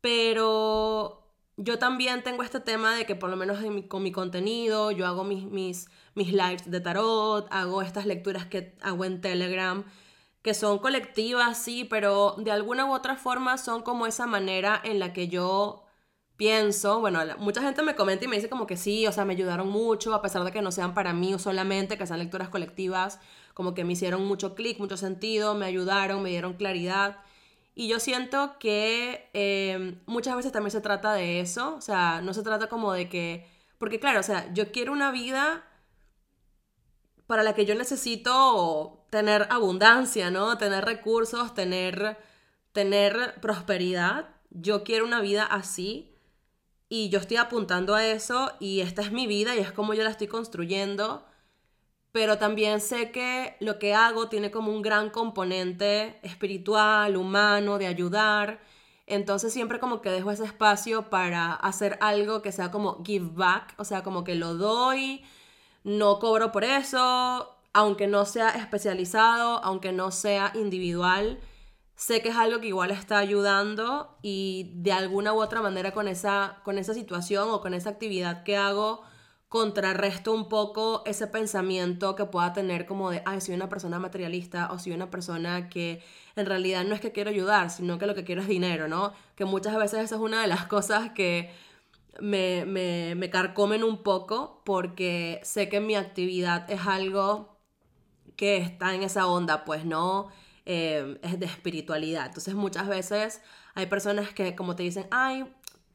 Pero 0.00 1.26
yo 1.56 1.78
también 1.78 2.22
tengo 2.22 2.42
este 2.42 2.60
tema 2.60 2.94
de 2.94 3.06
que 3.06 3.16
por 3.16 3.30
lo 3.30 3.36
menos 3.36 3.58
con 3.88 4.02
mi 4.02 4.12
contenido, 4.12 4.90
yo 4.90 5.06
hago 5.06 5.24
mis, 5.24 5.44
mis, 5.44 5.88
mis 6.14 6.32
lives 6.32 6.70
de 6.70 6.80
tarot, 6.80 7.48
hago 7.50 7.82
estas 7.82 8.06
lecturas 8.06 8.46
que 8.46 8.76
hago 8.82 9.04
en 9.04 9.20
Telegram, 9.20 9.84
que 10.42 10.54
son 10.54 10.78
colectivas, 10.78 11.58
sí, 11.58 11.84
pero 11.84 12.34
de 12.38 12.50
alguna 12.50 12.86
u 12.86 12.92
otra 12.94 13.16
forma 13.16 13.58
son 13.58 13.82
como 13.82 14.06
esa 14.06 14.26
manera 14.26 14.80
en 14.82 14.98
la 14.98 15.12
que 15.12 15.28
yo 15.28 15.84
pienso, 16.40 17.00
bueno, 17.00 17.20
mucha 17.38 17.60
gente 17.60 17.82
me 17.82 17.94
comenta 17.94 18.24
y 18.24 18.28
me 18.28 18.36
dice 18.36 18.48
como 18.48 18.66
que 18.66 18.78
sí, 18.78 19.06
o 19.06 19.12
sea, 19.12 19.26
me 19.26 19.34
ayudaron 19.34 19.68
mucho, 19.68 20.14
a 20.14 20.22
pesar 20.22 20.42
de 20.42 20.52
que 20.52 20.62
no 20.62 20.72
sean 20.72 20.94
para 20.94 21.12
mí 21.12 21.38
solamente, 21.38 21.98
que 21.98 22.06
sean 22.06 22.18
lecturas 22.18 22.48
colectivas, 22.48 23.20
como 23.52 23.74
que 23.74 23.84
me 23.84 23.92
hicieron 23.92 24.24
mucho 24.26 24.54
clic, 24.54 24.78
mucho 24.78 24.96
sentido, 24.96 25.54
me 25.54 25.66
ayudaron, 25.66 26.22
me 26.22 26.30
dieron 26.30 26.54
claridad. 26.54 27.18
Y 27.74 27.88
yo 27.88 28.00
siento 28.00 28.58
que 28.58 29.28
eh, 29.34 29.98
muchas 30.06 30.34
veces 30.36 30.52
también 30.52 30.70
se 30.70 30.80
trata 30.80 31.12
de 31.12 31.40
eso, 31.40 31.76
o 31.76 31.80
sea, 31.82 32.22
no 32.22 32.32
se 32.32 32.42
trata 32.42 32.68
como 32.68 32.92
de 32.94 33.10
que, 33.10 33.46
porque 33.78 34.00
claro, 34.00 34.20
o 34.20 34.22
sea, 34.22 34.50
yo 34.54 34.72
quiero 34.72 34.92
una 34.92 35.10
vida 35.10 35.64
para 37.30 37.44
la 37.44 37.54
que 37.54 37.64
yo 37.64 37.76
necesito 37.76 39.04
tener 39.08 39.46
abundancia, 39.50 40.32
¿no? 40.32 40.58
Tener 40.58 40.84
recursos, 40.84 41.54
tener, 41.54 42.18
tener 42.72 43.36
prosperidad. 43.40 44.30
Yo 44.50 44.82
quiero 44.82 45.04
una 45.04 45.20
vida 45.20 45.44
así, 45.44 46.12
y 46.88 47.08
yo 47.08 47.20
estoy 47.20 47.36
apuntando 47.36 47.94
a 47.94 48.04
eso 48.04 48.50
y 48.58 48.80
esta 48.80 49.02
es 49.02 49.12
mi 49.12 49.28
vida 49.28 49.54
y 49.54 49.60
es 49.60 49.70
como 49.70 49.94
yo 49.94 50.02
la 50.02 50.10
estoy 50.10 50.26
construyendo. 50.26 51.24
Pero 52.10 52.36
también 52.36 52.80
sé 52.80 53.12
que 53.12 53.56
lo 53.60 53.78
que 53.78 53.94
hago 53.94 54.28
tiene 54.28 54.50
como 54.50 54.72
un 54.72 54.82
gran 54.82 55.10
componente 55.10 56.18
espiritual, 56.24 57.16
humano, 57.16 57.78
de 57.78 57.86
ayudar. 57.86 58.60
Entonces 59.06 59.52
siempre 59.52 59.78
como 59.78 60.00
que 60.02 60.10
dejo 60.10 60.32
ese 60.32 60.46
espacio 60.46 61.10
para 61.10 61.52
hacer 61.52 61.96
algo 62.00 62.42
que 62.42 62.50
sea 62.50 62.72
como 62.72 63.04
give 63.04 63.30
back, 63.34 63.74
o 63.76 63.84
sea, 63.84 64.02
como 64.02 64.24
que 64.24 64.34
lo 64.34 64.56
doy, 64.56 65.22
no 65.84 66.18
cobro 66.18 66.52
por 66.52 66.64
eso, 66.64 67.56
aunque 67.72 68.06
no 68.06 68.24
sea 68.26 68.50
especializado, 68.50 69.62
aunque 69.64 69.92
no 69.92 70.10
sea 70.10 70.52
individual 70.54 71.38
sé 72.00 72.22
que 72.22 72.30
es 72.30 72.36
algo 72.36 72.60
que 72.60 72.68
igual 72.68 72.90
está 72.92 73.18
ayudando 73.18 74.16
y 74.22 74.72
de 74.76 74.90
alguna 74.90 75.34
u 75.34 75.42
otra 75.42 75.60
manera 75.60 75.92
con 75.92 76.08
esa, 76.08 76.56
con 76.64 76.78
esa 76.78 76.94
situación 76.94 77.50
o 77.50 77.60
con 77.60 77.74
esa 77.74 77.90
actividad 77.90 78.42
que 78.42 78.56
hago 78.56 79.02
contrarresto 79.50 80.32
un 80.32 80.48
poco 80.48 81.02
ese 81.04 81.26
pensamiento 81.26 82.14
que 82.16 82.24
pueda 82.24 82.54
tener 82.54 82.86
como 82.86 83.10
de, 83.10 83.22
ay, 83.26 83.42
soy 83.42 83.54
una 83.54 83.68
persona 83.68 83.98
materialista 83.98 84.72
o 84.72 84.78
soy 84.78 84.92
una 84.92 85.10
persona 85.10 85.68
que 85.68 86.02
en 86.36 86.46
realidad 86.46 86.84
no 86.84 86.94
es 86.94 87.02
que 87.02 87.12
quiero 87.12 87.28
ayudar, 87.28 87.68
sino 87.68 87.98
que 87.98 88.06
lo 88.06 88.14
que 88.14 88.24
quiero 88.24 88.40
es 88.40 88.48
dinero, 88.48 88.88
¿no? 88.88 89.12
Que 89.34 89.44
muchas 89.44 89.76
veces 89.76 90.00
esa 90.04 90.14
es 90.14 90.20
una 90.22 90.40
de 90.40 90.46
las 90.46 90.64
cosas 90.68 91.10
que 91.10 91.50
me, 92.20 92.64
me, 92.66 93.14
me 93.16 93.30
carcomen 93.30 93.84
un 93.84 94.02
poco 94.02 94.62
porque 94.64 95.40
sé 95.42 95.68
que 95.68 95.80
mi 95.80 95.94
actividad 95.96 96.70
es 96.70 96.86
algo 96.86 97.58
que 98.36 98.58
está 98.58 98.94
en 98.94 99.02
esa 99.02 99.26
onda, 99.26 99.64
pues 99.64 99.84
no 99.84 100.30
Em, 100.72 101.18
es 101.22 101.40
de 101.40 101.46
espiritualidad. 101.46 102.26
Entonces 102.26 102.54
muchas 102.54 102.86
veces 102.86 103.40
hay 103.74 103.86
personas 103.86 104.32
que 104.32 104.54
como 104.54 104.76
te 104.76 104.84
dicen, 104.84 105.08
ay, 105.10 105.52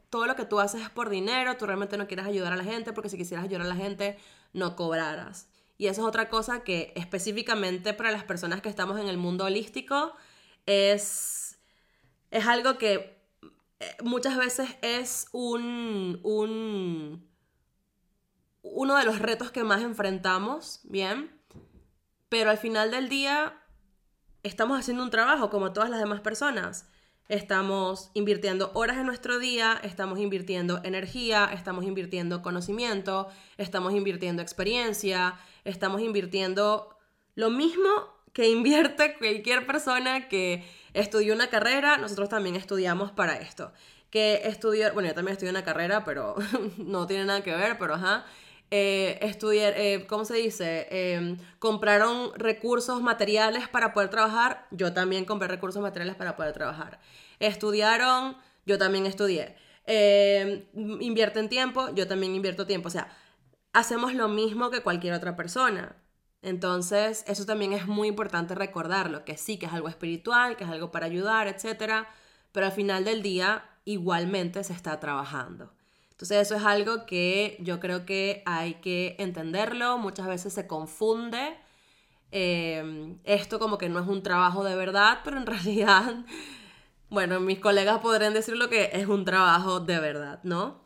todo 0.09 0.25
lo 0.25 0.35
que 0.35 0.43
tú 0.43 0.59
haces 0.59 0.81
es 0.81 0.89
por 0.89 1.09
dinero, 1.09 1.55
tú 1.55 1.65
realmente 1.65 1.97
no 1.97 2.07
quieres 2.07 2.25
ayudar 2.25 2.51
a 2.51 2.57
la 2.57 2.63
gente 2.65 2.91
porque 2.91 3.09
si 3.09 3.17
quisieras 3.17 3.45
ayudar 3.45 3.61
a 3.61 3.69
la 3.69 3.75
gente 3.75 4.17
no 4.51 4.75
cobraras. 4.75 5.47
Y 5.77 5.87
eso 5.87 6.01
es 6.01 6.07
otra 6.07 6.29
cosa 6.29 6.63
que 6.63 6.91
específicamente 6.97 7.93
para 7.93 8.11
las 8.11 8.25
personas 8.25 8.61
que 8.61 8.67
estamos 8.67 8.99
en 8.99 9.07
el 9.07 9.17
mundo 9.17 9.45
holístico 9.45 10.13
es, 10.65 11.57
es 12.31 12.45
algo 12.45 12.77
que 12.77 13.14
muchas 14.03 14.37
veces 14.37 14.69
es 14.81 15.27
un, 15.31 16.19
un, 16.23 17.29
uno 18.61 18.95
de 18.97 19.05
los 19.05 19.19
retos 19.19 19.51
que 19.51 19.63
más 19.63 19.81
enfrentamos, 19.81 20.81
¿bien? 20.83 21.31
Pero 22.29 22.49
al 22.49 22.57
final 22.57 22.91
del 22.91 23.09
día 23.09 23.61
estamos 24.43 24.79
haciendo 24.79 25.03
un 25.03 25.09
trabajo 25.09 25.49
como 25.49 25.73
todas 25.73 25.89
las 25.89 25.99
demás 25.99 26.21
personas. 26.21 26.87
Estamos 27.27 28.11
invirtiendo 28.13 28.71
horas 28.75 28.97
en 28.97 29.07
nuestro 29.07 29.39
día, 29.39 29.79
estamos 29.81 30.19
invirtiendo 30.19 30.79
energía, 30.83 31.49
estamos 31.51 31.85
invirtiendo 31.85 32.43
conocimiento, 32.43 33.29
estamos 33.57 33.93
invirtiendo 33.93 34.43
experiencia, 34.43 35.39
estamos 35.63 36.01
invirtiendo 36.01 36.95
lo 37.33 37.49
mismo 37.49 37.89
que 38.33 38.49
invierte 38.49 39.15
cualquier 39.17 39.65
persona 39.65 40.27
que 40.27 40.63
estudió 40.95 41.33
una 41.33 41.47
carrera, 41.49 41.97
nosotros 41.97 42.29
también 42.29 42.55
estudiamos 42.55 43.11
para 43.11 43.35
esto. 43.37 43.71
Que 44.09 44.41
estudió, 44.45 44.93
bueno, 44.93 45.09
yo 45.09 45.15
también 45.15 45.33
estudié 45.33 45.51
una 45.51 45.63
carrera, 45.63 46.03
pero 46.03 46.35
no 46.77 47.07
tiene 47.07 47.25
nada 47.25 47.43
que 47.43 47.55
ver, 47.55 47.77
pero 47.77 47.95
ajá 47.95 48.25
eh, 48.71 49.19
estudiar, 49.21 49.73
eh, 49.77 50.05
¿cómo 50.07 50.25
se 50.25 50.35
dice? 50.35 50.87
Em, 50.89 51.37
compraron 51.59 52.31
recursos 52.35 53.01
materiales 53.01 53.67
para 53.69 53.93
poder 53.93 54.09
trabajar, 54.09 54.67
yo 54.71 54.91
también 54.93 55.25
compré 55.25 55.47
recursos 55.47 55.81
materiales 55.81 56.15
para 56.15 56.35
poder 56.35 56.53
trabajar. 56.53 56.99
Estudiaron, 57.39 58.37
yo 58.65 58.77
también 58.77 59.05
estudié. 59.05 59.55
Eh, 59.85 60.67
invierten 60.73 61.47
tiempo, 61.47 61.93
yo 61.93 62.07
también 62.07 62.33
invierto 62.35 62.65
tiempo. 62.65 62.87
O 62.87 62.91
sea, 62.91 63.15
hacemos 63.71 64.13
lo 64.13 64.27
mismo 64.27 64.71
que 64.71 64.81
cualquier 64.81 65.13
otra 65.13 65.35
persona. 65.35 65.95
Entonces, 66.45 67.25
eso 67.27 67.43
también 67.47 67.73
es 67.73 67.87
muy 67.87 68.07
importante 68.07 68.53
recordarlo, 68.53 69.25
que 69.25 69.35
sí, 69.35 69.57
que 69.57 69.65
es 69.65 69.73
algo 69.73 69.89
espiritual, 69.89 70.55
que 70.57 70.63
es 70.63 70.69
algo 70.69 70.91
para 70.91 71.07
ayudar, 71.07 71.47
etc. 71.47 72.05
Pero 72.51 72.67
al 72.67 72.71
final 72.71 73.03
del 73.03 73.23
día, 73.23 73.65
igualmente 73.83 74.63
se 74.63 74.73
está 74.73 74.99
trabajando. 74.99 75.71
Entonces 76.11 76.37
eso 76.37 76.55
es 76.55 76.63
algo 76.63 77.07
que 77.07 77.57
yo 77.61 77.79
creo 77.79 78.05
que 78.05 78.43
hay 78.45 78.75
que 78.75 79.15
entenderlo, 79.17 79.97
muchas 79.97 80.27
veces 80.27 80.53
se 80.53 80.67
confunde. 80.67 81.57
Em, 82.29 83.17
esto 83.23 83.57
como 83.57 83.79
que 83.79 83.89
no 83.89 83.99
es 83.99 84.07
un 84.07 84.21
trabajo 84.21 84.63
de 84.63 84.75
verdad, 84.75 85.21
pero 85.23 85.37
en 85.37 85.45
realidad, 85.47 86.25
bueno, 87.09 87.39
mis 87.39 87.59
colegas 87.59 88.01
podrían 88.01 88.35
decir 88.35 88.55
lo 88.55 88.69
que 88.69 88.91
es 88.93 89.07
un 89.07 89.25
trabajo 89.25 89.79
de 89.79 89.99
verdad, 89.99 90.41
¿no? 90.43 90.79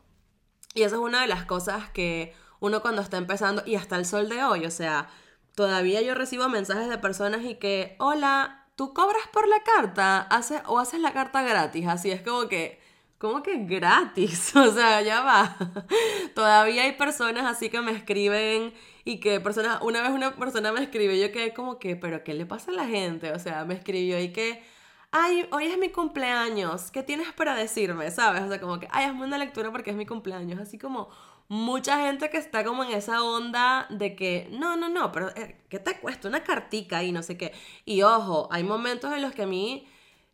Y 0.74 0.82
eso 0.84 0.96
es 0.96 1.02
una 1.02 1.20
de 1.20 1.28
las 1.28 1.44
cosas 1.44 1.90
que 1.90 2.34
uno 2.60 2.80
cuando 2.80 3.02
está 3.02 3.18
empezando, 3.18 3.62
y 3.66 3.74
hasta 3.74 3.96
el 3.96 4.06
sol 4.06 4.28
de 4.30 4.42
hoy, 4.42 4.64
o 4.64 4.70
sea, 4.70 5.10
todavía 5.54 6.02
yo 6.02 6.14
recibo 6.14 6.48
mensajes 6.48 6.88
de 6.88 6.98
personas 6.98 7.44
y 7.44 7.56
que, 7.56 7.96
hola, 7.98 8.66
¿tú 8.76 8.94
cobras 8.94 9.26
por 9.32 9.48
la 9.48 9.62
carta? 9.62 10.20
¿Hace, 10.22 10.62
¿O 10.66 10.78
haces 10.78 11.00
la 11.00 11.12
carta 11.12 11.42
gratis? 11.42 11.86
Así 11.88 12.10
es 12.10 12.22
como 12.22 12.48
que 12.48 12.80
¿Cómo 13.20 13.42
que 13.42 13.54
gratis? 13.66 14.56
O 14.56 14.72
sea, 14.72 15.02
ya 15.02 15.20
va. 15.20 15.54
Todavía 16.34 16.84
hay 16.84 16.92
personas 16.92 17.44
así 17.44 17.68
que 17.68 17.82
me 17.82 17.92
escriben 17.92 18.72
y 19.04 19.20
que 19.20 19.40
personas, 19.40 19.82
una 19.82 20.00
vez 20.00 20.10
una 20.10 20.34
persona 20.36 20.72
me 20.72 20.82
escribió, 20.82 21.14
yo 21.14 21.30
quedé 21.30 21.52
como 21.52 21.78
que, 21.78 21.96
pero 21.96 22.24
¿qué 22.24 22.32
le 22.32 22.46
pasa 22.46 22.70
a 22.70 22.74
la 22.74 22.86
gente? 22.86 23.32
O 23.32 23.38
sea, 23.38 23.66
me 23.66 23.74
escribió 23.74 24.18
y 24.18 24.32
que, 24.32 24.64
ay, 25.10 25.46
hoy 25.52 25.66
es 25.66 25.78
mi 25.78 25.90
cumpleaños, 25.90 26.90
¿qué 26.90 27.02
tienes 27.02 27.30
para 27.34 27.54
decirme? 27.54 28.10
¿Sabes? 28.10 28.42
O 28.42 28.48
sea, 28.48 28.58
como 28.58 28.80
que, 28.80 28.88
ay, 28.90 29.04
hazme 29.04 29.24
una 29.24 29.36
lectura 29.36 29.70
porque 29.70 29.90
es 29.90 29.96
mi 29.96 30.06
cumpleaños. 30.06 30.58
Así 30.58 30.78
como 30.78 31.10
mucha 31.50 32.06
gente 32.06 32.30
que 32.30 32.38
está 32.38 32.62
como 32.62 32.84
en 32.84 32.92
esa 32.92 33.24
onda 33.24 33.88
de 33.90 34.14
que, 34.14 34.48
no, 34.52 34.76
no, 34.76 34.88
no, 34.88 35.10
pero 35.10 35.30
eh, 35.30 35.60
¿qué 35.68 35.80
te 35.80 35.98
cuesta? 35.98 36.28
Una 36.28 36.44
cartica 36.44 37.02
y 37.02 37.10
no 37.10 37.24
sé 37.24 37.36
qué. 37.36 37.52
Y 37.84 38.02
ojo, 38.02 38.48
hay 38.52 38.62
momentos 38.62 39.12
en 39.12 39.20
los 39.20 39.32
que 39.34 39.42
a 39.42 39.46
mí 39.46 39.84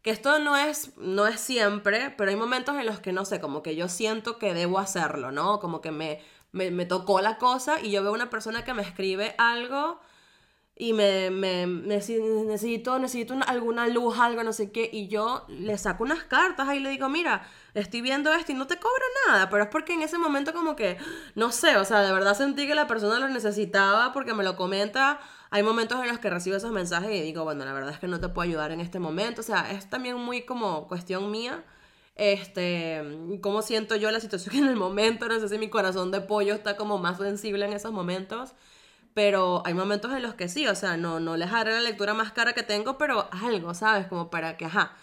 que 0.02 0.10
esto 0.10 0.38
no 0.40 0.58
es, 0.58 0.94
no 0.98 1.26
es 1.26 1.40
siempre, 1.40 2.14
pero 2.18 2.30
hay 2.30 2.36
momentos 2.36 2.76
en 2.76 2.84
los 2.84 3.00
que 3.00 3.12
no 3.12 3.24
sé, 3.24 3.40
como 3.40 3.62
que 3.62 3.74
yo 3.74 3.88
siento 3.88 4.38
que 4.38 4.52
debo 4.52 4.78
hacerlo, 4.78 5.32
¿no? 5.32 5.58
Como 5.58 5.80
que 5.80 5.90
me, 5.90 6.20
me, 6.52 6.84
tocó 6.84 7.22
la 7.22 7.38
cosa 7.38 7.80
y 7.80 7.92
yo 7.92 8.02
veo 8.02 8.12
una 8.12 8.28
persona 8.28 8.62
que 8.62 8.74
me 8.74 8.82
escribe 8.82 9.34
algo 9.38 9.98
y 10.78 10.92
me, 10.92 11.30
me, 11.30 11.66
necesito, 11.66 12.98
necesito 12.98 13.34
alguna 13.46 13.88
luz, 13.88 14.18
algo, 14.18 14.42
no 14.42 14.52
sé 14.52 14.70
qué, 14.70 14.90
y 14.92 15.08
yo 15.08 15.46
le 15.48 15.78
saco 15.78 16.04
unas 16.04 16.24
cartas 16.24 16.68
ahí 16.68 16.76
y 16.78 16.80
le 16.80 16.90
digo, 16.90 17.08
mira, 17.08 17.48
estoy 17.72 18.02
viendo 18.02 18.30
esto 18.34 18.52
y 18.52 18.54
no 18.54 18.66
te 18.66 18.76
cobro 18.76 19.04
nada, 19.26 19.48
pero 19.48 19.62
es 19.64 19.70
porque 19.70 19.94
en 19.94 20.02
ese 20.02 20.18
momento 20.18 20.52
como 20.52 20.76
que, 20.76 20.98
no 21.34 21.50
sé, 21.50 21.78
o 21.78 21.84
sea, 21.86 22.02
de 22.02 22.12
verdad 22.12 22.36
sentí 22.36 22.66
que 22.66 22.74
la 22.74 22.86
persona 22.86 23.18
lo 23.18 23.28
necesitaba 23.28 24.12
porque 24.12 24.34
me 24.34 24.44
lo 24.44 24.56
comenta. 24.56 25.18
Hay 25.50 25.62
momentos 25.62 25.98
en 26.02 26.08
los 26.08 26.18
que 26.18 26.28
recibo 26.28 26.56
esos 26.56 26.72
mensajes 26.72 27.10
y 27.10 27.22
digo, 27.22 27.44
bueno, 27.44 27.64
la 27.64 27.72
verdad 27.72 27.92
es 27.92 27.98
que 27.98 28.08
no 28.08 28.20
te 28.20 28.28
puedo 28.28 28.46
ayudar 28.46 28.70
en 28.70 28.80
este 28.80 28.98
momento, 28.98 29.40
o 29.40 29.44
sea, 29.44 29.70
es 29.70 29.88
también 29.88 30.16
muy 30.16 30.42
como 30.42 30.88
cuestión 30.88 31.30
mía. 31.30 31.64
Este, 32.16 33.02
cómo 33.42 33.62
siento 33.62 33.96
yo 33.96 34.10
la 34.10 34.20
situación 34.20 34.56
en 34.64 34.68
el 34.68 34.76
momento, 34.76 35.26
no 35.26 35.40
sé 35.40 35.48
si 35.48 35.56
mi 35.58 35.70
corazón 35.70 36.10
de 36.10 36.20
pollo 36.20 36.54
está 36.54 36.76
como 36.76 36.98
más 36.98 37.16
sensible 37.16 37.64
en 37.64 37.72
esos 37.72 37.92
momentos 37.92 38.54
pero 39.16 39.62
hay 39.64 39.72
momentos 39.72 40.12
en 40.12 40.22
los 40.22 40.34
que 40.34 40.46
sí, 40.46 40.66
o 40.66 40.74
sea, 40.74 40.98
no, 40.98 41.20
no 41.20 41.38
les 41.38 41.50
haré 41.50 41.72
la 41.72 41.80
lectura 41.80 42.12
más 42.12 42.32
cara 42.32 42.52
que 42.52 42.62
tengo, 42.62 42.98
pero 42.98 43.30
algo, 43.32 43.72
¿sabes? 43.72 44.06
Como 44.08 44.28
para 44.28 44.58
que, 44.58 44.66
ajá, 44.66 44.94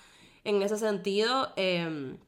en 0.44 0.62
ese 0.62 0.78
sentido, 0.78 1.52
em, 1.56 2.20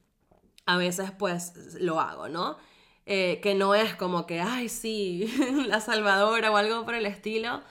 a 0.66 0.78
veces 0.78 1.12
pues 1.12 1.54
lo 1.80 2.00
hago, 2.00 2.28
¿no? 2.28 2.58
Eh, 3.06 3.40
que 3.44 3.54
no 3.54 3.76
es 3.76 3.96
como 3.96 4.26
que, 4.26 4.42
ay, 4.42 4.68
sí, 4.68 5.28
la 5.68 5.80
salvadora 5.80 6.50
o 6.52 6.58
algo 6.58 6.86
por 6.86 6.96
el 6.96 7.06
estilo, 7.06 7.62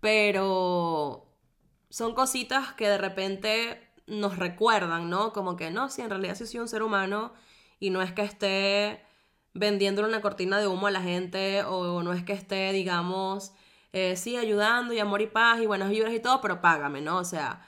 pero 0.00 1.26
son 1.88 2.14
cositas 2.14 2.74
que 2.74 2.86
de 2.86 2.98
repente 2.98 3.88
nos 4.06 4.36
recuerdan, 4.36 5.08
¿no? 5.08 5.32
Como 5.32 5.56
que 5.56 5.70
no, 5.70 5.88
sí, 5.88 6.02
en 6.02 6.10
realidad 6.10 6.34
sí 6.34 6.46
soy 6.46 6.60
un 6.60 6.68
ser 6.68 6.82
humano 6.82 7.32
y 7.80 7.88
no 7.88 8.02
es 8.02 8.12
que 8.12 8.22
esté 8.24 9.06
vendiéndole 9.54 10.08
una 10.08 10.20
cortina 10.20 10.58
de 10.58 10.66
humo 10.66 10.88
a 10.88 10.90
la 10.90 11.00
gente 11.00 11.62
o 11.64 12.02
no 12.02 12.12
es 12.12 12.24
que 12.24 12.32
esté, 12.32 12.72
digamos, 12.72 13.52
eh, 13.96 14.16
sí, 14.16 14.36
ayudando 14.36 14.92
y 14.92 14.98
amor 14.98 15.22
y 15.22 15.28
paz 15.28 15.60
y 15.60 15.66
buenas 15.66 15.88
vibras 15.88 16.12
y 16.12 16.18
todo, 16.18 16.40
pero 16.40 16.60
págame, 16.60 17.00
¿no? 17.00 17.18
O 17.18 17.24
sea, 17.24 17.64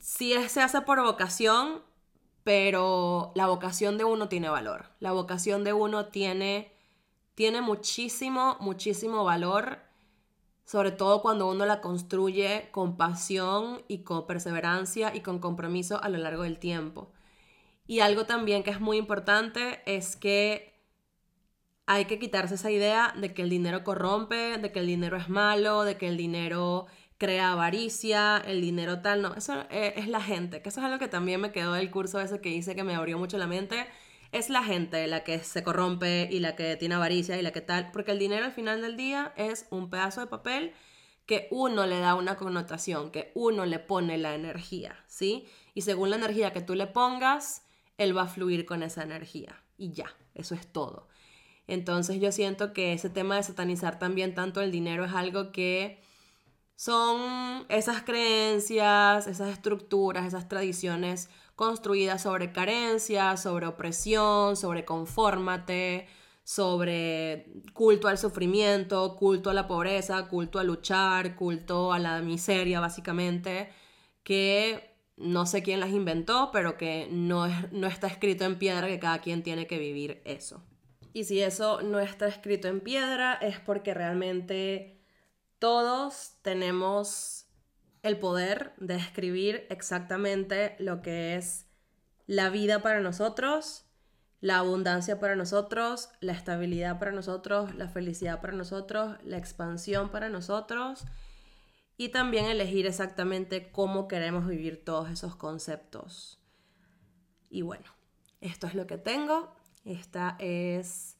sí 0.00 0.34
se 0.48 0.60
hace 0.60 0.80
por 0.80 1.00
vocación, 1.00 1.80
pero 2.42 3.30
la 3.36 3.46
vocación 3.46 3.98
de 3.98 4.04
uno 4.04 4.28
tiene 4.28 4.48
valor. 4.48 4.86
La 4.98 5.12
vocación 5.12 5.62
de 5.62 5.72
uno 5.72 6.06
tiene, 6.06 6.72
tiene 7.36 7.60
muchísimo, 7.60 8.56
muchísimo 8.58 9.22
valor, 9.22 9.78
sobre 10.64 10.90
todo 10.90 11.22
cuando 11.22 11.48
uno 11.48 11.66
la 11.66 11.80
construye 11.80 12.70
con 12.72 12.96
pasión 12.96 13.82
y 13.86 13.98
con 13.98 14.26
perseverancia 14.26 15.14
y 15.14 15.20
con 15.20 15.38
compromiso 15.38 16.02
a 16.02 16.08
lo 16.08 16.18
largo 16.18 16.42
del 16.42 16.58
tiempo. 16.58 17.12
Y 17.86 18.00
algo 18.00 18.26
también 18.26 18.64
que 18.64 18.70
es 18.70 18.80
muy 18.80 18.96
importante 18.96 19.82
es 19.86 20.16
que 20.16 20.71
hay 21.92 22.06
que 22.06 22.18
quitarse 22.18 22.54
esa 22.54 22.70
idea 22.70 23.14
de 23.18 23.34
que 23.34 23.42
el 23.42 23.50
dinero 23.50 23.84
corrompe, 23.84 24.56
de 24.58 24.72
que 24.72 24.78
el 24.78 24.86
dinero 24.86 25.16
es 25.18 25.28
malo, 25.28 25.84
de 25.84 25.98
que 25.98 26.08
el 26.08 26.16
dinero 26.16 26.86
crea 27.18 27.52
avaricia, 27.52 28.38
el 28.38 28.62
dinero 28.62 29.00
tal, 29.00 29.20
no, 29.20 29.34
eso 29.34 29.64
eh, 29.70 29.92
es 29.96 30.08
la 30.08 30.20
gente, 30.20 30.62
que 30.62 30.70
eso 30.70 30.80
es 30.80 30.86
algo 30.86 30.98
que 30.98 31.08
también 31.08 31.40
me 31.40 31.52
quedó 31.52 31.74
del 31.74 31.90
curso 31.90 32.18
ese 32.20 32.40
que 32.40 32.48
hice 32.48 32.74
que 32.74 32.82
me 32.82 32.94
abrió 32.94 33.18
mucho 33.18 33.36
la 33.36 33.46
mente, 33.46 33.86
es 34.32 34.48
la 34.48 34.64
gente 34.64 35.06
la 35.06 35.22
que 35.22 35.38
se 35.40 35.62
corrompe 35.62 36.28
y 36.32 36.40
la 36.40 36.56
que 36.56 36.76
tiene 36.76 36.94
avaricia 36.94 37.38
y 37.38 37.42
la 37.42 37.52
que 37.52 37.60
tal, 37.60 37.90
porque 37.92 38.12
el 38.12 38.18
dinero 38.18 38.46
al 38.46 38.52
final 38.52 38.80
del 38.80 38.96
día 38.96 39.34
es 39.36 39.66
un 39.70 39.90
pedazo 39.90 40.22
de 40.22 40.26
papel 40.28 40.72
que 41.26 41.46
uno 41.50 41.86
le 41.86 42.00
da 42.00 42.14
una 42.14 42.36
connotación, 42.36 43.10
que 43.10 43.30
uno 43.34 43.66
le 43.66 43.78
pone 43.78 44.16
la 44.16 44.34
energía, 44.34 44.96
¿sí? 45.06 45.46
Y 45.74 45.82
según 45.82 46.10
la 46.10 46.16
energía 46.16 46.52
que 46.52 46.62
tú 46.62 46.74
le 46.74 46.86
pongas, 46.86 47.62
él 47.98 48.16
va 48.16 48.22
a 48.22 48.28
fluir 48.28 48.64
con 48.64 48.82
esa 48.82 49.02
energía 49.02 49.62
y 49.76 49.92
ya, 49.92 50.12
eso 50.34 50.54
es 50.54 50.66
todo. 50.66 51.11
Entonces 51.66 52.20
yo 52.20 52.32
siento 52.32 52.72
que 52.72 52.92
ese 52.92 53.10
tema 53.10 53.36
de 53.36 53.42
satanizar 53.42 53.98
también 53.98 54.34
tanto 54.34 54.60
el 54.60 54.70
dinero 54.72 55.04
es 55.04 55.12
algo 55.12 55.52
que 55.52 56.02
son 56.76 57.64
esas 57.68 58.02
creencias, 58.02 59.26
esas 59.26 59.50
estructuras, 59.50 60.26
esas 60.26 60.48
tradiciones 60.48 61.28
construidas 61.54 62.22
sobre 62.22 62.52
carencia, 62.52 63.36
sobre 63.36 63.66
opresión, 63.66 64.56
sobre 64.56 64.84
confórmate, 64.84 66.08
sobre 66.44 67.46
culto 67.72 68.08
al 68.08 68.18
sufrimiento, 68.18 69.16
culto 69.16 69.50
a 69.50 69.54
la 69.54 69.68
pobreza, 69.68 70.28
culto 70.28 70.58
a 70.58 70.64
luchar, 70.64 71.36
culto 71.36 71.92
a 71.92 71.98
la 71.98 72.20
miseria, 72.20 72.80
básicamente, 72.80 73.70
que 74.24 74.96
no 75.16 75.46
sé 75.46 75.62
quién 75.62 75.80
las 75.80 75.90
inventó, 75.90 76.50
pero 76.52 76.76
que 76.76 77.08
no, 77.10 77.46
no 77.70 77.86
está 77.86 78.08
escrito 78.08 78.44
en 78.44 78.58
piedra 78.58 78.88
que 78.88 78.98
cada 78.98 79.20
quien 79.20 79.42
tiene 79.42 79.66
que 79.66 79.78
vivir 79.78 80.20
eso. 80.24 80.64
Y 81.12 81.24
si 81.24 81.42
eso 81.42 81.82
no 81.82 82.00
está 82.00 82.26
escrito 82.26 82.68
en 82.68 82.80
piedra 82.80 83.34
es 83.34 83.60
porque 83.60 83.94
realmente 83.94 85.00
todos 85.58 86.38
tenemos 86.42 87.46
el 88.02 88.18
poder 88.18 88.72
de 88.78 88.96
escribir 88.96 89.66
exactamente 89.70 90.74
lo 90.78 91.02
que 91.02 91.36
es 91.36 91.66
la 92.26 92.50
vida 92.50 92.82
para 92.82 93.00
nosotros, 93.00 93.84
la 94.40 94.58
abundancia 94.58 95.20
para 95.20 95.36
nosotros, 95.36 96.08
la 96.20 96.32
estabilidad 96.32 96.98
para 96.98 97.12
nosotros, 97.12 97.74
la 97.76 97.88
felicidad 97.88 98.40
para 98.40 98.54
nosotros, 98.54 99.16
la 99.22 99.36
expansión 99.36 100.10
para 100.10 100.28
nosotros 100.28 101.04
y 101.96 102.08
también 102.08 102.46
elegir 102.46 102.86
exactamente 102.86 103.70
cómo 103.70 104.08
queremos 104.08 104.48
vivir 104.48 104.84
todos 104.84 105.10
esos 105.10 105.36
conceptos. 105.36 106.40
Y 107.50 107.62
bueno, 107.62 107.84
esto 108.40 108.66
es 108.66 108.74
lo 108.74 108.88
que 108.88 108.98
tengo. 108.98 109.54
Esta 109.84 110.36
es 110.38 111.16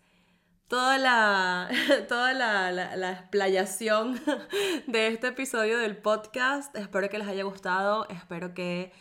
toda 0.68 0.96
la, 0.96 1.68
toda 2.08 2.32
la, 2.32 2.70
la, 2.70 3.12
explayación 3.12 4.20
de 4.86 5.08
este 5.08 5.28
episodio 5.28 5.78
del 5.78 5.96
podcast. 5.96 6.74
Espero 6.76 7.08
que 7.10 7.18
les 7.18 7.26
haya 7.26 7.42
gustado, 7.42 8.08
espero 8.08 8.54
que 8.54 8.92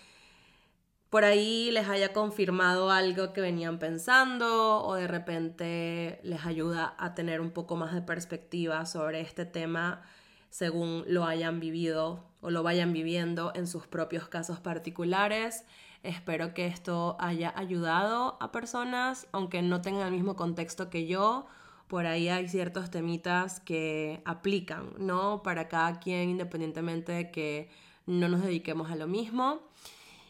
por 1.11 1.25
ahí 1.25 1.69
les 1.71 1.87
haya 1.89 2.11
confirmado 2.11 2.89
algo 2.89 3.33
que 3.33 3.41
venían 3.41 3.77
pensando 3.77 4.83
o 4.83 4.95
de 4.95 5.07
repente 5.07 6.19
les 6.23 6.45
ayuda 6.45 6.95
a 6.97 7.13
tener 7.13 7.39
un 7.39 7.51
poco 7.51 7.75
más 7.75 7.93
de 7.93 8.01
perspectiva 8.01 8.85
sobre 8.85 9.21
este 9.21 9.45
tema 9.45 10.01
según 10.49 11.03
lo 11.07 11.25
hayan 11.25 11.59
vivido 11.59 12.31
o 12.41 12.49
lo 12.49 12.63
vayan 12.63 12.93
viviendo 12.93 13.51
en 13.55 13.67
sus 13.67 13.87
propios 13.87 14.27
casos 14.27 14.59
particulares. 14.59 15.65
Espero 16.03 16.53
que 16.53 16.65
esto 16.65 17.15
haya 17.19 17.53
ayudado 17.55 18.37
a 18.39 18.51
personas, 18.51 19.27
aunque 19.31 19.61
no 19.61 19.81
tengan 19.81 20.07
el 20.07 20.13
mismo 20.13 20.35
contexto 20.35 20.89
que 20.89 21.05
yo. 21.05 21.45
Por 21.87 22.05
ahí 22.05 22.29
hay 22.29 22.47
ciertos 22.47 22.89
temitas 22.89 23.59
que 23.59 24.21
aplican, 24.25 24.93
¿no? 24.97 25.43
Para 25.43 25.67
cada 25.67 25.99
quien, 25.99 26.29
independientemente 26.29 27.11
de 27.11 27.31
que 27.31 27.69
no 28.07 28.29
nos 28.29 28.41
dediquemos 28.41 28.89
a 28.89 28.95
lo 28.95 29.07
mismo. 29.07 29.59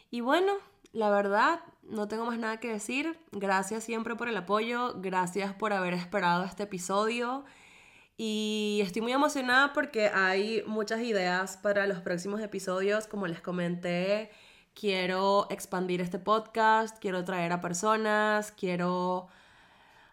Y 0.09 0.19
bueno, 0.21 0.53
la 0.91 1.09
verdad, 1.09 1.61
no 1.83 2.07
tengo 2.07 2.25
más 2.25 2.37
nada 2.37 2.57
que 2.57 2.67
decir. 2.67 3.17
Gracias 3.31 3.83
siempre 3.83 4.15
por 4.15 4.27
el 4.27 4.35
apoyo, 4.35 4.95
gracias 4.97 5.53
por 5.53 5.71
haber 5.71 5.93
esperado 5.93 6.43
este 6.43 6.63
episodio. 6.63 7.45
Y 8.17 8.79
estoy 8.83 9.01
muy 9.01 9.13
emocionada 9.13 9.71
porque 9.73 10.09
hay 10.09 10.63
muchas 10.67 10.99
ideas 11.01 11.57
para 11.57 11.87
los 11.87 12.01
próximos 12.01 12.41
episodios. 12.41 13.07
Como 13.07 13.25
les 13.25 13.41
comenté, 13.41 14.31
quiero 14.73 15.47
expandir 15.49 16.01
este 16.01 16.19
podcast, 16.19 16.97
quiero 16.99 17.23
traer 17.23 17.51
a 17.51 17.61
personas, 17.61 18.51
quiero 18.51 19.27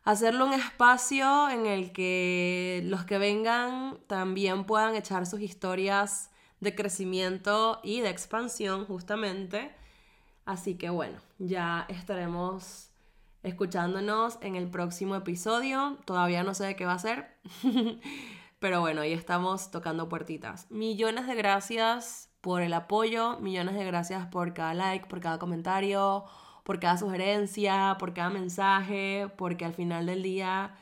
hacerlo 0.05 0.47
un 0.47 0.55
espacio 0.55 1.51
en 1.51 1.66
el 1.66 1.93
que 1.93 2.82
los 2.85 3.05
que 3.05 3.18
vengan 3.18 3.98
también 4.06 4.64
puedan 4.64 4.94
echar 4.94 5.26
sus 5.26 5.40
historias 5.40 6.30
de 6.60 6.74
crecimiento 6.74 7.80
y 7.82 8.01
de 8.01 8.10
expansión 8.10 8.86
justamente. 8.86 9.74
Así 10.44 10.76
que 10.76 10.90
bueno, 10.90 11.18
ya 11.39 11.85
estaremos 11.89 12.90
escuchándonos 13.43 14.39
en 14.40 14.56
el 14.56 14.70
próximo 14.70 15.14
episodio. 15.14 15.98
Todavía 16.05 16.43
no 16.43 16.55
sé 16.55 16.64
de 16.64 16.76
qué 16.76 16.86
va 16.86 16.94
a 16.94 16.98
ser, 16.98 17.36
pero 18.59 18.80
bueno, 18.80 19.02
ahí 19.02 19.12
estamos 19.12 19.70
tocando 19.70 20.09
puertitas. 20.09 20.70
Millones 20.70 21.26
de 21.26 21.35
gracias 21.35 22.27
por 22.48 22.62
el 22.62 22.72
apoyo, 22.72 23.38
millones 23.40 23.74
de 23.74 23.84
gracias 23.84 24.26
por 24.28 24.54
cada 24.54 24.72
like, 24.72 25.06
por 25.06 25.20
cada 25.20 25.38
comentario, 25.38 26.24
por 26.64 26.80
cada 26.80 26.96
sugerencia, 26.96 27.96
por 27.98 28.14
cada 28.14 28.30
mensaje, 28.30 29.30
porque 29.36 29.66
al 29.66 29.74
final 29.74 30.06
del 30.06 30.22
día 30.22 30.74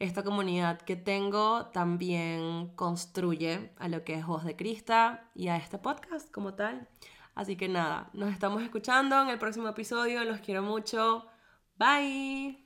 esta 0.00 0.24
comunidad 0.24 0.80
que 0.80 0.96
tengo 0.96 1.66
también 1.66 2.72
construye 2.74 3.70
a 3.78 3.86
lo 3.86 4.02
que 4.02 4.14
es 4.14 4.26
Voz 4.26 4.42
de 4.42 4.56
Crista 4.56 5.30
y 5.36 5.46
a 5.46 5.56
este 5.56 5.78
podcast 5.78 6.28
como 6.32 6.54
tal. 6.54 6.88
Así 7.36 7.54
que 7.54 7.68
nada, 7.68 8.10
nos 8.14 8.32
estamos 8.32 8.60
escuchando 8.60 9.22
en 9.22 9.28
el 9.28 9.38
próximo 9.38 9.68
episodio, 9.68 10.24
los 10.24 10.40
quiero 10.40 10.64
mucho. 10.64 11.26
Bye. 11.78 12.61